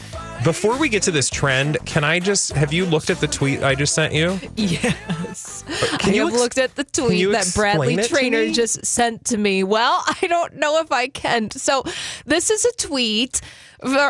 Before 0.44 0.78
we 0.78 0.88
get 0.88 1.02
to 1.04 1.10
this 1.10 1.28
trend, 1.28 1.78
can 1.84 2.04
I 2.04 2.20
just 2.20 2.52
have 2.52 2.72
you 2.72 2.86
looked 2.86 3.10
at 3.10 3.18
the 3.20 3.26
tweet 3.26 3.62
I 3.62 3.74
just 3.74 3.94
sent 3.94 4.14
you? 4.14 4.38
Yes. 4.56 5.64
Can 5.98 6.10
I 6.12 6.14
you 6.14 6.24
have 6.24 6.32
ex- 6.32 6.40
looked 6.40 6.58
at 6.58 6.74
the 6.76 6.84
tweet 6.84 7.30
that 7.32 7.52
Bradley 7.54 7.94
explain 7.94 7.98
it 7.98 8.02
to 8.02 8.08
Traynor 8.44 8.52
just 8.54 8.86
sent 8.86 9.24
to 9.26 9.36
me. 9.36 9.64
Well, 9.64 10.02
I 10.22 10.26
don't 10.26 10.54
know 10.56 10.80
if 10.80 10.90
I 10.92 11.08
can. 11.08 11.50
So, 11.50 11.82
this 12.24 12.50
is 12.50 12.64
a 12.64 12.72
tweet 12.76 13.40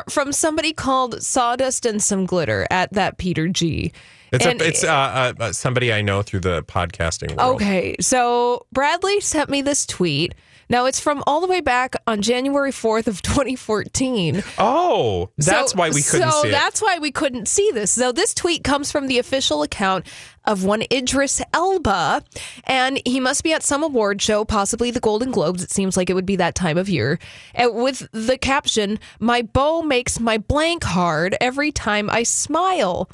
from 0.08 0.32
somebody 0.32 0.72
called 0.72 1.22
Sawdust 1.22 1.86
and 1.86 2.02
Some 2.02 2.26
Glitter 2.26 2.66
at 2.70 2.92
that 2.92 3.18
Peter 3.18 3.48
G. 3.48 3.92
It's 4.30 4.44
And- 4.44 4.60
a, 4.60 4.66
it's 4.68 4.84
uh, 4.84 5.32
uh, 5.40 5.52
somebody 5.52 5.92
I 5.92 6.02
know 6.02 6.22
through 6.22 6.40
the 6.40 6.62
podcasting 6.64 7.36
world. 7.36 7.56
Okay, 7.56 7.96
so 8.00 8.66
Bradley 8.72 9.20
sent 9.20 9.48
me 9.50 9.62
this 9.62 9.86
tweet. 9.86 10.34
Now 10.70 10.86
it's 10.86 11.00
from 11.00 11.22
all 11.26 11.40
the 11.40 11.46
way 11.46 11.60
back 11.60 11.96
on 12.06 12.20
January 12.22 12.70
4th 12.72 13.06
of 13.06 13.22
2014. 13.22 14.42
Oh, 14.58 15.30
that's 15.38 15.72
So- 15.72 15.78
why 15.78 15.90
we 15.90 16.02
couldn't 16.02 16.30
so 16.30 16.42
see. 16.42 16.48
So, 16.48 16.50
that's 16.50 16.82
why 16.82 16.98
we 16.98 17.10
couldn't 17.10 17.48
see 17.48 17.70
this. 17.72 17.90
So 17.90 18.12
this 18.12 18.34
tweet 18.34 18.64
comes 18.64 18.92
from 18.92 19.06
the 19.06 19.18
official 19.18 19.62
account 19.62 20.06
of 20.44 20.64
one 20.64 20.82
Idris 20.92 21.40
Elba, 21.52 22.22
and 22.64 23.00
he 23.04 23.20
must 23.20 23.42
be 23.44 23.52
at 23.52 23.62
some 23.62 23.82
award 23.82 24.20
show, 24.22 24.44
possibly 24.44 24.90
the 24.90 25.00
Golden 25.00 25.30
Globes. 25.30 25.62
It 25.62 25.70
seems 25.70 25.96
like 25.96 26.08
it 26.10 26.14
would 26.14 26.26
be 26.26 26.36
that 26.36 26.54
time 26.54 26.78
of 26.78 26.88
year. 26.88 27.18
And 27.54 27.74
with 27.74 28.08
the 28.12 28.38
caption, 28.38 28.98
"My 29.20 29.42
bow 29.42 29.82
makes 29.82 30.18
my 30.20 30.38
blank 30.38 30.84
hard 30.84 31.36
every 31.40 31.70
time 31.72 32.08
I 32.10 32.22
smile." 32.22 33.10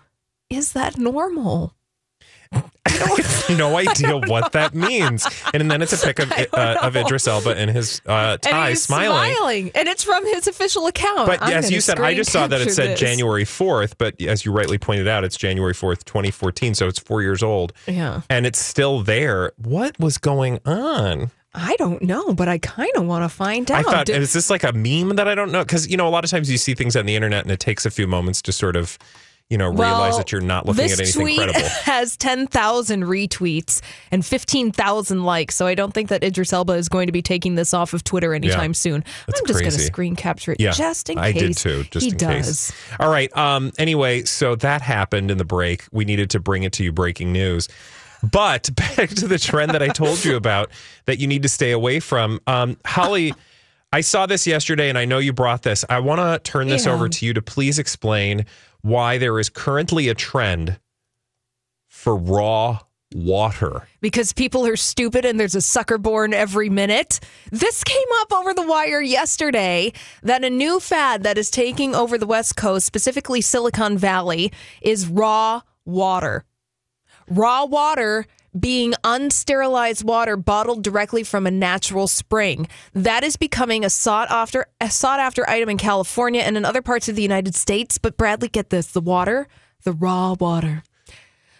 Is 0.50 0.72
that 0.72 0.98
normal? 0.98 1.73
I 2.86 2.90
have 2.90 3.58
no 3.58 3.76
idea 3.76 4.16
what 4.28 4.52
that 4.52 4.74
means. 4.74 5.26
And 5.52 5.70
then 5.70 5.82
it's 5.82 5.92
a 5.92 6.06
pic 6.06 6.18
of, 6.18 6.32
uh, 6.52 6.78
of 6.82 6.96
Idris 6.96 7.26
Elba 7.26 7.56
and 7.56 7.70
his 7.70 8.00
uh, 8.06 8.36
tie 8.38 8.70
he's 8.70 8.82
smiling. 8.82 9.70
and 9.74 9.88
it's 9.88 10.04
from 10.04 10.24
his 10.26 10.46
official 10.46 10.86
account. 10.86 11.26
But 11.26 11.42
I'm 11.42 11.54
as 11.54 11.70
you 11.70 11.80
said, 11.80 11.98
I 12.00 12.14
just 12.14 12.30
saw 12.30 12.46
that 12.46 12.60
it 12.60 12.72
said 12.72 12.90
this. 12.90 13.00
January 13.00 13.44
4th, 13.44 13.94
but 13.98 14.20
as 14.22 14.44
you 14.44 14.52
rightly 14.52 14.78
pointed 14.78 15.08
out, 15.08 15.24
it's 15.24 15.36
January 15.36 15.74
4th, 15.74 16.04
2014. 16.04 16.74
So 16.74 16.88
it's 16.88 16.98
four 16.98 17.22
years 17.22 17.42
old. 17.42 17.72
Yeah. 17.86 18.22
And 18.30 18.46
it's 18.46 18.58
still 18.58 19.02
there. 19.02 19.52
What 19.56 19.98
was 19.98 20.18
going 20.18 20.60
on? 20.64 21.30
I 21.56 21.76
don't 21.76 22.02
know, 22.02 22.34
but 22.34 22.48
I 22.48 22.58
kind 22.58 22.90
of 22.96 23.06
want 23.06 23.22
to 23.24 23.28
find 23.28 23.70
out. 23.70 23.78
I 23.78 23.82
thought, 23.82 24.06
Did- 24.06 24.20
is 24.20 24.32
this 24.32 24.50
like 24.50 24.64
a 24.64 24.72
meme 24.72 25.16
that 25.16 25.28
I 25.28 25.34
don't 25.36 25.52
know? 25.52 25.62
Because, 25.62 25.86
you 25.88 25.96
know, 25.96 26.08
a 26.08 26.10
lot 26.10 26.24
of 26.24 26.30
times 26.30 26.50
you 26.50 26.58
see 26.58 26.74
things 26.74 26.96
on 26.96 27.06
the 27.06 27.14
internet 27.14 27.42
and 27.44 27.52
it 27.52 27.60
takes 27.60 27.86
a 27.86 27.90
few 27.90 28.06
moments 28.08 28.42
to 28.42 28.52
sort 28.52 28.74
of, 28.74 28.98
you 29.50 29.58
know, 29.58 29.68
realize 29.68 30.16
that 30.16 30.32
you're 30.32 30.40
not 30.40 30.64
looking 30.66 30.84
at 30.84 30.98
anything 30.98 31.20
tweet 31.22 31.36
credible. 31.36 31.60
has 31.82 32.16
10,000 32.16 33.02
retweets 33.04 33.82
and 34.10 34.24
15,000 34.24 35.22
likes. 35.22 35.54
So 35.54 35.66
I 35.66 35.74
don't 35.74 35.92
think 35.92 36.08
that 36.08 36.24
Idris 36.24 36.52
Elba 36.52 36.72
is 36.72 36.88
going 36.88 37.06
to 37.08 37.12
be 37.12 37.20
taking 37.22 37.54
this 37.54 37.74
off 37.74 37.92
of 37.92 38.02
Twitter 38.04 38.32
anytime 38.34 38.70
Yeah. 38.70 38.74
soon. 38.74 39.04
I'm 39.28 39.46
just 39.46 39.60
going 39.60 39.70
to 39.70 39.78
screen 39.78 40.16
capture 40.16 40.52
it 40.52 40.60
Yeah, 40.60 40.70
just 40.72 41.10
in 41.10 41.16
case. 41.16 41.24
I 41.24 41.32
did 41.32 41.56
too, 41.56 41.84
just 41.90 42.04
he 42.06 42.12
in 42.12 42.16
does. 42.16 42.70
case. 42.70 42.72
All 42.98 43.10
right. 43.10 43.34
Um. 43.36 43.70
Anyway, 43.78 44.22
so 44.24 44.56
that 44.56 44.80
happened 44.80 45.30
in 45.30 45.36
the 45.38 45.44
break. 45.44 45.84
We 45.92 46.04
needed 46.04 46.30
to 46.30 46.40
bring 46.40 46.62
it 46.62 46.72
to 46.74 46.82
you. 46.84 46.90
Breaking 46.92 47.32
news. 47.32 47.68
But 48.22 48.70
back 48.76 49.10
to 49.10 49.28
the 49.28 49.38
trend 49.38 49.72
that 49.72 49.82
I 49.82 49.88
told 49.88 50.24
you 50.24 50.36
about 50.36 50.70
that 51.04 51.18
you 51.18 51.26
need 51.26 51.42
to 51.42 51.48
stay 51.50 51.72
away 51.72 52.00
from. 52.00 52.40
Um, 52.46 52.78
Holly, 52.86 53.34
I 53.92 54.00
saw 54.00 54.24
this 54.24 54.46
yesterday, 54.46 54.88
and 54.88 54.96
I 54.96 55.04
know 55.04 55.18
you 55.18 55.34
brought 55.34 55.62
this. 55.62 55.84
I 55.90 55.98
want 55.98 56.20
to 56.20 56.50
turn 56.50 56.68
this 56.68 56.86
Yeah. 56.86 56.92
over 56.94 57.08
to 57.10 57.26
you 57.26 57.34
to 57.34 57.42
please 57.42 57.78
explain 57.78 58.46
why 58.84 59.16
there 59.16 59.40
is 59.40 59.48
currently 59.48 60.08
a 60.08 60.14
trend 60.14 60.78
for 61.88 62.14
raw 62.14 62.78
water. 63.14 63.88
because 64.02 64.34
people 64.34 64.66
are 64.66 64.76
stupid 64.76 65.24
and 65.24 65.40
there's 65.40 65.54
a 65.54 65.60
sucker 65.62 65.96
born 65.96 66.34
every 66.34 66.68
minute. 66.68 67.18
This 67.50 67.82
came 67.82 68.08
up 68.16 68.30
over 68.30 68.52
the 68.52 68.66
wire 68.66 69.00
yesterday 69.00 69.92
that 70.22 70.44
a 70.44 70.50
new 70.50 70.80
fad 70.80 71.22
that 71.22 71.38
is 71.38 71.50
taking 71.50 71.94
over 71.94 72.18
the 72.18 72.26
West 72.26 72.56
Coast, 72.56 72.84
specifically 72.84 73.40
Silicon 73.40 73.96
Valley, 73.96 74.52
is 74.82 75.06
raw 75.06 75.62
water. 75.86 76.44
Raw 77.30 77.64
water 77.64 78.26
being 78.58 78.92
unsterilized 79.04 80.04
water 80.04 80.36
bottled 80.36 80.82
directly 80.82 81.22
from 81.22 81.46
a 81.46 81.50
natural 81.50 82.06
spring. 82.06 82.68
That 82.92 83.24
is 83.24 83.36
becoming 83.36 83.84
a 83.84 83.90
sought 83.90 84.30
after 84.30 84.66
a 84.80 84.90
sought 84.90 85.20
after 85.20 85.48
item 85.48 85.68
in 85.68 85.78
California 85.78 86.42
and 86.42 86.56
in 86.56 86.64
other 86.64 86.82
parts 86.82 87.08
of 87.08 87.16
the 87.16 87.22
United 87.22 87.54
States. 87.54 87.98
But 87.98 88.16
Bradley, 88.16 88.48
get 88.48 88.70
this: 88.70 88.86
the 88.86 89.00
water, 89.00 89.48
the 89.82 89.92
raw 89.92 90.34
water. 90.38 90.82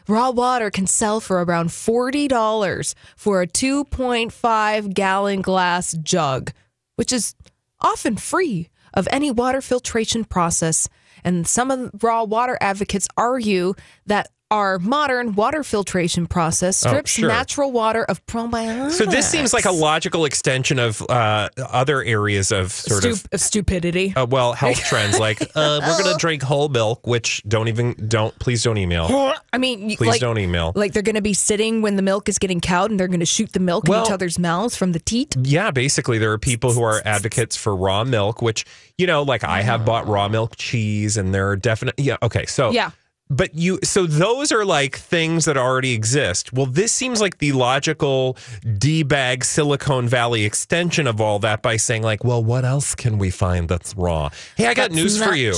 Raw 0.07 0.31
water 0.31 0.71
can 0.71 0.87
sell 0.87 1.19
for 1.19 1.43
around 1.43 1.71
$40 1.71 2.95
for 3.17 3.41
a 3.41 3.47
2.5 3.47 4.93
gallon 4.93 5.41
glass 5.41 5.97
jug, 6.03 6.53
which 6.97 7.11
is 7.11 7.35
often 7.81 8.17
free 8.17 8.69
of 8.93 9.09
any 9.11 9.31
water 9.31 9.63
filtration 9.63 10.25
process. 10.25 10.91
And 11.25 11.47
some 11.47 11.71
of 11.71 11.91
raw 12.03 12.23
water 12.25 12.59
advocates 12.61 13.09
argue 13.17 13.73
that 14.05 14.29
our 14.51 14.79
modern 14.79 15.35
water 15.35 15.65
filtration 15.65 16.27
process 16.27 16.85
Oh, 16.85 16.91
strips 16.91 17.11
sure. 17.13 17.29
natural 17.29 17.73
water 17.73 18.05
of 18.05 18.25
probiotics. 18.27 18.93
So 18.93 19.05
this 19.07 19.29
seems 19.29 19.53
like 19.53 19.65
a 19.65 19.73
logical 19.73 20.25
extension 20.27 20.79
of 20.79 21.03
uh, 21.09 21.49
other 21.57 22.03
areas 22.03 22.53
of 22.53 22.71
sort 22.71 23.03
Stup- 23.05 23.33
of 23.33 23.41
stupidity. 23.41 24.13
uh, 24.15 24.27
well 24.27 24.53
health 24.53 24.79
trends 24.79 25.19
like 25.19 25.41
uh, 25.55 25.81
we're 25.83 26.03
going 26.03 26.13
to 26.13 26.19
drink 26.21 26.43
whole 26.43 26.69
milk, 26.69 27.07
which 27.07 27.43
don't 27.49 27.69
even 27.69 27.95
don't 28.09 28.39
please 28.39 28.63
don't 28.63 28.79
email. 28.79 29.09
I 29.53 29.59
mean, 29.59 29.97
Please 29.97 30.09
like, 30.09 30.21
don't 30.21 30.39
email. 30.39 30.73
Like 30.75 30.93
they're 30.93 31.03
going 31.03 31.15
to 31.15 31.23
be 31.23 31.35
sitting 31.35 31.81
when 31.81 31.97
the 31.97 32.03
milk 32.03 32.29
is 32.29 32.39
getting 32.39 32.61
cowed 32.61 32.91
and 32.91 32.99
they're 33.01 33.09
going 33.09 33.21
to 33.21 33.27
shoot 33.27 33.53
the 33.53 33.61
milk 33.61 33.89
in 33.89 33.95
each 33.95 34.11
other's 34.11 34.39
mouths 34.39 34.77
from 34.77 34.93
the 34.93 34.99
teat. 35.01 35.35
Yeah, 35.41 35.71
basically, 35.71 36.19
there 36.19 36.33
are 36.33 36.39
people 36.39 36.73
who 36.73 36.83
are 36.83 37.01
advocates 37.05 37.57
for 37.57 37.75
raw 37.75 38.03
milk, 38.05 38.43
which, 38.43 38.65
you 38.99 39.07
know, 39.07 39.23
like 39.23 39.43
I 39.45 39.63
have 39.63 39.85
bought 39.85 40.07
raw 40.07 40.29
milk 40.29 40.55
cheese 40.57 41.17
and 41.17 41.33
there 41.35 41.49
are 41.51 41.57
definite. 41.57 41.95
Yeah. 41.99 42.17
Okay. 42.23 42.47
So, 42.47 42.71
Yeah. 42.73 42.91
But 43.31 43.55
you, 43.55 43.79
so 43.83 44.07
those 44.07 44.53
are 44.53 44.65
like 44.67 44.97
things 44.97 45.47
that 45.47 45.57
already 45.57 45.93
exist. 45.93 46.53
Well, 46.53 46.67
this 46.67 46.93
seems 46.93 47.23
like 47.23 47.39
the 47.39 47.53
logical 47.53 48.37
debag 48.79 49.45
Silicon 49.45 50.09
Valley 50.09 50.45
extension 50.45 51.07
of 51.07 51.21
all 51.23 51.39
that 51.39 51.63
by 51.63 51.77
saying, 51.79 52.03
like, 52.03 52.23
well, 52.23 52.45
what 52.45 52.67
else 52.67 52.95
can 52.95 53.17
we 53.17 53.31
find 53.31 53.67
that's 53.67 53.97
raw? 53.97 54.29
Hey, 54.57 54.67
I 54.67 54.75
got 54.75 54.91
That's 54.91 54.95
news 54.95 55.23
for 55.23 55.35
you. 55.35 55.55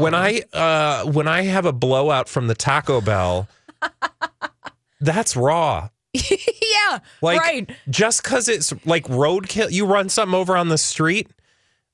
When 0.00 0.14
I, 0.14 0.42
uh, 0.52 1.04
when 1.04 1.28
I 1.28 1.42
have 1.42 1.64
a 1.64 1.72
blowout 1.72 2.28
from 2.28 2.48
the 2.48 2.54
Taco 2.56 3.00
Bell, 3.00 3.48
that's 5.00 5.36
raw. 5.36 5.88
yeah, 6.12 6.98
Like 7.22 7.40
right. 7.40 7.70
just 7.88 8.24
because 8.24 8.48
it's 8.48 8.72
like 8.84 9.04
roadkill, 9.04 9.70
you 9.70 9.86
run 9.86 10.08
something 10.08 10.34
over 10.34 10.56
on 10.56 10.68
the 10.68 10.78
street 10.78 11.28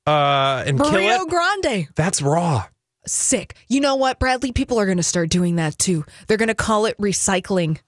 uh, 0.07 0.65
and 0.67 0.81
kill 0.81 0.91
Rio 0.95 1.23
it. 1.23 1.29
Grande. 1.29 1.89
That's 1.97 2.23
raw. 2.23 2.65
Sick. 3.07 3.55
You 3.69 3.81
know 3.81 3.97
what, 3.97 4.19
Bradley? 4.19 4.53
People 4.53 4.79
are 4.79 4.85
going 4.87 4.97
to 4.97 5.03
start 5.03 5.31
doing 5.31 5.57
that 5.57 5.79
too. 5.79 6.05
They're 6.27 6.37
going 6.37 6.49
to 6.49 6.55
call 6.55 6.87
it 6.87 6.99
recycling. 6.99 7.79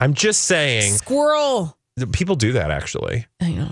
I'm 0.00 0.14
just 0.14 0.44
saying. 0.44 0.92
Squirrel. 0.94 1.76
People 2.12 2.34
do 2.34 2.52
that 2.52 2.70
actually 2.70 3.26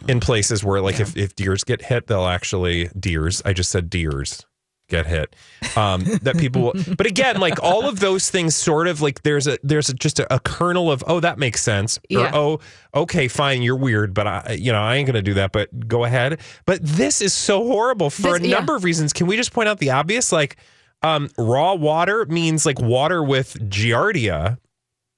in 0.06 0.20
places 0.20 0.62
where, 0.62 0.82
like, 0.82 1.00
if, 1.00 1.16
if 1.16 1.34
deers 1.34 1.64
get 1.64 1.80
hit, 1.80 2.08
they'll 2.08 2.26
actually 2.26 2.90
deers. 2.98 3.40
I 3.46 3.54
just 3.54 3.70
said 3.70 3.88
deers 3.88 4.44
get 4.88 5.06
hit. 5.06 5.36
Um, 5.76 6.04
that 6.22 6.36
people, 6.38 6.62
will, 6.62 6.74
but 6.96 7.06
again, 7.06 7.38
like 7.40 7.62
all 7.62 7.88
of 7.88 8.00
those 8.00 8.30
things, 8.30 8.56
sort 8.56 8.88
of 8.88 9.00
like 9.00 9.22
there's 9.22 9.46
a 9.46 9.58
there's 9.62 9.88
a, 9.88 9.94
just 9.94 10.18
a, 10.18 10.34
a 10.34 10.40
kernel 10.40 10.90
of 10.90 11.04
oh 11.06 11.20
that 11.20 11.38
makes 11.38 11.62
sense 11.62 11.98
Yeah. 12.08 12.30
or 12.30 12.60
oh 12.94 13.00
okay 13.02 13.28
fine 13.28 13.62
you're 13.62 13.76
weird, 13.76 14.14
but 14.14 14.26
I 14.26 14.56
you 14.58 14.72
know 14.72 14.80
I 14.80 14.96
ain't 14.96 15.06
gonna 15.06 15.22
do 15.22 15.34
that. 15.34 15.52
But 15.52 15.86
go 15.88 16.04
ahead. 16.04 16.40
But 16.66 16.80
this 16.82 17.20
is 17.20 17.32
so 17.34 17.64
horrible 17.66 18.10
for 18.10 18.38
This- 18.38 18.46
a 18.46 18.48
yeah. 18.48 18.56
number 18.56 18.74
of 18.74 18.84
reasons. 18.84 19.12
Can 19.12 19.26
we 19.26 19.36
just 19.36 19.52
point 19.52 19.68
out 19.68 19.78
the 19.78 19.90
obvious? 19.90 20.32
Like 20.32 20.56
um, 21.02 21.28
raw 21.38 21.74
water 21.74 22.26
means 22.26 22.66
like 22.66 22.80
water 22.80 23.22
with 23.22 23.54
giardia. 23.70 24.58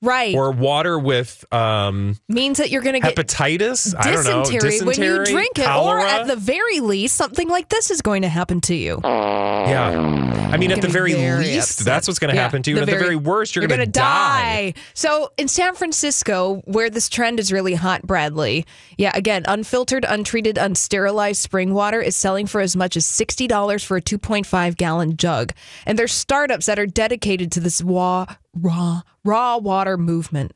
Right. 0.03 0.35
Or 0.35 0.51
water 0.51 0.99
with 0.99 1.45
um, 1.53 2.17
Means 2.29 2.57
that 2.59 2.71
you're 2.71 2.81
going 2.81 2.95
to 2.95 3.01
get 3.01 3.15
hepatitis. 3.17 3.95
I 3.99 4.13
don't 4.13 4.25
know. 4.25 4.45
dysentery, 4.45 4.81
when 4.87 5.01
you 5.03 5.25
drink 5.27 5.59
it, 5.59 5.69
or 5.69 5.99
at 6.01 6.27
the 6.27 6.37
very 6.37 6.81
least, 6.81 7.17
something 7.17 7.49
like 7.49 7.69
this 7.69 7.91
is 7.91 8.01
going 8.01 8.23
to 8.23 8.29
happen 8.29 8.63
to 8.63 8.75
you. 8.75 8.99
Yeah. 9.05 10.49
I 10.53 10.57
mean, 10.57 10.73
at 10.73 10.81
the 10.81 10.89
very 10.89 11.13
very 11.13 11.45
least, 11.45 11.73
upset. 11.81 11.85
that's 11.87 12.09
what's 12.09 12.19
going 12.19 12.31
to 12.31 12.35
Yeah, 12.37 12.43
happen 12.43 12.63
to 12.63 12.71
you. 12.71 12.77
And 12.77 12.83
at 12.83 12.87
the 12.87 12.93
very- 12.93 13.03
very 13.05 13.17
worst, 13.17 13.55
you're, 13.55 13.63
You're 13.63 13.69
going 13.69 13.81
to 13.81 13.87
die. 13.87 14.73
die. 14.73 14.81
So 14.95 15.31
in 15.37 15.49
San 15.49 15.75
Francisco, 15.75 16.63
where 16.65 16.89
this 16.91 17.09
trend 17.09 17.39
is 17.39 17.53
really 17.53 17.75
hot, 17.75 18.03
Bradley, 18.07 18.65
yeah, 18.97 19.13
again, 19.15 19.45
unfiltered, 19.47 20.05
untreated, 20.09 20.57
unsterilized 20.57 21.37
spring 21.37 21.75
water 21.75 22.01
is 22.01 22.17
selling 22.17 22.47
for 22.47 22.61
as 22.61 22.75
much 22.75 22.97
as 22.97 23.05
$60 23.05 23.85
for 23.85 23.97
a 23.99 24.03
2.5 24.03 24.77
gallon 24.77 25.17
jug. 25.17 25.53
And 25.87 25.99
there's 25.99 26.13
startups 26.13 26.67
that 26.67 26.79
are 26.79 26.87
dedicated 26.87 27.53
to 27.53 27.61
this 27.61 27.83
raw, 27.83 28.27
raw, 28.55 29.03
raw 29.25 29.57
water 29.59 29.97
movement. 29.97 30.53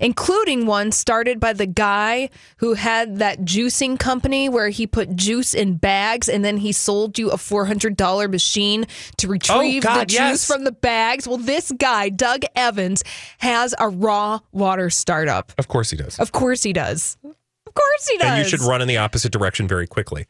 Including 0.00 0.66
one 0.66 0.90
started 0.90 1.38
by 1.38 1.52
the 1.52 1.66
guy 1.66 2.30
who 2.56 2.74
had 2.74 3.18
that 3.18 3.42
juicing 3.42 3.96
company 3.96 4.48
where 4.48 4.70
he 4.70 4.88
put 4.88 5.14
juice 5.14 5.54
in 5.54 5.76
bags 5.76 6.28
and 6.28 6.44
then 6.44 6.56
he 6.56 6.72
sold 6.72 7.16
you 7.16 7.30
a 7.30 7.36
$400 7.36 8.28
machine 8.28 8.86
to 9.18 9.28
oh, 9.28 9.30
retrieve 9.30 9.82
the 9.84 9.88
Oh, 9.88 9.94
God, 9.94 10.08
juice 10.08 10.18
yes. 10.18 10.46
from 10.46 10.64
the 10.64 10.72
bags. 10.72 11.28
Well, 11.28 11.36
this 11.36 11.70
guy, 11.70 12.08
Doug 12.08 12.42
Evans, 12.56 13.04
has 13.38 13.72
a 13.78 13.88
raw 13.88 14.40
water 14.50 14.90
startup. 14.90 15.52
Of 15.58 15.68
course 15.68 15.90
he 15.90 15.96
does. 15.96 16.18
Of 16.18 16.32
course 16.32 16.64
he 16.64 16.72
does. 16.72 17.16
Of 17.24 17.74
course 17.74 18.08
he 18.08 18.18
does. 18.18 18.26
And 18.30 18.38
you 18.38 18.48
should 18.48 18.62
run 18.62 18.82
in 18.82 18.88
the 18.88 18.96
opposite 18.96 19.30
direction 19.30 19.68
very 19.68 19.86
quickly. 19.86 20.26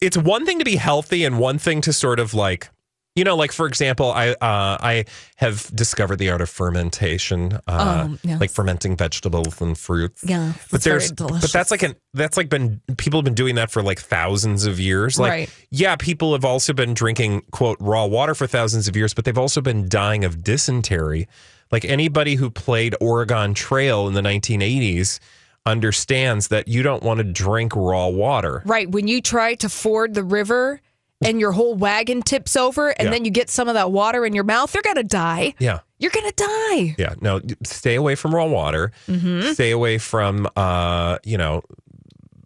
It's 0.00 0.16
one 0.16 0.46
thing 0.46 0.60
to 0.60 0.64
be 0.64 0.76
healthy 0.76 1.24
and 1.24 1.40
one 1.40 1.58
thing 1.58 1.80
to 1.80 1.92
sort 1.92 2.20
of 2.20 2.34
like, 2.34 2.68
you 3.14 3.22
know, 3.24 3.36
like 3.36 3.52
for 3.52 3.66
example, 3.66 4.10
I 4.10 4.30
uh, 4.30 4.36
I 4.40 5.04
have 5.36 5.70
discovered 5.74 6.16
the 6.16 6.30
art 6.30 6.40
of 6.40 6.50
fermentation, 6.50 7.58
uh, 7.68 8.04
Um, 8.06 8.18
yes. 8.24 8.40
like 8.40 8.50
fermenting 8.50 8.96
vegetables 8.96 9.60
and 9.60 9.78
fruits. 9.78 10.24
Yeah, 10.26 10.52
but 10.70 10.82
there's 10.82 11.12
but 11.12 11.52
that's 11.52 11.70
like 11.70 11.82
an 11.82 11.94
that's 12.12 12.36
like 12.36 12.48
been 12.48 12.80
people 12.96 13.18
have 13.18 13.24
been 13.24 13.34
doing 13.34 13.54
that 13.54 13.70
for 13.70 13.82
like 13.82 14.00
thousands 14.00 14.66
of 14.66 14.80
years. 14.80 15.18
Like 15.18 15.30
Right. 15.30 15.50
yeah, 15.70 15.96
people 15.96 16.32
have 16.32 16.44
also 16.44 16.72
been 16.72 16.92
drinking 16.94 17.42
quote 17.52 17.76
raw 17.80 18.04
water 18.06 18.34
for 18.34 18.46
thousands 18.46 18.88
of 18.88 18.96
years, 18.96 19.14
but 19.14 19.24
they've 19.24 19.38
also 19.38 19.60
been 19.60 19.88
dying 19.88 20.24
of 20.24 20.42
dysentery. 20.42 21.28
Like 21.70 21.84
anybody 21.84 22.34
who 22.34 22.50
played 22.50 22.94
Oregon 23.00 23.54
Trail 23.54 24.06
in 24.08 24.14
the 24.14 24.20
1980s 24.22 25.18
understands 25.66 26.48
that 26.48 26.68
you 26.68 26.82
don't 26.82 27.02
want 27.02 27.18
to 27.18 27.24
drink 27.24 27.74
raw 27.74 28.06
water. 28.08 28.62
Right. 28.66 28.88
When 28.90 29.08
you 29.08 29.22
try 29.22 29.54
to 29.56 29.68
ford 29.68 30.14
the 30.14 30.22
river 30.24 30.80
and 31.24 31.40
your 31.40 31.52
whole 31.52 31.74
wagon 31.74 32.22
tips 32.22 32.56
over 32.56 32.90
and 32.90 33.06
Yeah. 33.06 33.10
then 33.10 33.24
you 33.24 33.30
get 33.30 33.50
some 33.50 33.68
of 33.68 33.74
that 33.74 33.90
water 33.90 34.24
in 34.26 34.34
your 34.34 34.44
mouth, 34.44 34.72
you're 34.74 34.82
going 34.82 34.96
to 34.96 35.02
die. 35.02 35.54
Yeah. 35.58 35.80
You're 35.98 36.10
going 36.10 36.30
to 36.30 36.34
die. 36.36 36.94
Yeah, 36.98 37.14
no, 37.20 37.40
stay 37.64 37.94
away 37.94 38.14
from 38.14 38.34
raw 38.34 38.46
water. 38.46 38.92
Mhm. 39.08 39.54
Stay 39.54 39.70
away 39.70 39.98
from, 39.98 40.48
uh, 40.56 41.18
you 41.24 41.38
know, 41.38 41.62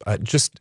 uh, 0.07 0.17
just 0.19 0.53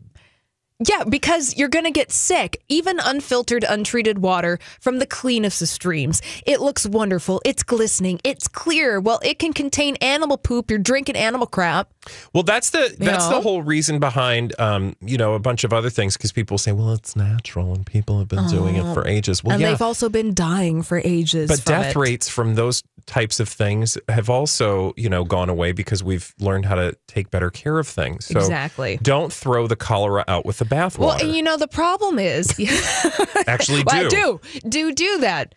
Yeah, 0.88 1.06
because 1.10 1.58
you're 1.58 1.70
going 1.70 1.86
to 1.86 1.92
get 1.92 2.12
sick. 2.12 2.62
Even 2.70 3.00
unfiltered, 3.00 3.64
untreated 3.68 4.20
water 4.20 4.60
from 4.80 5.00
the 5.00 5.08
cleanest 5.08 5.60
of 5.64 5.70
streams. 5.70 6.22
It 6.46 6.62
looks 6.62 6.86
wonderful. 6.86 7.42
It's 7.44 7.64
glistening. 7.64 8.20
It's 8.24 8.48
clear. 8.48 9.00
Well, 9.00 9.20
it 9.24 9.40
can 9.40 9.54
contain 9.54 9.96
animal 10.02 10.38
poop. 10.38 10.70
You're 10.70 10.78
drinking 10.78 11.16
animal 11.16 11.48
crap. 11.48 11.90
Well. 12.34 12.44
That's 12.44 12.70
the 12.72 12.96
that's 12.98 13.30
know? 13.30 13.36
the 13.38 13.42
whole 13.42 13.62
reason 13.62 14.00
behind, 14.00 14.54
um, 14.60 14.96
you 15.02 15.18
know, 15.18 15.34
a 15.34 15.40
bunch 15.40 15.64
of 15.64 15.74
other 15.74 15.90
things 15.90 16.16
because 16.18 16.32
people 16.32 16.58
say, 16.58 16.72
well, 16.72 16.94
it's 16.94 17.16
natural 17.16 17.74
and 17.74 17.86
people 17.86 18.20
have 18.20 18.28
been 18.28 18.48
doing 18.48 18.76
it 18.76 18.94
for 18.94 19.08
ages. 19.08 19.44
Well, 19.44 19.54
and 19.54 19.62
yeah, 19.62 19.72
they've 19.72 19.82
also 19.82 20.10
been 20.10 20.34
dying 20.34 20.82
for 20.84 21.02
ages. 21.04 21.50
but 21.50 21.64
death 21.66 21.96
it. 21.96 22.00
rates 22.00 22.30
from 22.30 22.56
those 22.56 22.84
types 23.06 23.40
of 23.40 23.48
things 23.48 23.98
have 24.10 24.30
also, 24.30 24.94
you 24.98 25.10
know, 25.10 25.24
gone 25.24 25.50
away 25.50 25.72
because 25.72 26.04
we've 26.04 26.34
learned 26.40 26.66
how 26.66 26.76
to 26.76 26.96
take 27.08 27.32
better 27.32 27.50
care 27.50 27.80
of 27.80 27.88
things. 27.88 28.26
So 28.26 28.40
Exactly. 28.40 29.00
don't 29.02 29.32
throw 29.32 29.66
the 29.68 29.78
cholera 29.78 30.24
out 30.28 30.46
with 30.46 30.58
the 30.58 30.66
bathwater. 30.66 31.00
Well, 31.00 31.22
and 31.22 31.34
you 31.36 31.42
know, 31.42 31.58
the 31.58 31.70
problem 31.70 32.20
is. 32.20 32.50
Actually, 33.48 33.84
Well, 33.86 34.10
do. 34.10 34.40
do. 34.62 34.70
Do 34.70 34.92
do 34.94 35.18
that. 35.20 35.56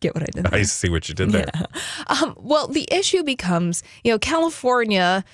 Get 0.00 0.14
what 0.14 0.22
I 0.22 0.26
did. 0.32 0.46
I 0.54 0.62
see 0.62 0.88
what 0.88 1.08
you 1.08 1.14
did 1.14 1.30
there. 1.30 1.50
Um, 2.08 2.34
well, 2.38 2.68
the 2.68 2.86
issue 2.92 3.24
becomes, 3.24 3.82
you 4.04 4.12
know, 4.12 4.18
California 4.18 5.24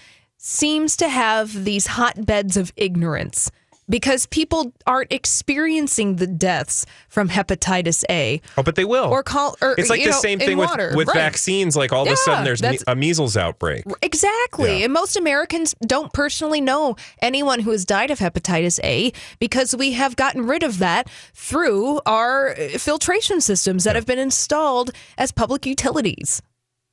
seems 0.44 0.96
to 0.96 1.08
have 1.08 1.64
these 1.64 1.86
hotbeds 1.86 2.56
of 2.56 2.72
ignorance 2.76 3.48
because 3.88 4.26
people 4.26 4.72
aren't 4.86 5.12
experiencing 5.12 6.16
the 6.16 6.26
deaths 6.26 6.84
from 7.08 7.28
hepatitis 7.28 8.02
A. 8.10 8.40
Oh, 8.56 8.62
but 8.62 8.74
they 8.74 8.84
will. 8.84 9.04
Or 9.06 9.22
call, 9.22 9.56
or 9.60 9.74
it's 9.78 9.88
like 9.90 10.02
the 10.02 10.10
know, 10.10 10.16
same 10.18 10.38
thing 10.38 10.56
with, 10.56 10.70
with 10.94 11.08
Right. 11.08 11.14
vaccines. 11.16 11.76
Like 11.76 11.92
all 11.92 12.04
of 12.06 12.12
a 12.12 12.16
sudden, 12.16 12.44
there's 12.44 12.62
me- 12.62 12.78
a 12.88 12.96
measles 12.96 13.36
outbreak. 13.36 13.84
Exactly. 14.00 14.78
Yeah. 14.78 14.84
And 14.84 14.92
most 14.92 15.16
Americans 15.16 15.74
don't 15.86 16.12
personally 16.12 16.60
know 16.60 16.96
anyone 17.20 17.60
who 17.60 17.70
has 17.70 17.84
died 17.84 18.10
of 18.10 18.18
hepatitis 18.18 18.80
A 18.82 19.12
because 19.38 19.76
we 19.76 19.92
have 19.92 20.16
gotten 20.16 20.46
rid 20.46 20.62
of 20.64 20.78
that 20.78 21.08
through 21.34 22.00
our 22.04 22.54
filtration 22.78 23.40
systems 23.40 23.84
that 23.84 23.94
have 23.94 24.06
been 24.06 24.18
installed 24.18 24.90
as 25.18 25.30
public 25.32 25.66
utilities. 25.66 26.42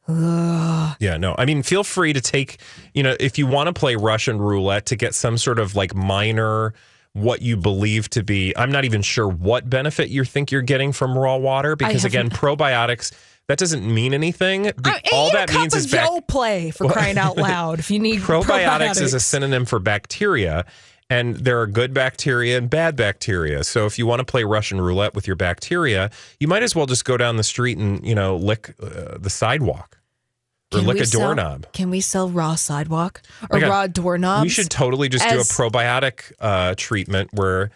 Ugh. 0.10 0.96
Yeah, 1.00 1.18
no. 1.18 1.36
I 1.38 1.46
mean, 1.46 1.64
feel 1.64 1.84
free 1.84 2.14
to 2.14 2.22
take, 2.22 2.60
you 2.94 3.04
know, 3.04 3.16
if 3.20 3.38
you 3.38 3.46
want 3.48 3.68
to 3.68 3.74
play 3.74 3.96
Russian 3.96 4.40
roulette 4.40 4.86
to 4.88 4.96
get 4.96 5.14
some 5.16 5.38
sort 5.38 5.60
of 5.60 5.76
like 5.76 5.94
minor 5.96 6.74
what 7.14 7.42
you 7.42 7.58
believe 7.58 8.08
to 8.12 8.24
be 8.24 8.56
I'm 8.56 8.72
not 8.72 8.86
even 8.86 9.02
sure 9.02 9.28
what 9.28 9.68
benefit 9.70 10.10
you 10.10 10.24
think 10.24 10.52
you're 10.52 10.62
getting 10.62 10.92
from 10.92 11.18
raw 11.18 11.38
water 11.38 11.76
because 11.76 12.06
again, 12.06 12.30
probiotics 12.30 13.12
that 13.48 13.58
doesn't 13.58 13.84
mean 13.84 14.14
anything. 14.14 14.64
The- 14.64 14.74
I- 14.86 15.02
all 15.12 15.32
that 15.32 15.52
means 15.52 15.76
is 15.76 15.92
bac- 15.92 16.28
play 16.28 16.70
for 16.72 16.88
crying 16.88 17.18
out 17.18 17.36
loud. 17.50 17.80
If 17.80 17.90
you 17.90 17.98
need 18.00 18.20
probiotics 18.22 19.02
is 19.02 19.14
a 19.16 19.20
synonym 19.20 19.66
for 19.66 19.80
bacteria 19.80 20.66
and 21.10 21.36
there 21.38 21.60
are 21.60 21.66
good 21.66 21.96
bacteria 21.96 22.60
and 22.60 22.70
bad 22.70 22.96
bacteria 22.96 23.64
so 23.64 23.88
if 23.88 23.98
you 23.98 24.06
want 24.06 24.20
to 24.20 24.24
play 24.24 24.44
russian 24.44 24.80
roulette 24.80 25.16
with 25.16 25.26
your 25.26 25.36
bacteria 25.36 26.12
you 26.40 26.48
might 26.48 26.62
as 26.62 26.76
well 26.76 26.86
just 26.86 27.04
go 27.04 27.18
down 27.18 27.36
the 27.38 27.44
street 27.44 27.80
and 27.80 28.06
you 28.06 28.14
know 28.14 28.36
lick 28.36 28.76
uh, 28.80 29.18
the 29.18 29.30
sidewalk 29.32 29.98
or 30.74 30.80
lick 30.82 31.00
a 31.00 31.06
sell- 31.06 31.22
doorknob 31.22 31.72
Can 31.74 31.90
we 31.90 32.02
sell 32.02 32.30
raw 32.30 32.56
sidewalk 32.56 33.22
or 33.50 33.60
Like 33.60 33.64
a- 33.68 33.70
raw 33.70 33.88
doorknobs? 33.88 34.44
we 34.44 34.50
should 34.50 34.70
totally 34.70 35.10
just 35.10 35.28
do 35.28 35.36
a 35.40 35.44
probiotic 35.44 36.32
uh, 36.40 36.76
treatment 36.78 37.30
where 37.34 37.72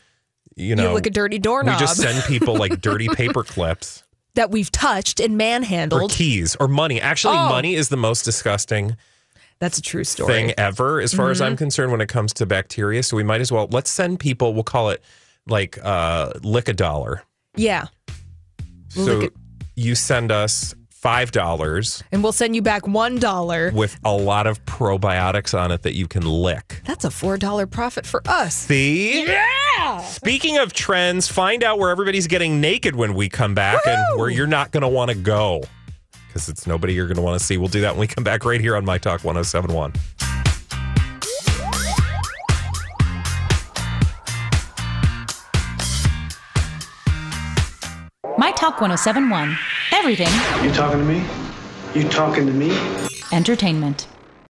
you 0.55 0.75
know 0.75 0.89
you 0.89 0.93
lick 0.93 1.07
a 1.07 1.09
dirty 1.09 1.35
we 1.35 1.39
doorknob 1.39 1.79
just 1.79 1.97
send 1.97 2.23
people 2.25 2.55
like 2.55 2.79
dirty 2.81 3.07
paper 3.15 3.43
clips 3.43 4.03
that 4.35 4.51
we've 4.51 4.71
touched 4.71 5.19
and 5.19 5.33
or 5.33 5.37
manhandled. 5.37 6.11
keys 6.11 6.55
or 6.59 6.67
money 6.67 6.99
actually 7.01 7.37
Oh. 7.37 7.49
money 7.49 7.75
is 7.75 7.89
the 7.89 7.97
most 7.97 8.23
disgusting 8.23 8.95
That's 9.59 9.77
a 9.77 9.81
true 9.81 10.03
story. 10.03 10.31
thing 10.33 10.53
ever 10.57 10.99
as 11.01 11.13
far 11.13 11.31
as 11.31 11.39
I'm 11.41 11.53
Mhm. 11.55 11.57
concerned 11.59 11.91
when 11.91 12.01
it 12.01 12.09
comes 12.09 12.33
to 12.33 12.45
bacteria. 12.45 13.01
So 13.03 13.15
we 13.17 13.23
might 13.23 13.41
as 13.41 13.51
well 13.51 13.67
let's 13.71 13.89
send 13.89 14.19
people. 14.19 14.53
We'll 14.53 14.63
call 14.63 14.89
it 14.89 15.01
like 15.47 15.77
uh, 15.83 16.33
lick 16.43 16.67
a 16.67 16.73
dollar. 16.73 17.23
Yeah. 17.55 17.85
So 18.89 19.01
Lick 19.19 19.33
you 19.75 19.95
send 19.95 20.31
us 20.31 20.75
five 21.04 21.32
dollars 21.32 22.01
And 22.14 22.24
we'll 22.24 22.32
send 22.32 22.56
you 22.56 22.62
back 22.62 22.88
one 22.88 23.20
dollar. 23.20 23.72
with 23.76 23.99
a 24.06 24.14
lot 24.14 24.47
of 24.47 24.64
probiotics 24.64 25.54
on 25.58 25.70
it 25.70 25.82
that 25.82 25.95
you 25.95 26.08
can 26.08 26.24
lick. 26.26 26.80
That's 26.86 27.04
a 27.04 27.12
four 27.12 27.36
dollar 27.38 27.68
profit 27.68 28.06
for 28.06 28.22
us. 28.26 28.56
See? 28.56 29.26
Yeah. 29.26 29.97
Speaking 29.97 30.58
of 30.60 30.72
trends, 30.72 31.28
find 31.28 31.62
out 31.62 31.78
where 31.78 31.89
everybody's 31.89 32.28
getting 32.28 32.62
naked 32.62 32.95
when 32.95 33.16
we 33.16 33.28
come 33.28 33.54
back 33.54 33.86
and 33.86 34.18
where 34.18 34.30
you're 34.30 34.47
not 34.47 34.72
going 34.72 34.84
to 34.84 34.88
want 34.88 35.12
to 35.12 35.16
go 35.18 35.64
because 36.30 36.47
it's 36.47 36.66
nobody 36.66 36.93
you're 36.93 37.08
going 37.08 37.18
to 37.18 37.22
want 37.22 37.38
to 37.38 37.45
see. 37.45 37.58
We'll 37.58 37.68
do 37.68 37.82
that 37.82 37.91
when 37.95 37.99
we 37.99 38.08
come 38.08 38.24
back 38.24 38.45
right 38.45 38.62
here 38.62 38.78
on 38.78 38.86
My 38.86 38.97
Talk 38.97 39.26
1071. 39.26 39.91
My 48.38 48.51
Talk 48.51 48.82
1071. 48.82 49.58
Everything 50.04 50.28
You 50.66 50.70
talking 50.74 50.99
to 50.99 51.06
me? 51.06 51.24
You 51.95 52.10
talking 52.10 52.45
to 52.45 52.51
me? 52.51 52.78
entertainment. 53.32 54.06